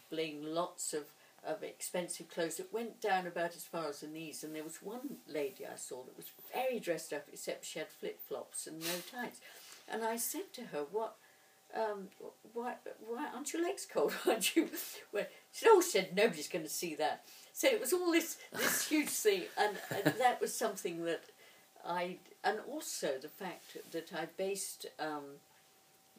bling, 0.09 0.43
lots 0.43 0.93
of 0.93 1.05
of 1.45 1.63
expensive 1.63 2.29
clothes 2.29 2.57
that 2.57 2.73
went 2.73 2.99
down 2.99 3.25
about 3.25 3.55
as 3.55 3.63
far 3.63 3.87
as 3.87 4.01
the 4.01 4.07
knees. 4.07 4.43
And 4.43 4.53
there 4.55 4.63
was 4.63 4.81
one 4.83 5.17
lady 5.27 5.65
I 5.65 5.77
saw 5.77 6.03
that 6.03 6.17
was 6.17 6.31
very 6.53 6.79
dressed 6.79 7.13
up, 7.13 7.27
except 7.31 7.65
she 7.65 7.79
had 7.79 7.87
flip 7.89 8.19
flops 8.27 8.67
and 8.67 8.79
no 8.79 8.95
tights. 9.09 9.39
And 9.87 10.03
I 10.03 10.17
said 10.17 10.51
to 10.53 10.63
her, 10.65 10.83
"What? 10.91 11.15
Um, 11.75 12.07
why, 12.53 12.75
why 13.07 13.27
aren't 13.33 13.53
your 13.53 13.63
legs 13.63 13.87
cold? 13.91 14.13
aren't 14.27 14.55
you?" 14.55 14.69
Well, 15.13 15.25
she 15.51 15.65
said, 15.65 15.69
"Oh, 15.71 15.81
said 15.81 16.15
nobody's 16.15 16.47
going 16.47 16.65
to 16.65 16.69
see 16.69 16.95
that." 16.95 17.25
So 17.53 17.67
it 17.67 17.79
was 17.79 17.93
all 17.93 18.11
this 18.11 18.37
this 18.53 18.87
huge 18.87 19.09
thing, 19.09 19.43
and, 19.57 19.77
and 19.91 20.15
that 20.19 20.41
was 20.41 20.55
something 20.55 21.03
that 21.05 21.23
I 21.85 22.17
and 22.43 22.59
also 22.67 23.13
the 23.21 23.29
fact 23.29 23.77
that 23.91 24.11
I 24.13 24.27
based 24.37 24.85
um, 24.99 25.39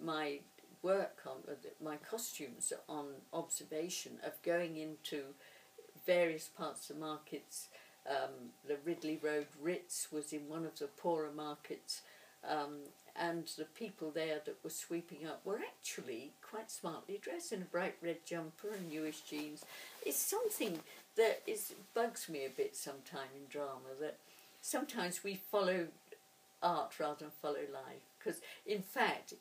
my 0.03 0.41
work 0.83 1.21
on 1.27 1.39
uh, 1.49 1.55
my 1.83 1.97
costumes 1.97 2.73
on 2.89 3.07
observation 3.33 4.13
of 4.25 4.41
going 4.43 4.77
into 4.77 5.23
various 6.07 6.49
parts 6.49 6.91
of 6.91 6.99
markets. 6.99 7.69
Um, 8.09 8.51
the 8.67 8.79
Ridley 8.85 9.21
Road 9.23 9.47
Ritz 9.61 10.09
was 10.11 10.33
in 10.33 10.49
one 10.49 10.65
of 10.65 10.79
the 10.79 10.87
poorer 10.87 11.31
markets, 11.35 12.01
um, 12.49 12.79
and 13.21 13.47
the 13.59 13.67
people 13.67 14.11
there 14.11 14.41
that 14.47 14.57
were 14.65 14.71
sweeping 14.71 15.27
up 15.27 15.43
were 15.45 15.59
actually 15.59 16.33
quite 16.41 16.71
smartly 16.71 17.21
dressed 17.21 17.53
in 17.53 17.61
a 17.61 17.67
bright 17.67 17.97
red 18.03 18.25
jumper 18.25 18.71
and 18.75 18.89
newish 18.89 19.21
jeans. 19.21 19.65
It's 20.05 20.19
something 20.19 20.81
that 21.17 21.43
is 21.47 21.75
bugs 21.93 22.29
me 22.31 22.47
a 22.47 22.49
bit 22.49 22.75
sometimes 22.75 23.31
in 23.37 23.47
drama 23.51 23.91
that 24.01 24.17
sometimes 24.63 25.23
we 25.23 25.35
follow 25.35 25.89
art 26.63 26.99
rather 26.99 27.21
than 27.21 27.31
follow 27.31 27.61
life 27.73 28.05
because 28.19 28.41
in 28.67 28.83
fact 28.83 29.35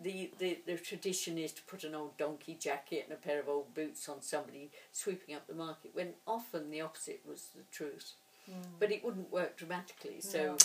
the, 0.00 0.30
the, 0.38 0.58
the 0.66 0.76
tradition 0.76 1.38
is 1.38 1.52
to 1.52 1.62
put 1.62 1.84
an 1.84 1.94
old 1.94 2.16
donkey 2.16 2.56
jacket 2.58 3.06
and 3.08 3.12
a 3.12 3.20
pair 3.20 3.40
of 3.40 3.48
old 3.48 3.74
boots 3.74 4.08
on 4.08 4.22
somebody 4.22 4.70
sweeping 4.92 5.34
up 5.36 5.46
the 5.46 5.54
market, 5.54 5.92
when 5.92 6.14
often 6.26 6.70
the 6.70 6.80
opposite 6.80 7.20
was 7.24 7.50
the 7.54 7.62
truth. 7.70 8.14
Mm. 8.50 8.54
But 8.80 8.90
it 8.90 9.04
wouldn't 9.04 9.32
work 9.32 9.56
dramatically, 9.56 10.16
so. 10.20 10.56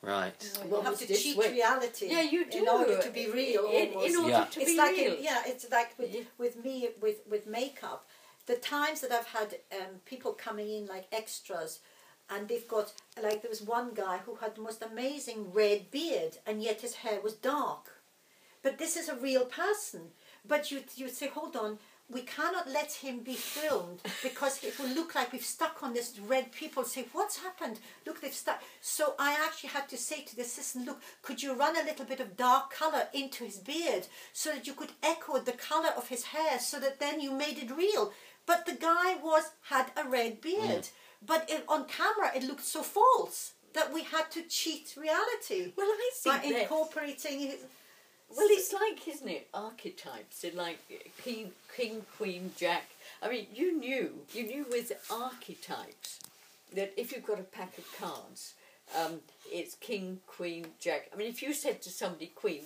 Right. 0.00 0.60
You 0.70 0.80
have 0.80 0.98
to 0.98 1.06
cheat 1.06 1.36
way? 1.36 1.52
reality. 1.52 2.06
Yeah, 2.08 2.20
you 2.22 2.44
do. 2.48 2.58
In 2.58 2.68
order 2.68 2.98
to 3.02 3.10
be 3.10 3.28
real, 3.30 3.64
In, 3.70 3.88
almost. 3.88 4.08
in 4.08 4.16
order 4.16 4.30
Yeah. 4.30 4.44
to 4.44 4.60
it's 4.60 4.70
be 4.70 4.76
like 4.76 4.96
real. 4.96 5.14
in, 5.14 5.22
yeah, 5.24 5.42
it's 5.44 5.68
like 5.70 5.98
with, 5.98 6.14
Yeah. 6.14 6.22
with 6.38 6.56
me 6.64 6.90
with 7.00 7.26
with 7.26 7.46
makeup. 7.46 8.06
The 8.46 8.56
times 8.56 9.00
that 9.00 9.10
I've 9.12 9.26
had 9.26 9.58
um, 9.72 10.00
people 10.06 10.32
coming 10.32 10.70
in 10.70 10.86
like 10.86 11.06
extras, 11.12 11.80
and 12.30 12.46
they've 12.48 12.68
got 12.68 12.92
like 13.20 13.42
there 13.42 13.50
was 13.50 13.60
one 13.62 13.92
guy 13.92 14.18
who 14.18 14.36
had 14.36 14.54
the 14.54 14.60
most 14.60 14.82
amazing 14.82 15.52
red 15.52 15.90
beard, 15.90 16.38
and 16.46 16.62
yet 16.62 16.80
his 16.82 16.94
hair 17.02 17.20
was 17.20 17.34
dark. 17.34 18.00
But 18.62 18.78
this 18.78 18.96
is 18.96 19.08
a 19.08 19.16
real 19.16 19.46
person. 19.46 20.12
But 20.46 20.70
you 20.70 20.84
you 20.94 21.08
say, 21.08 21.26
hold 21.28 21.56
on. 21.56 21.80
We 22.10 22.22
cannot 22.22 22.68
let 22.68 22.92
him 22.92 23.20
be 23.20 23.34
filmed 23.34 24.00
because 24.22 24.64
it 24.64 24.78
will 24.78 24.88
look 24.88 25.14
like 25.14 25.30
we've 25.30 25.44
stuck 25.44 25.82
on 25.82 25.92
this 25.92 26.18
red. 26.18 26.52
People 26.52 26.84
say, 26.84 27.06
"What's 27.12 27.38
happened? 27.38 27.80
Look, 28.06 28.20
they've 28.20 28.32
stuck." 28.34 28.62
So 28.80 29.14
I 29.18 29.32
actually 29.32 29.70
had 29.70 29.88
to 29.90 29.98
say 29.98 30.22
to 30.22 30.34
the 30.34 30.42
assistant, 30.42 30.86
"Look, 30.86 31.02
could 31.20 31.42
you 31.42 31.52
run 31.52 31.76
a 31.76 31.84
little 31.84 32.06
bit 32.06 32.20
of 32.20 32.36
dark 32.36 32.72
color 32.72 33.08
into 33.12 33.44
his 33.44 33.58
beard 33.58 34.06
so 34.32 34.52
that 34.52 34.66
you 34.66 34.72
could 34.72 34.92
echo 35.02 35.38
the 35.38 35.52
color 35.52 35.90
of 35.90 36.08
his 36.08 36.24
hair, 36.24 36.58
so 36.58 36.80
that 36.80 36.98
then 36.98 37.20
you 37.20 37.30
made 37.32 37.58
it 37.58 37.70
real?" 37.70 38.14
But 38.46 38.64
the 38.64 38.72
guy 38.72 39.14
was 39.16 39.50
had 39.64 39.92
a 39.94 40.04
red 40.04 40.40
beard, 40.40 40.84
mm. 40.84 40.90
but 41.20 41.50
it, 41.50 41.64
on 41.68 41.84
camera 41.84 42.34
it 42.34 42.44
looked 42.44 42.64
so 42.64 42.82
false 42.82 43.52
that 43.74 43.92
we 43.92 44.02
had 44.02 44.30
to 44.30 44.42
cheat 44.42 44.94
reality 44.96 45.72
Well, 45.76 45.86
I 45.86 46.10
by 46.24 46.38
think 46.38 46.54
that 46.54 46.62
incorporating 46.62 47.40
his. 47.40 47.60
Well, 48.30 48.46
it's 48.50 48.72
like, 48.72 49.08
isn't 49.08 49.28
it, 49.28 49.48
archetypes? 49.54 50.42
They're 50.42 50.52
like 50.52 50.78
king, 51.22 51.52
king, 51.74 52.02
queen, 52.16 52.52
jack. 52.56 52.84
I 53.22 53.28
mean, 53.28 53.46
you 53.54 53.78
knew, 53.78 54.12
you 54.32 54.44
knew 54.44 54.66
with 54.70 54.92
archetypes 55.10 56.20
that 56.74 56.92
if 56.96 57.12
you've 57.12 57.26
got 57.26 57.40
a 57.40 57.44
pack 57.44 57.78
of 57.78 57.84
cards, 57.98 58.54
um, 58.98 59.20
it's 59.46 59.74
king, 59.76 60.20
queen, 60.26 60.66
jack. 60.78 61.08
I 61.12 61.16
mean, 61.16 61.28
if 61.28 61.42
you 61.42 61.54
said 61.54 61.80
to 61.82 61.90
somebody 61.90 62.26
queen, 62.34 62.64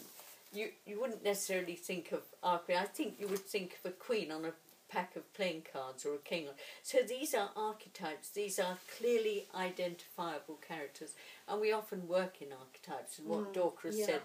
you, 0.52 0.68
you 0.84 1.00
wouldn't 1.00 1.24
necessarily 1.24 1.74
think 1.74 2.12
of 2.12 2.22
archetype. 2.42 2.82
I 2.82 2.86
think 2.86 3.14
you 3.18 3.28
would 3.28 3.46
think 3.46 3.78
of 3.82 3.90
a 3.90 3.94
queen 3.94 4.30
on 4.32 4.44
a 4.44 4.52
pack 4.92 5.16
of 5.16 5.32
playing 5.32 5.62
cards 5.72 6.04
or 6.04 6.14
a 6.14 6.18
king. 6.18 6.46
So 6.82 6.98
these 7.08 7.34
are 7.34 7.50
archetypes. 7.56 8.28
These 8.30 8.58
are 8.58 8.76
clearly 8.98 9.46
identifiable 9.54 10.58
characters, 10.66 11.14
and 11.48 11.60
we 11.60 11.72
often 11.72 12.06
work 12.06 12.42
in 12.42 12.48
archetypes. 12.52 13.18
And 13.18 13.28
what 13.28 13.54
Dorka 13.54 13.86
has 13.86 13.98
yeah. 13.98 14.06
said, 14.06 14.20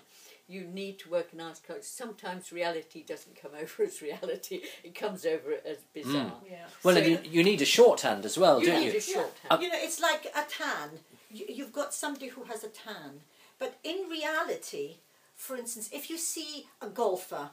you 0.48 0.62
need 0.62 0.98
to 1.00 1.10
work 1.10 1.34
in 1.34 1.42
archetypes. 1.42 1.88
Sometimes 1.88 2.52
reality 2.52 3.04
doesn't 3.04 3.36
come 3.42 3.52
over 3.62 3.84
as 3.84 4.02
reality; 4.02 4.62
it 4.84 4.96
comes 4.96 5.26
over 5.26 5.56
as 5.66 5.78
bizarre. 5.94 6.14
Mm. 6.44 6.52
Yeah. 6.52 6.66
Well, 6.84 6.96
So 6.96 7.02
and 7.02 7.12
you, 7.12 7.20
you 7.32 7.44
need 7.44 7.62
a 7.62 7.66
shorthand 7.66 8.26
as 8.26 8.38
well, 8.38 8.60
you 8.60 8.68
don't 8.68 8.82
need 8.82 8.94
you? 8.94 9.00
a 9.00 9.02
shorthand. 9.02 9.34
Uh, 9.52 9.58
you 9.62 9.70
know, 9.70 9.78
it's 9.80 10.00
like 10.00 10.26
a 10.26 10.44
tan. 10.50 11.00
You, 11.30 11.46
you've 11.50 11.74
got 11.74 11.94
somebody 11.94 12.28
who 12.28 12.44
has 12.46 12.64
a 12.64 12.70
tan, 12.70 13.22
but 13.60 13.78
in 13.84 14.08
reality, 14.10 14.98
for 15.36 15.56
instance, 15.58 15.90
if 15.92 16.10
you 16.10 16.18
see 16.18 16.68
a 16.82 16.88
golfer, 16.88 17.50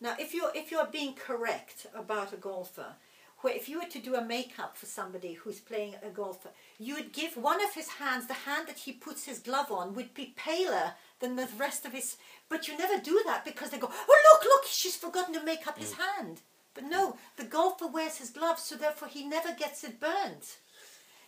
now 0.00 0.14
if 0.18 0.34
you're 0.34 0.50
if 0.54 0.70
you're 0.70 0.86
being 0.86 1.14
correct 1.14 1.86
about 1.94 2.32
a 2.32 2.36
golfer, 2.36 2.94
where 3.44 3.54
if 3.54 3.68
you 3.68 3.78
were 3.78 3.84
to 3.84 3.98
do 3.98 4.14
a 4.14 4.24
makeup 4.24 4.74
for 4.74 4.86
somebody 4.86 5.34
who's 5.34 5.60
playing 5.60 5.94
a 6.02 6.08
golfer, 6.08 6.48
you 6.78 6.94
would 6.94 7.12
give 7.12 7.36
one 7.36 7.62
of 7.62 7.74
his 7.74 7.88
hands, 7.88 8.26
the 8.26 8.32
hand 8.32 8.66
that 8.66 8.78
he 8.78 8.92
puts 8.92 9.26
his 9.26 9.38
glove 9.38 9.70
on, 9.70 9.94
would 9.94 10.14
be 10.14 10.32
paler 10.34 10.94
than 11.20 11.36
the 11.36 11.46
rest 11.58 11.84
of 11.84 11.92
his. 11.92 12.16
But 12.48 12.66
you 12.66 12.78
never 12.78 12.98
do 12.98 13.22
that 13.26 13.44
because 13.44 13.68
they 13.68 13.76
go, 13.76 13.90
oh 13.92 14.22
look, 14.32 14.44
look, 14.44 14.64
she's 14.64 14.96
forgotten 14.96 15.34
to 15.34 15.44
make 15.44 15.66
up 15.66 15.78
his 15.78 15.92
mm. 15.92 15.98
hand. 15.98 16.40
But 16.72 16.84
no, 16.84 17.10
mm. 17.10 17.16
the 17.36 17.44
golfer 17.44 17.86
wears 17.86 18.16
his 18.16 18.30
gloves, 18.30 18.62
so 18.62 18.76
therefore 18.76 19.08
he 19.08 19.28
never 19.28 19.52
gets 19.52 19.84
it 19.84 20.00
burnt. 20.00 20.56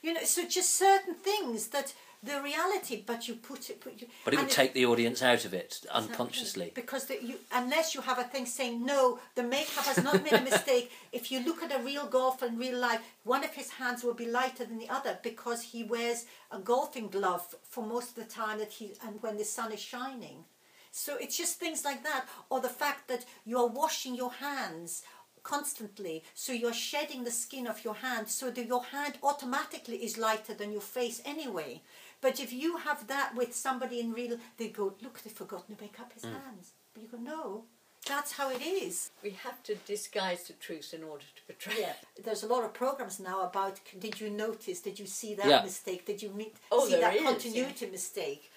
You 0.01 0.15
know, 0.15 0.25
so 0.25 0.49
just 0.49 0.75
certain 0.75 1.17
things 1.17 1.69
that 1.69 1.93
the 2.27 2.43
reality, 2.43 3.03
but 3.07 3.29
you 3.29 3.35
put 3.37 3.71
it. 3.71 3.81
Put 3.81 4.01
you, 4.01 4.09
But 4.25 4.35
it 4.35 4.41
would 4.41 4.51
take 4.51 4.73
the 4.75 4.87
audience 4.87 5.23
out 5.23 5.45
of 5.45 5.55
it 5.55 5.79
Exactly. 5.83 5.91
unconsciously. 6.11 6.73
Because 6.75 7.07
the, 7.07 7.23
you, 7.23 7.37
unless 7.53 7.95
you 7.95 8.01
have 8.03 8.19
a 8.19 8.25
thing 8.25 8.47
saying 8.47 8.85
no, 8.85 9.19
the 9.35 9.43
makeup 9.43 9.85
has 9.85 10.03
not 10.03 10.23
made 10.25 10.33
a 10.35 10.43
mistake. 10.53 10.91
If 11.13 11.31
you 11.31 11.41
look 11.45 11.63
at 11.63 11.75
a 11.75 11.83
real 11.83 12.07
golfer 12.07 12.47
in 12.47 12.59
real 12.59 12.79
life, 12.79 13.01
one 13.25 13.45
of 13.45 13.55
his 13.55 13.71
hands 13.71 14.03
will 14.05 14.15
be 14.15 14.27
lighter 14.27 14.65
than 14.65 14.79
the 14.79 14.91
other 14.91 15.19
because 15.23 15.63
he 15.63 15.85
wears 15.85 16.27
a 16.51 16.59
golfing 16.59 17.09
glove 17.09 17.55
for 17.63 17.85
most 17.85 18.11
of 18.11 18.17
the 18.17 18.31
time 18.31 18.59
that 18.59 18.73
he 18.73 18.93
and 19.07 19.23
when 19.23 19.37
the 19.39 19.45
sun 19.45 19.73
is 19.73 19.81
shining. 19.81 20.45
So 20.91 21.17
it's 21.21 21.37
just 21.37 21.61
things 21.61 21.85
like 21.85 22.03
that, 22.05 22.27
or 22.49 22.61
the 22.61 22.71
fact 22.71 23.09
that 23.09 23.27
you 23.45 23.59
are 23.59 23.67
washing 23.67 24.15
your 24.15 24.33
hands 24.33 25.03
constantly, 25.43 26.25
so 26.35 26.53
you're 26.53 26.73
shedding 26.73 27.23
the 27.23 27.31
skin 27.31 27.67
of 27.69 27.85
your 27.85 27.95
hand, 27.95 28.29
so 28.29 28.51
that 28.51 28.67
your 28.67 28.83
hand 28.83 29.15
automatically 29.23 29.99
is 29.99 30.19
lighter 30.19 30.55
than 30.55 30.73
your 30.73 30.81
face 30.81 31.23
anyway. 31.25 31.83
But 32.21 32.41
if 32.41 32.53
you 32.53 32.79
have 32.79 33.07
that 33.09 33.35
with 33.37 33.55
somebody 33.55 34.01
in 34.01 34.13
real, 34.13 34.39
they 34.57 34.69
go, 34.69 34.95
look, 35.03 35.23
they've 35.23 35.33
forgotten 35.33 35.77
to 35.77 35.83
make 35.83 36.01
up 36.01 36.13
his 36.13 36.25
hands. 36.25 36.73
But 36.95 37.03
you 37.03 37.09
go, 37.09 37.19
no, 37.19 37.65
that's 38.09 38.33
how 38.33 38.51
it 38.51 38.63
is. 38.63 39.11
We 39.23 39.31
have 39.31 39.63
to 39.65 39.75
disguise 39.75 40.45
the 40.45 40.55
truth 40.55 40.95
in 40.95 41.03
order 41.05 41.25
to 41.25 41.43
portray. 41.53 41.81
Yeah, 41.83 41.93
there's 42.25 42.43
a 42.43 42.47
lot 42.49 42.65
of 42.65 42.73
programs 42.73 43.21
now 43.21 43.43
about. 43.43 43.81
Did 43.99 44.21
you 44.21 44.31
notice? 44.31 44.81
Did 44.81 44.99
you 44.99 45.07
see 45.07 45.35
that 45.35 45.47
Yeah. 45.47 45.63
mistake? 45.63 46.07
Did 46.07 46.23
you 46.23 46.31
meet, 46.31 46.57
Oh, 46.73 46.85
see 46.87 46.93
there 46.93 47.01
that 47.03 47.17
is, 47.17 47.23
continuity 47.23 47.87
mistake? 47.87 48.51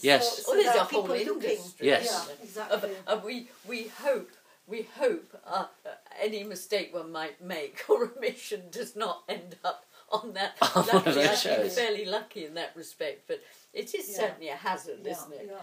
Yes. 0.00 0.28
So, 0.28 0.34
Oh, 0.38 0.42
so 0.42 0.52
there's 0.54 0.64
there 0.66 0.76
a 0.76 0.80
are 0.80 0.86
people 0.86 1.06
whole 1.06 1.16
looking. 1.16 1.50
industry. 1.50 1.86
Yes. 1.86 2.04
Yeah, 2.06 2.34
Of, 2.34 2.42
exactly. 2.42 2.96
of 3.06 3.24
we 3.24 3.48
we 3.66 3.88
hope 3.88 4.30
we 4.66 4.82
hope 4.98 5.40
uh, 5.46 5.66
uh, 5.86 5.88
any 6.20 6.44
mistake 6.44 6.92
one 6.94 7.10
might 7.10 7.40
make 7.40 7.84
or 7.88 8.12
omission 8.16 8.64
does 8.70 8.94
not 8.94 9.22
end 9.28 9.56
up 9.64 9.86
on 10.12 10.32
that. 10.34 10.56
On 10.62 10.82
one 10.84 10.86
luckily, 10.96 11.24
I 11.24 11.28
think 11.28 11.38
shows. 11.56 11.74
fairly 11.74 12.04
lucky 12.04 12.44
in 12.46 12.54
that 12.54 12.72
respect, 12.74 13.22
but 13.28 13.42
it 13.72 13.94
is 13.94 14.08
Yeah. 14.10 14.16
certainly 14.16 14.48
a 14.48 14.56
hazard, 14.56 15.00
yeah, 15.04 15.12
isn't 15.12 15.32
it? 15.32 15.46
yeah. 15.50 15.56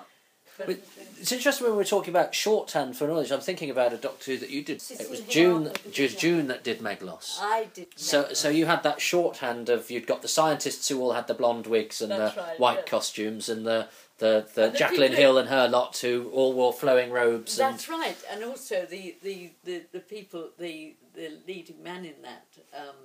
But- 0.58 0.68
But 0.68 0.78
it's 1.20 1.34
interesting 1.34 1.68
when 1.68 1.76
we're 1.76 1.84
talking 1.84 2.12
about 2.12 2.34
shorthand 2.34 2.96
for 2.96 3.08
knowledge. 3.08 3.30
I'm 3.30 3.42
thinking 3.42 3.70
about 3.70 3.92
a 3.92 3.98
Doctor 3.98 4.32
Who 4.32 4.38
that 4.38 4.50
you 4.50 4.64
did. 4.64 4.82
It 4.90 5.10
was 5.10 5.20
Hillard 5.20 5.30
June. 5.30 5.64
that 5.66 5.74
did 5.84 5.98
It 6.00 6.02
was. 6.14 6.16
June 6.16 6.48
that 6.48 6.64
did 6.64 6.80
Meglos. 6.80 7.38
I 7.42 7.66
did. 7.74 7.88
So, 7.98 8.22
know. 8.22 8.34
so 8.34 8.48
you 8.50 8.66
had 8.66 8.82
that 8.84 9.02
shorthand 9.02 9.68
of 9.68 9.92
you'd 9.92 10.08
got 10.08 10.22
the 10.22 10.30
scientists 10.30 10.88
who 10.88 11.02
all 11.02 11.12
had 11.12 11.28
the 11.28 11.34
blonde 11.34 11.68
wigs 11.68 12.00
and 12.02 12.10
That's 12.12 12.36
the 12.36 12.42
right, 12.42 12.60
white 12.60 12.78
yeah. 12.80 12.84
costumes, 12.86 13.50
and 13.50 13.66
the 13.66 13.90
the, 14.20 14.48
the, 14.54 14.64
And 14.66 14.74
the 14.74 14.78
Jacqueline 14.78 15.10
people- 15.10 15.24
Hill 15.24 15.38
and 15.40 15.50
her 15.50 15.68
lot 15.68 15.98
who 15.98 16.30
all 16.34 16.54
wore 16.54 16.72
flowing 16.72 17.12
robes. 17.12 17.60
And, 17.60 17.74
That's 17.74 17.90
right, 17.90 18.16
and 18.32 18.46
also 18.46 18.86
the, 18.86 19.18
the, 19.22 19.52
the, 19.66 19.82
the 19.92 20.00
people, 20.00 20.52
the 20.58 20.96
the 21.16 21.38
leading 21.46 21.84
man 21.84 22.06
in 22.06 22.22
that. 22.22 22.46
Um, 22.74 22.96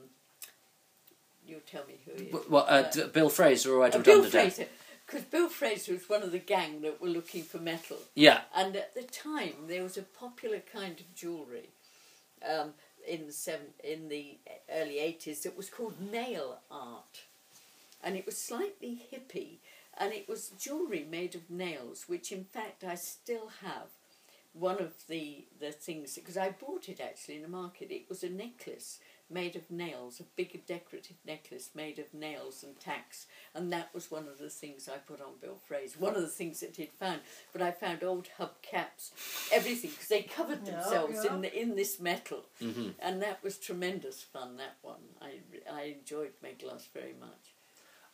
you 1.50 1.60
tell 1.66 1.84
me 1.86 1.96
who 2.04 2.12
he 2.12 2.26
is. 2.28 2.32
w- 2.32 2.50
what, 2.50 2.66
uh, 2.68 3.06
Bill 3.08 3.28
Fraser 3.28 3.74
or 3.74 3.82
Uh, 3.82 3.86
Edward 3.88 4.04
Bill 4.04 4.22
Underdown? 4.24 4.30
Fraser, 4.30 4.66
because 5.06 5.24
Bill 5.24 5.48
Fraser 5.48 5.92
was 5.92 6.08
one 6.08 6.22
of 6.22 6.32
the 6.32 6.38
gang 6.38 6.80
that 6.82 7.00
were 7.00 7.08
looking 7.08 7.42
for 7.42 7.58
metal. 7.58 7.98
Yeah, 8.14 8.42
And 8.54 8.76
at 8.76 8.94
the 8.94 9.02
time, 9.02 9.66
there 9.66 9.82
was 9.82 9.96
a 9.96 10.02
popular 10.02 10.60
kind 10.60 10.98
of 11.00 11.14
jewellery 11.14 11.70
um, 12.48 12.74
in 13.06 13.26
the 13.26 13.32
seven, 13.32 13.66
in 13.82 14.08
the 14.08 14.38
early 14.70 14.98
eighties 14.98 15.40
that 15.42 15.56
was 15.56 15.68
called 15.68 16.00
nail 16.00 16.60
art, 16.70 17.22
and 18.02 18.16
it 18.16 18.24
was 18.26 18.38
slightly 18.38 19.02
hippie, 19.12 19.58
and 19.98 20.12
it 20.12 20.28
was 20.28 20.50
jewellery 20.58 21.04
made 21.04 21.34
of 21.34 21.50
nails, 21.50 22.04
which 22.08 22.30
in 22.32 22.44
fact 22.44 22.84
I 22.84 22.94
still 22.94 23.50
have. 23.62 23.88
One 24.52 24.80
of 24.82 25.06
the 25.06 25.44
the 25.60 25.70
things 25.70 26.16
because 26.16 26.36
I 26.36 26.50
bought 26.50 26.88
it 26.88 26.98
actually 27.00 27.36
in 27.36 27.42
the 27.42 27.48
market. 27.62 27.92
It 27.92 28.08
was 28.08 28.24
a 28.24 28.28
necklace 28.28 28.98
made 29.30 29.56
of 29.56 29.70
nails, 29.70 30.20
a 30.20 30.24
big 30.36 30.66
decorative 30.66 31.16
necklace 31.26 31.70
made 31.74 31.98
of 31.98 32.12
nails 32.12 32.62
and 32.62 32.78
tacks. 32.80 33.26
And 33.54 33.72
that 33.72 33.94
was 33.94 34.10
one 34.10 34.26
of 34.28 34.38
the 34.38 34.50
things 34.50 34.88
I 34.88 34.98
put 34.98 35.20
on 35.20 35.38
Bill 35.40 35.58
Fraser. 35.66 35.98
One 35.98 36.16
of 36.16 36.22
the 36.22 36.28
things 36.28 36.60
that 36.60 36.76
he'd 36.76 36.92
found. 36.98 37.20
But 37.52 37.62
I 37.62 37.70
found 37.70 38.02
old 38.02 38.28
hubcaps, 38.38 39.10
everything, 39.52 39.90
because 39.90 40.08
they 40.08 40.22
covered 40.22 40.64
themselves 40.66 41.24
yeah. 41.24 41.34
in 41.34 41.40
the, 41.42 41.60
in 41.60 41.76
this 41.76 42.00
metal. 42.00 42.44
Mm-hmm. 42.62 42.90
And 43.00 43.22
that 43.22 43.42
was 43.42 43.58
tremendous 43.58 44.22
fun, 44.22 44.56
that 44.56 44.76
one. 44.82 44.96
I, 45.20 45.40
I 45.72 45.96
enjoyed 46.00 46.32
Meglos 46.44 46.88
very 46.92 47.14
much. 47.18 47.54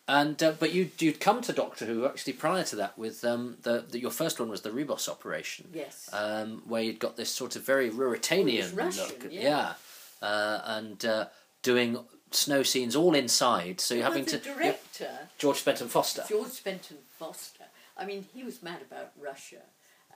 And 0.09 0.41
uh, 0.41 0.53
but 0.53 0.73
you 0.73 0.91
you'd 1.01 1.19
come 1.19 1.41
to 1.43 1.53
Doctor 1.53 1.85
Who 1.85 2.07
actually 2.07 2.35
prior 2.35 2.63
to 2.65 2.77
that 2.77 2.97
with 2.97 3.25
um, 3.25 3.57
the, 3.63 3.85
the 3.91 3.99
your 3.99 4.13
first 4.13 4.39
one 4.39 4.49
was 4.49 4.61
the 4.61 4.71
Ribos 4.71 5.09
operation. 5.09 5.69
Yes. 5.73 6.09
um, 6.13 6.63
where 6.65 6.81
you'd 6.81 7.01
got 7.01 7.17
this 7.17 7.29
sort 7.29 7.57
of 7.57 7.65
very 7.65 7.91
Ruritanian 7.91 8.77
Russian, 8.77 9.07
look. 9.21 9.33
yeah. 9.33 9.75
Uh, 10.23 10.61
and 10.65 11.05
uh, 11.05 11.27
doing 11.63 11.99
snow 12.31 12.63
scenes 12.63 12.97
all 12.97 13.15
inside, 13.15 13.81
so 13.81 13.95
you're 13.95 14.03
Well, 14.03 14.13
having 14.13 14.25
the 14.25 14.39
to. 14.39 14.55
director, 14.55 15.29
George 15.39 15.63
Spenton-Foster. 15.65 16.25
George 16.29 16.63
Benton 16.65 16.99
Foster. 17.19 17.65
I 17.97 18.05
mean, 18.05 18.27
he 18.35 18.43
was 18.43 18.63
mad 18.63 18.81
about 18.83 19.13
Russia, 19.21 19.63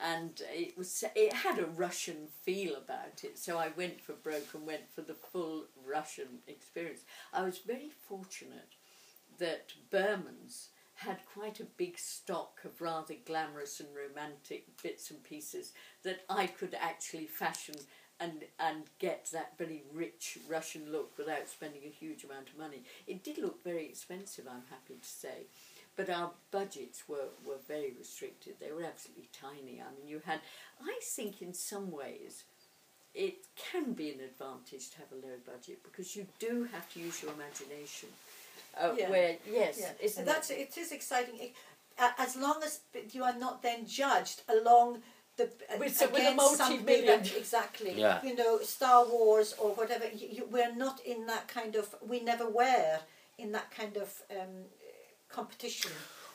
and 0.03 0.40
it 0.53 0.76
was 0.76 1.05
it 1.14 1.32
had 1.32 1.59
a 1.59 1.66
Russian 1.66 2.28
feel 2.42 2.74
about 2.76 3.24
it. 3.24 3.38
So 3.38 3.59
I 3.59 3.68
went 3.76 4.01
for 4.01 4.14
broke 4.14 4.55
and 4.55 4.66
went 4.66 4.90
for 4.94 5.03
the 5.03 5.14
full 5.14 5.64
Russian 5.86 6.40
experience. 6.46 7.01
I 7.32 7.42
was 7.42 7.59
very 7.59 7.90
fortunate 8.09 8.74
that 9.38 9.72
Berman's 9.90 10.68
had 10.94 11.18
quite 11.32 11.61
a 11.61 11.64
big 11.64 11.98
stock 11.98 12.61
of 12.64 12.80
rather 12.82 13.14
glamorous 13.24 13.80
and 13.80 13.88
romantic 13.94 14.64
bits 14.82 15.11
and 15.11 15.22
pieces 15.24 15.72
that 16.03 16.20
I 16.28 16.46
could 16.46 16.74
actually 16.78 17.26
fashion 17.26 17.76
and 18.20 18.44
and 18.58 18.82
get 18.98 19.26
that 19.32 19.56
very 19.58 19.82
rich 19.92 20.38
Russian 20.48 20.92
look 20.92 21.16
without 21.18 21.48
spending 21.48 21.80
a 21.84 21.88
huge 21.88 22.24
amount 22.24 22.48
of 22.50 22.58
money. 22.58 22.82
It 23.06 23.24
did 23.24 23.38
look 23.38 23.64
very 23.64 23.86
expensive, 23.86 24.46
I'm 24.46 24.64
happy 24.70 24.94
to 25.00 25.08
say, 25.08 25.46
but 25.96 26.10
our 26.10 26.30
budgets 26.50 27.08
were, 27.08 27.30
were 27.46 27.58
very 27.66 27.92
restricted. 27.98 28.54
They 28.60 28.72
were 28.72 28.84
absolutely 28.84 29.28
tiny. 29.32 29.80
I 29.80 29.90
mean, 29.98 30.06
you 30.08 30.20
had, 30.24 30.40
I 30.84 30.98
think 31.02 31.40
in 31.42 31.54
some 31.54 31.90
ways, 31.90 32.44
it 33.14 33.36
can 33.56 33.92
be 33.94 34.10
an 34.10 34.20
advantage 34.20 34.90
to 34.90 34.98
have 34.98 35.12
a 35.12 35.26
low 35.26 35.36
budget 35.44 35.82
because 35.82 36.14
you 36.14 36.26
do 36.38 36.68
have 36.72 36.92
to 36.92 37.00
use 37.00 37.22
your 37.22 37.32
imagination. 37.32 38.10
Uh, 38.78 38.94
Yeah. 38.96 39.10
Where 39.10 39.36
yes, 39.50 39.78
Yeah, 39.80 39.92
isn't 40.00 40.20
and 40.20 40.28
that's 40.28 40.50
it? 40.50 40.58
it 40.58 40.78
is 40.78 40.92
exciting. 40.92 41.36
It- 41.40 41.54
As 42.18 42.34
long 42.36 42.62
as 42.62 42.80
you 43.12 43.24
are 43.24 43.34
not 43.36 43.60
then 43.62 43.84
judged 43.86 44.42
along 44.48 45.02
the 45.41 45.49
With- 45.78 45.80
with 45.80 46.03
a 46.03 46.05
against 46.09 46.57
something 46.57 46.84
multi-million- 46.84 47.20
exactly. 47.43 47.93
Yeah. 48.05 48.16
You 48.28 48.34
know, 48.41 48.53
Star 48.76 49.01
Wars 49.12 49.49
or 49.62 49.68
whatever. 49.78 50.07
You, 50.20 50.28
you, 50.36 50.43
we're 50.55 50.74
not 50.86 50.97
in 51.12 51.20
that 51.32 51.45
kind 51.49 51.72
of. 51.80 51.86
We 52.12 52.18
never 52.30 52.47
were 52.62 52.95
in 53.43 53.49
that 53.57 53.68
kind 53.80 53.97
of 54.05 54.09
um, 54.38 54.55
competition. 55.28 55.93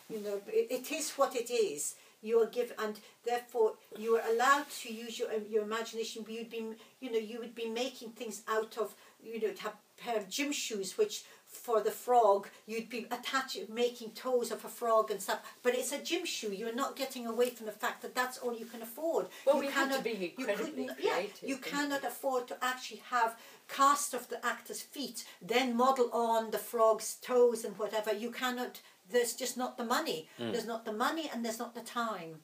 You 0.09 0.19
know, 0.25 0.41
it, 0.47 0.67
it 0.77 0.91
is 0.91 1.11
what 1.19 1.35
it 1.35 1.49
is. 1.51 1.95
You 2.21 2.39
are 2.41 2.47
given, 2.47 2.75
and 2.83 2.99
therefore 3.23 3.73
you 4.03 4.15
are 4.17 4.23
allowed 4.33 4.65
to 4.81 4.87
use 5.03 5.13
your 5.19 5.29
your 5.53 5.63
imagination. 5.63 6.25
You'd 6.27 6.49
be, 6.49 6.63
you 7.01 7.09
know, 7.11 7.19
you 7.31 7.37
would 7.39 7.55
be 7.63 7.69
making 7.69 8.09
things 8.11 8.41
out 8.47 8.77
of, 8.77 8.95
you 9.23 9.39
know, 9.41 9.51
to 9.57 9.61
have 9.61 9.73
a 9.73 10.01
pair 10.03 10.17
of 10.17 10.29
gym 10.29 10.51
shoes, 10.51 10.97
which 10.97 11.23
for 11.55 11.81
the 11.81 11.91
frog 11.91 12.47
you'd 12.67 12.89
be 12.89 13.07
attaching, 13.11 13.65
making 13.73 14.11
toes 14.11 14.51
of 14.51 14.63
a 14.65 14.67
frog 14.67 15.09
and 15.11 15.21
stuff. 15.21 15.39
But 15.63 15.75
it's 15.75 15.91
a 15.91 15.97
gym 15.99 16.25
shoe. 16.25 16.53
You're 16.53 16.75
not 16.75 16.95
getting 16.95 17.25
away 17.25 17.49
from 17.49 17.65
the 17.65 17.71
fact 17.71 18.01
that 18.01 18.13
that's 18.15 18.37
all 18.37 18.53
you 18.55 18.65
can 18.65 18.81
afford. 18.81 19.27
Well, 19.45 19.55
you 19.55 19.61
we 19.61 19.67
had 19.71 19.91
to 19.95 20.01
be 20.01 20.33
incredibly 20.37 20.87
couldn't- 20.87 21.03
yeah, 21.03 21.21
you 21.41 21.57
cannot 21.57 22.01
we? 22.03 22.07
afford 22.07 22.47
to 22.49 22.57
actually 22.61 23.01
have 23.09 23.37
cast 23.67 24.13
of 24.13 24.29
the 24.29 24.45
actor's 24.45 24.81
feet, 24.81 25.25
then 25.41 25.75
model 25.75 26.09
on 26.11 26.51
the 26.51 26.57
frog's 26.59 27.15
toes 27.15 27.63
and 27.65 27.77
whatever. 27.79 28.13
You 28.13 28.31
cannot. 28.31 28.81
There's 29.09 29.33
just 29.33 29.55
not 29.55 29.77
the 29.77 29.85
money. 29.85 30.27
Mm. 30.39 30.51
There's 30.51 30.65
not 30.65 30.83
the 30.85 30.93
money, 30.93 31.29
and 31.31 31.43
there's 31.45 31.59
not 31.59 31.75
the 31.75 31.81
time. 31.81 32.41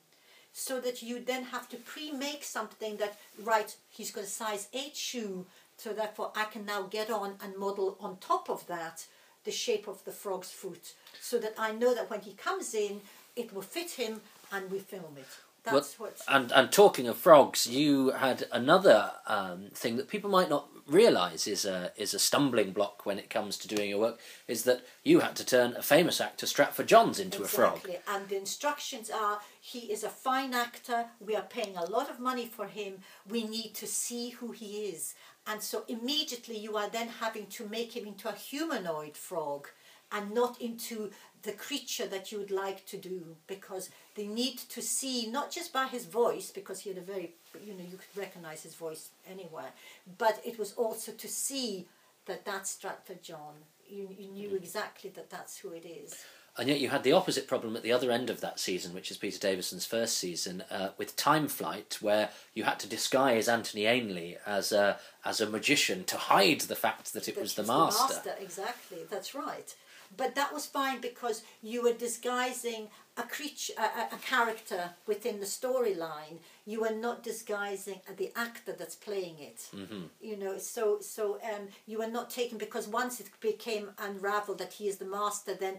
So 0.53 0.81
that 0.81 1.01
you 1.01 1.23
then 1.23 1.45
have 1.45 1.69
to 1.69 1.77
pre-make 1.77 2.43
something 2.43 2.97
that 2.97 3.17
right. 3.41 3.73
He's 3.89 4.11
got 4.11 4.25
a 4.25 4.27
size 4.27 4.67
eight 4.73 4.95
shoe, 4.97 5.45
so 5.81 5.93
therefore 5.93 6.31
I 6.35 6.45
can 6.45 6.65
now 6.65 6.83
get 6.83 7.09
on 7.09 7.35
and 7.43 7.57
model 7.57 7.97
on 7.99 8.17
top 8.17 8.49
of 8.49 8.67
that 8.67 9.05
the 9.43 9.51
shape 9.51 9.87
of 9.87 10.03
the 10.05 10.11
frog's 10.11 10.51
foot, 10.51 10.93
so 11.19 11.39
that 11.39 11.55
I 11.57 11.71
know 11.71 11.95
that 11.95 12.11
when 12.11 12.21
he 12.21 12.33
comes 12.33 12.75
in, 12.75 13.01
it 13.35 13.51
will 13.51 13.63
fit 13.63 13.91
him, 13.91 14.21
and 14.51 14.69
we 14.69 14.77
film 14.77 15.17
it. 15.17 15.25
That's 15.63 15.99
Well, 15.99 16.09
what. 16.09 16.21
and 16.27 16.51
and 16.51 16.71
talking 16.71 17.07
of 17.07 17.17
frogs, 17.17 17.65
you 17.67 18.11
had 18.11 18.45
another 18.51 19.11
um, 19.27 19.69
thing 19.73 19.95
that 19.97 20.07
people 20.07 20.29
might 20.29 20.49
not 20.49 20.67
realise 20.87 21.47
is 21.47 21.65
a 21.65 21.91
is 21.95 22.13
a 22.13 22.19
stumbling 22.19 22.71
block 22.71 23.05
when 23.05 23.19
it 23.19 23.29
comes 23.29 23.57
to 23.57 23.67
doing 23.67 23.89
your 23.89 23.99
work 23.99 24.19
is 24.47 24.63
that 24.63 24.85
you 25.03 25.19
had 25.19 25.35
to 25.35 25.45
turn 25.45 25.75
a 25.75 25.81
famous 25.81 26.19
actor 26.19 26.45
Stratford 26.47 26.87
Johns 26.87 27.19
into 27.19 27.43
a 27.43 27.47
frog. 27.47 27.77
Exactly, 27.77 27.99
and 28.07 28.27
the 28.27 28.37
instructions 28.37 29.09
are 29.09 29.39
he 29.59 29.91
is 29.91 30.03
a 30.03 30.09
fine 30.09 30.53
actor, 30.53 31.05
we 31.19 31.35
are 31.35 31.43
paying 31.43 31.77
a 31.77 31.85
lot 31.85 32.09
of 32.09 32.19
money 32.19 32.47
for 32.47 32.65
him, 32.65 32.95
we 33.29 33.43
need 33.43 33.73
to 33.75 33.87
see 33.87 34.31
who 34.31 34.51
he 34.51 34.85
is. 34.87 35.13
And 35.47 35.61
so 35.61 35.83
immediately 35.87 36.57
you 36.57 36.77
are 36.77 36.89
then 36.89 37.07
having 37.07 37.47
to 37.47 37.67
make 37.67 37.95
him 37.95 38.05
into 38.05 38.29
a 38.29 38.33
humanoid 38.33 39.17
frog 39.17 39.67
and 40.11 40.33
not 40.33 40.61
into 40.61 41.11
the 41.43 41.51
creature 41.53 42.05
that 42.05 42.31
you 42.31 42.37
would 42.37 42.51
like 42.51 42.85
to 42.85 42.97
do 42.97 43.35
because 43.47 43.89
they 44.15 44.27
need 44.27 44.57
to 44.57 44.81
see 44.81 45.27
not 45.27 45.49
just 45.49 45.73
by 45.73 45.87
his 45.87 46.05
voice 46.05 46.51
because 46.51 46.81
he 46.81 46.89
had 46.89 46.99
a 46.99 47.01
very 47.01 47.33
you 47.65 47.73
know 47.73 47.83
you 47.83 47.97
could 47.97 48.21
recognize 48.21 48.61
his 48.61 48.75
voice 48.75 49.09
anywhere 49.27 49.71
but 50.19 50.39
it 50.45 50.59
was 50.59 50.73
also 50.73 51.11
to 51.13 51.27
see 51.27 51.87
that 52.25 52.45
that's 52.45 52.69
Stratford 52.71 53.23
John. 53.23 53.55
You, 53.87 54.09
you 54.17 54.27
knew 54.29 54.49
mm. 54.49 54.55
exactly 54.55 55.09
that 55.11 55.29
that's 55.29 55.57
who 55.57 55.71
it 55.71 55.85
is 55.85 56.23
And 56.57 56.67
yet 56.67 56.79
you 56.81 56.89
had 56.89 57.03
the 57.03 57.13
opposite 57.13 57.47
problem 57.47 57.75
at 57.77 57.83
the 57.83 57.93
other 57.93 58.11
end 58.11 58.29
of 58.29 58.41
that 58.41 58.59
season, 58.59 58.93
which 58.93 59.09
is 59.09 59.17
Peter 59.17 59.39
Davison's 59.39 59.85
first 59.85 60.17
season, 60.17 60.63
uh, 60.69 60.89
with 60.97 61.15
Time 61.15 61.47
Flight, 61.47 61.97
where 62.01 62.29
you 62.53 62.65
had 62.65 62.79
to 62.81 62.87
disguise 62.87 63.47
Anthony 63.47 63.85
Ainley 63.85 64.37
as 64.45 64.71
a 64.71 64.99
as 65.23 65.39
a 65.39 65.49
magician 65.49 66.03
to 66.05 66.17
hide 66.17 66.61
the 66.61 66.75
fact 66.75 67.13
that 67.13 67.27
it 67.29 67.35
that 67.35 67.41
was 67.41 67.55
the 67.55 67.61
he's 67.61 67.69
master. 67.69 68.35
Exactly, 68.39 68.99
that's 69.09 69.33
right. 69.33 69.75
But 70.17 70.35
that 70.35 70.53
was 70.53 70.65
fine 70.65 70.99
because 70.99 71.43
you 71.63 71.83
were 71.83 71.93
disguising 71.93 72.89
a 73.15 73.23
creature, 73.23 73.73
a, 73.77 74.13
a- 74.15 74.19
character 74.19 74.91
within 75.07 75.39
the 75.39 75.45
storyline. 75.45 76.39
You 76.65 76.81
were 76.81 76.93
not 76.93 77.23
disguising 77.23 78.01
the 78.17 78.31
actor 78.35 78.73
that's 78.77 78.95
playing 78.95 79.39
it. 79.39 79.69
hmm 79.71 80.03
You 80.19 80.37
know, 80.37 80.57
so 80.57 80.99
so 80.99 81.39
um, 81.43 81.69
you 81.87 81.97
were 81.99 82.07
not 82.07 82.29
taken 82.29 82.57
because 82.57 82.87
once 82.87 83.19
it 83.21 83.29
became 83.39 83.91
unravelled 83.97 84.57
that 84.57 84.73
he 84.73 84.87
is 84.89 84.97
the 84.97 85.05
master, 85.05 85.53
then 85.53 85.75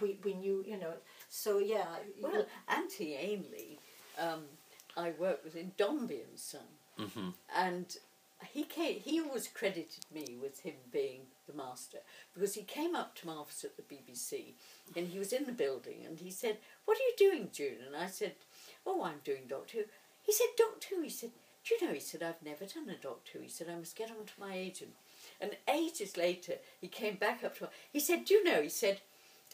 we 0.00 0.18
we 0.24 0.34
knew. 0.34 0.64
You 0.66 0.78
know, 0.78 0.94
so 1.28 1.58
yeah. 1.58 1.86
Well, 2.20 2.46
Anthony 2.68 3.14
Ainley, 3.14 3.78
um, 4.18 4.44
I 4.96 5.12
worked 5.18 5.44
with 5.44 5.56
in 5.56 5.72
Dombey 5.76 6.22
and 6.28 6.38
Son, 6.38 6.60
hmm 6.96 7.30
and 7.56 7.96
he 8.52 8.62
came. 8.62 9.00
He 9.00 9.20
always 9.20 9.48
credited 9.48 10.04
me 10.14 10.36
with 10.40 10.60
him 10.60 10.74
being 10.92 11.22
the 11.46 11.52
master 11.54 11.98
because 12.34 12.54
he 12.54 12.62
came 12.62 12.94
up 12.94 13.14
to 13.16 13.26
my 13.26 13.32
office 13.32 13.64
at 13.64 13.76
the 13.76 13.82
BBC, 13.82 14.54
and 14.96 15.08
he 15.08 15.18
was 15.18 15.32
in 15.32 15.44
the 15.44 15.52
building, 15.52 16.04
and 16.06 16.18
he 16.20 16.30
said, 16.30 16.58
"What 16.84 16.96
are 16.98 17.02
you 17.02 17.14
doing, 17.16 17.50
June?" 17.52 17.78
And 17.86 17.96
I 17.96 18.06
said, 18.06 18.34
"Oh, 18.86 19.02
I'm 19.02 19.20
doing 19.24 19.46
Doctor 19.48 19.78
Who." 19.78 19.84
He 20.22 20.32
said, 20.32 20.48
"Doctor 20.56 20.94
Who." 20.96 21.02
He 21.02 21.10
said, 21.10 21.30
"Do 21.64 21.74
you 21.74 21.86
know?" 21.86 21.94
He 21.94 22.00
said, 22.00 22.22
"I've 22.22 22.42
never 22.42 22.64
done 22.64 22.88
a 22.88 22.96
Doctor 22.96 23.32
Who." 23.38 23.40
He 23.40 23.48
said, 23.48 23.68
"I 23.68 23.74
must 23.74 23.96
get 23.96 24.10
on 24.10 24.26
to 24.26 24.40
my 24.40 24.54
agent." 24.56 24.94
And 25.40 25.56
ages 25.68 26.16
later, 26.16 26.54
he 26.80 26.88
came 26.88 27.16
back 27.16 27.42
up 27.44 27.56
to 27.58 27.64
me. 27.64 27.70
He 27.92 28.00
said, 28.00 28.24
"Do 28.24 28.34
you 28.34 28.44
know?" 28.44 28.62
He 28.62 28.68
said. 28.68 29.00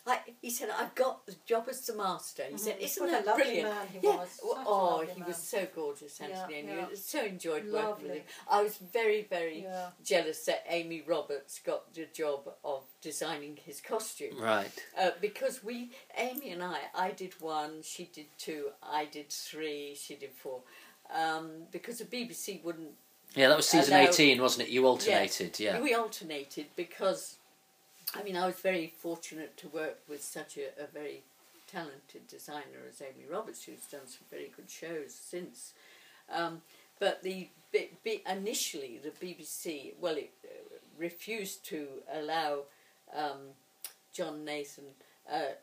I, 0.07 0.19
he 0.43 0.51
said, 0.51 0.69
I've 0.79 0.95
got 0.95 1.25
the 1.25 1.35
job 1.47 1.67
as 1.71 1.87
the 1.87 1.95
master. 1.97 2.43
He 2.51 2.59
said, 2.59 2.79
Mhm. 2.79 2.83
Isn't 2.85 3.03
What 3.03 3.09
a 3.09 3.13
that 3.13 3.27
lovely 3.27 3.45
brilliant? 3.45 3.69
man 3.71 3.87
he 3.91 3.99
yeah. 4.03 4.17
was. 4.17 4.29
Such 4.31 4.45
Well, 4.45 4.57
a 4.59 4.65
oh, 4.67 5.07
he 5.15 5.21
man. 5.21 5.29
was 5.29 5.37
so 5.39 5.67
gorgeous, 5.75 6.21
Yeah, 6.21 6.27
Anthony, 6.27 6.59
and 6.61 6.69
yeah. 6.69 6.89
you 6.91 6.97
so 6.97 7.25
enjoyed 7.25 7.73
working 7.73 8.05
with 8.09 8.17
him. 8.19 8.23
I 8.51 8.63
was 8.63 8.77
very, 8.77 9.23
very 9.23 9.63
Yeah. 9.63 9.91
jealous 10.05 10.45
that 10.45 10.65
Amy 10.69 11.03
Roberts 11.07 11.59
got 11.61 11.95
the 11.95 12.05
job 12.07 12.51
of 12.65 12.83
designing 13.01 13.57
his 13.65 13.81
costume. 13.81 14.39
Right. 14.39 14.71
Uh, 14.99 15.13
because 15.23 15.65
we, 15.65 15.91
Amy 16.19 16.51
and 16.51 16.63
I, 16.63 16.81
I 16.95 17.11
did 17.13 17.41
one, 17.41 17.81
she 17.83 18.05
did 18.13 18.27
two, 18.37 18.73
I 18.83 19.07
did 19.07 19.31
three, 19.31 19.95
she 19.99 20.17
did 20.17 20.33
four. 20.33 20.61
Um, 21.15 21.63
because 21.71 21.99
the 21.99 22.05
BBC 22.05 22.63
wouldn't 22.63 22.91
Yeah, 23.35 23.49
that 23.49 23.57
was 23.57 23.69
season 23.69 23.95
Although- 23.95 24.11
eighteen, 24.11 24.41
wasn't 24.43 24.69
it? 24.69 24.71
You 24.73 24.87
alternated. 24.87 25.59
Yeah. 25.59 25.81
we 25.81 25.95
alternated 25.95 26.67
because, 26.77 27.37
I 28.17 28.23
mean, 28.23 28.37
I 28.37 28.47
was 28.47 28.57
very 28.57 28.93
fortunate 28.99 29.57
to 29.59 29.69
work 29.69 29.99
with 30.09 30.23
such 30.23 30.57
a, 30.57 30.83
a 30.83 30.87
very 30.87 31.23
talented 31.67 32.27
designer 32.29 32.87
as 32.89 33.03
Amy 33.03 33.27
Roberts, 33.31 33.65
who's 33.65 33.85
done 33.91 34.07
some 34.07 34.25
very 34.31 34.53
good 34.55 34.71
shows 34.71 35.15
since. 35.15 35.73
Um, 36.31 36.63
but 37.01 37.23
the 37.23 37.49
B, 37.73 37.91
B, 38.05 38.23
initially 38.31 39.01
the 39.03 39.11
BBC, 39.11 39.95
well, 40.01 40.17
it 40.17 40.31
uh, 40.45 40.77
refused 40.97 41.65
to 41.67 41.87
allow 42.13 42.61
um, 43.15 43.53
John 44.13 44.45
Nathan 44.45 44.85
uh, 45.31 45.57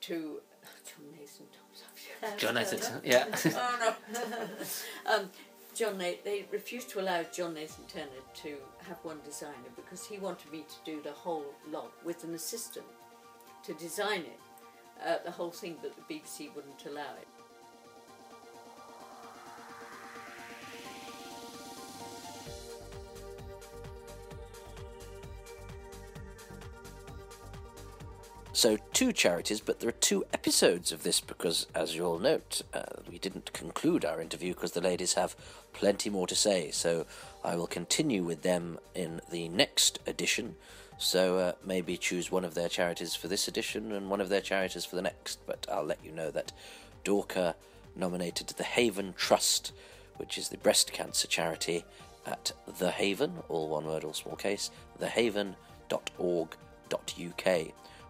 to 0.00 0.14
John 0.84 1.06
Nathan 1.18 1.46
Thompson. 1.56 2.38
John 2.38 2.54
Nathan. 2.54 3.00
Yeah. 3.04 3.26
oh 3.54 3.94
no. 4.12 5.14
um, 5.14 5.30
John, 5.74 5.96
Na- 5.96 6.20
they 6.24 6.44
refused 6.50 6.90
to 6.90 7.00
allow 7.00 7.22
John 7.32 7.54
Nathan 7.54 7.84
Turner 7.86 8.06
to 8.42 8.56
have 8.88 8.98
one 9.02 9.18
designer 9.24 9.70
because 9.76 10.06
he 10.06 10.18
wanted 10.18 10.50
me 10.50 10.64
to 10.68 10.90
do 10.90 11.02
the 11.02 11.12
whole 11.12 11.46
lot 11.70 11.92
with 12.04 12.24
an 12.24 12.34
assistant 12.34 12.86
to 13.64 13.74
design 13.74 14.20
it, 14.20 14.40
uh, 15.06 15.18
the 15.24 15.30
whole 15.30 15.50
thing, 15.50 15.76
but 15.80 15.94
the 15.96 16.14
BBC 16.14 16.54
wouldn't 16.54 16.84
allow 16.86 17.14
it. 17.20 17.28
So, 28.54 28.76
two 28.92 29.12
charities, 29.12 29.60
but 29.60 29.80
there 29.80 29.88
are 29.88 29.92
two 29.92 30.24
episodes 30.32 30.92
of 30.92 31.02
this 31.02 31.20
because, 31.20 31.66
as 31.74 31.96
you 31.96 32.04
all 32.04 32.20
note, 32.20 32.62
uh, 32.72 32.82
we 33.10 33.18
didn't 33.18 33.52
conclude 33.52 34.04
our 34.04 34.20
interview 34.20 34.54
because 34.54 34.70
the 34.70 34.80
ladies 34.80 35.14
have 35.14 35.34
plenty 35.72 36.10
more 36.10 36.28
to 36.28 36.36
say. 36.36 36.70
So, 36.70 37.06
I 37.44 37.56
will 37.56 37.66
continue 37.66 38.22
with 38.22 38.42
them 38.42 38.78
in 38.94 39.20
the 39.30 39.48
next 39.48 39.98
edition. 40.06 40.56
So, 40.98 41.38
uh, 41.38 41.52
maybe 41.64 41.96
choose 41.96 42.30
one 42.30 42.44
of 42.44 42.54
their 42.54 42.68
charities 42.68 43.14
for 43.16 43.26
this 43.26 43.48
edition 43.48 43.90
and 43.92 44.08
one 44.08 44.20
of 44.20 44.28
their 44.28 44.40
charities 44.40 44.84
for 44.84 44.96
the 44.96 45.02
next. 45.02 45.40
But 45.46 45.66
I'll 45.70 45.84
let 45.84 46.04
you 46.04 46.12
know 46.12 46.30
that 46.30 46.52
Dorka 47.04 47.54
nominated 47.96 48.48
the 48.48 48.64
Haven 48.64 49.14
Trust, 49.16 49.72
which 50.16 50.38
is 50.38 50.48
the 50.48 50.58
breast 50.58 50.92
cancer 50.92 51.26
charity 51.26 51.84
at 52.24 52.52
The 52.78 52.92
Haven, 52.92 53.42
all 53.48 53.68
one 53.68 53.86
word, 53.86 54.04
all 54.04 54.12
small 54.12 54.36
case, 54.36 54.70
thehaven.org.uk 55.00 55.56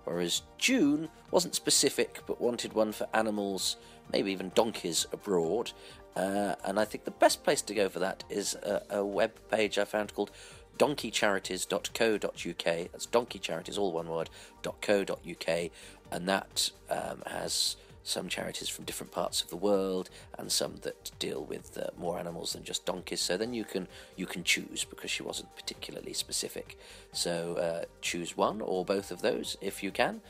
whereas 0.04 0.42
June 0.58 1.08
wasn't 1.30 1.54
specific 1.54 2.20
but 2.26 2.40
wanted 2.40 2.72
one 2.72 2.92
for 2.92 3.06
animals, 3.14 3.76
maybe 4.12 4.32
even 4.32 4.52
donkeys 4.54 5.06
abroad. 5.12 5.72
Uh, 6.14 6.54
and 6.64 6.78
I 6.78 6.84
think 6.84 7.04
the 7.04 7.10
best 7.10 7.42
place 7.42 7.62
to 7.62 7.74
go 7.74 7.88
for 7.88 7.98
that 8.00 8.24
is 8.28 8.54
a, 8.54 8.82
a 8.90 9.04
web 9.04 9.32
page 9.50 9.78
I 9.78 9.84
found 9.84 10.14
called 10.14 10.30
donkeycharities.co.uk. 10.78 12.64
That's 12.64 13.06
donkeycharities, 13.06 13.78
all 13.78 13.92
one 13.92 14.08
word, 14.08 14.30
.co.uk, 14.62 15.70
and 16.10 16.28
that 16.28 16.70
um, 16.90 17.22
has 17.26 17.76
some 18.02 18.28
charities 18.28 18.68
from 18.68 18.84
different 18.84 19.12
parts 19.12 19.42
of 19.42 19.48
the 19.48 19.56
world 19.56 20.10
and 20.38 20.50
some 20.50 20.76
that 20.82 21.10
deal 21.18 21.44
with 21.44 21.78
uh, 21.78 21.90
more 21.96 22.18
animals 22.18 22.52
than 22.52 22.64
just 22.64 22.84
donkeys. 22.84 23.20
So 23.20 23.36
then 23.36 23.54
you 23.54 23.64
can 23.64 23.88
you 24.16 24.26
can 24.26 24.44
choose 24.44 24.84
because 24.84 25.10
she 25.10 25.22
wasn't 25.22 25.54
particularly 25.56 26.12
specific. 26.12 26.78
So 27.12 27.54
uh, 27.56 27.84
choose 28.00 28.36
one 28.36 28.60
or 28.60 28.84
both 28.84 29.10
of 29.10 29.22
those 29.22 29.56
if 29.60 29.82
you 29.82 29.90
can. 29.90 30.20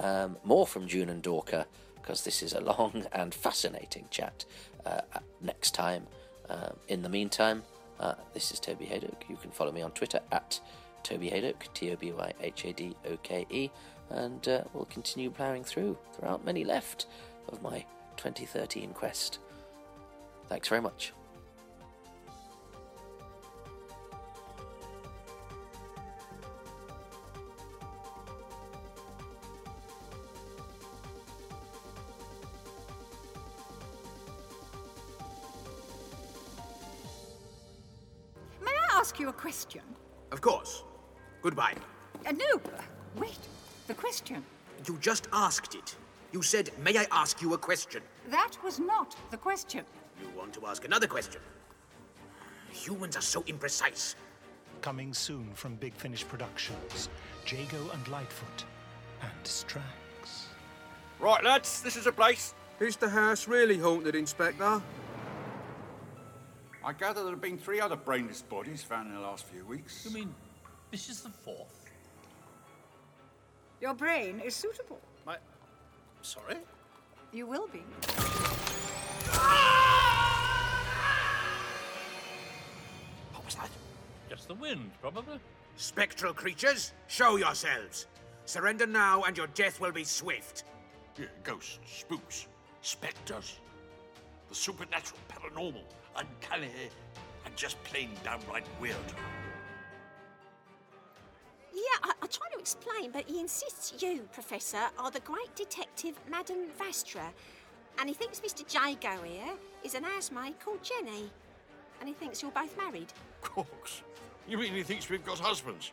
Um, 0.00 0.38
more 0.42 0.66
from 0.66 0.86
june 0.88 1.08
and 1.10 1.22
dorka 1.22 1.66
because 1.94 2.24
this 2.24 2.42
is 2.42 2.52
a 2.52 2.60
long 2.72 3.06
and 3.12 3.34
fascinating 3.34 4.06
chat. 4.10 4.44
Uh, 4.84 5.02
next 5.40 5.74
time 5.74 6.06
um, 6.48 6.76
in 6.88 7.02
the 7.02 7.08
meantime 7.08 7.62
uh, 8.00 8.14
this 8.34 8.50
is 8.50 8.58
toby 8.58 8.84
Hadoke 8.86 9.28
you 9.28 9.36
can 9.36 9.52
follow 9.52 9.70
me 9.70 9.80
on 9.80 9.92
twitter 9.92 10.18
at 10.32 10.58
toby 11.04 11.30
Hadoke 11.30 11.72
t-o-b-y-h-a-d-o-k-e 11.72 13.70
and 14.12 14.46
uh, 14.48 14.62
we'll 14.72 14.84
continue 14.86 15.30
ploughing 15.30 15.64
through. 15.64 15.96
There 16.18 16.28
aren't 16.28 16.44
many 16.44 16.64
left 16.64 17.06
of 17.48 17.62
my 17.62 17.84
2013 18.16 18.92
quest. 18.92 19.38
Thanks 20.48 20.68
very 20.68 20.80
much. 20.80 21.12
May 38.60 38.70
I 38.70 38.98
ask 38.98 39.18
you 39.18 39.28
a 39.28 39.32
question? 39.32 39.82
Of 40.30 40.40
course. 40.40 40.84
Goodbye. 41.42 41.74
Uh, 42.26 42.32
no, 42.32 42.60
uh, 42.76 42.82
wait. 43.16 43.38
The 43.86 43.94
question. 43.94 44.44
You 44.86 44.98
just 45.00 45.28
asked 45.32 45.74
it. 45.74 45.96
You 46.32 46.42
said, 46.42 46.70
May 46.82 46.96
I 46.96 47.06
ask 47.10 47.42
you 47.42 47.54
a 47.54 47.58
question? 47.58 48.02
That 48.28 48.56
was 48.64 48.78
not 48.78 49.16
the 49.30 49.36
question. 49.36 49.84
You 50.20 50.28
want 50.36 50.54
to 50.54 50.66
ask 50.66 50.84
another 50.84 51.06
question? 51.06 51.40
Humans 52.70 53.16
are 53.16 53.22
so 53.22 53.42
imprecise. 53.42 54.14
Coming 54.80 55.12
soon 55.12 55.52
from 55.54 55.74
Big 55.76 55.94
Finish 55.94 56.26
Productions, 56.26 57.08
Jago 57.46 57.90
and 57.92 58.08
Lightfoot, 58.08 58.64
and 59.20 59.44
Strax. 59.44 60.46
Right, 61.20 61.44
lads, 61.44 61.82
this 61.82 61.96
is 61.96 62.06
a 62.06 62.12
place. 62.12 62.54
Is 62.80 62.96
the 62.96 63.08
house 63.08 63.46
really 63.46 63.78
haunted, 63.78 64.16
Inspector? 64.16 64.82
I 66.84 66.92
gather 66.94 67.22
there 67.22 67.30
have 67.30 67.40
been 67.40 67.58
three 67.58 67.80
other 67.80 67.94
brainless 67.94 68.42
bodies 68.42 68.82
found 68.82 69.08
in 69.08 69.14
the 69.14 69.20
last 69.20 69.44
few 69.44 69.64
weeks. 69.64 70.04
You 70.04 70.10
mean 70.12 70.34
this 70.90 71.08
is 71.08 71.20
the 71.20 71.28
fourth? 71.28 71.81
Your 73.82 73.94
brain 73.94 74.38
is 74.38 74.54
suitable. 74.54 75.00
My. 75.26 75.38
Sorry? 76.22 76.58
You 77.32 77.48
will 77.48 77.66
be. 77.66 77.82
What 83.32 83.44
was 83.44 83.56
that? 83.56 83.70
Just 84.30 84.46
the 84.46 84.54
wind, 84.54 84.92
probably. 85.00 85.40
Spectral 85.74 86.32
creatures, 86.32 86.92
show 87.08 87.34
yourselves. 87.34 88.06
Surrender 88.44 88.86
now, 88.86 89.24
and 89.24 89.36
your 89.36 89.48
death 89.48 89.80
will 89.80 89.90
be 89.90 90.04
swift. 90.04 90.62
Yeah, 91.18 91.26
ghosts, 91.42 91.80
spooks, 91.84 92.46
spectres. 92.82 93.58
The 94.48 94.54
supernatural, 94.54 95.18
paranormal, 95.28 95.82
uncanny, 96.14 96.70
and 97.44 97.56
just 97.56 97.82
plain 97.82 98.10
downright 98.22 98.66
weird. 98.80 98.94
Yeah, 101.72 101.80
I, 102.02 102.12
I 102.22 102.26
try 102.26 102.48
to 102.52 102.58
explain, 102.58 103.10
but 103.10 103.24
he 103.26 103.40
insists 103.40 104.02
you, 104.02 104.28
Professor, 104.32 104.82
are 104.98 105.10
the 105.10 105.20
great 105.20 105.54
detective 105.56 106.14
Madame 106.30 106.66
Vastra. 106.78 107.32
And 107.98 108.08
he 108.08 108.14
thinks 108.14 108.40
Mr. 108.40 108.62
Jago 108.72 109.22
here 109.22 109.52
is 109.82 109.94
an 109.94 110.04
housemaid 110.04 110.60
called 110.60 110.82
Jenny. 110.82 111.30
And 112.00 112.08
he 112.08 112.14
thinks 112.14 112.42
you're 112.42 112.50
both 112.50 112.76
married. 112.76 113.12
Crooks. 113.40 114.02
You 114.48 114.58
mean 114.58 114.74
he 114.74 114.82
thinks 114.82 115.08
we've 115.08 115.24
got 115.24 115.38
husbands? 115.38 115.92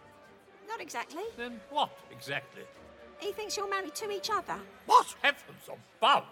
Not 0.67 0.81
exactly. 0.81 1.23
Then 1.37 1.59
what 1.69 1.91
exactly? 2.11 2.63
He 3.19 3.31
thinks 3.31 3.57
you're 3.57 3.69
married 3.69 3.95
to 3.95 4.11
each 4.11 4.29
other. 4.31 4.55
What? 4.85 5.15
Heavens 5.21 5.69
above! 5.99 6.25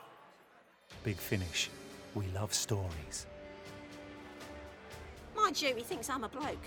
Big 1.04 1.18
Finish. 1.18 1.70
We 2.16 2.26
love 2.34 2.54
stories. 2.54 3.28
Mind 5.36 5.62
you, 5.62 5.76
he 5.76 5.84
thinks 5.84 6.10
I'm 6.10 6.24
a 6.24 6.30
bloke. 6.30 6.58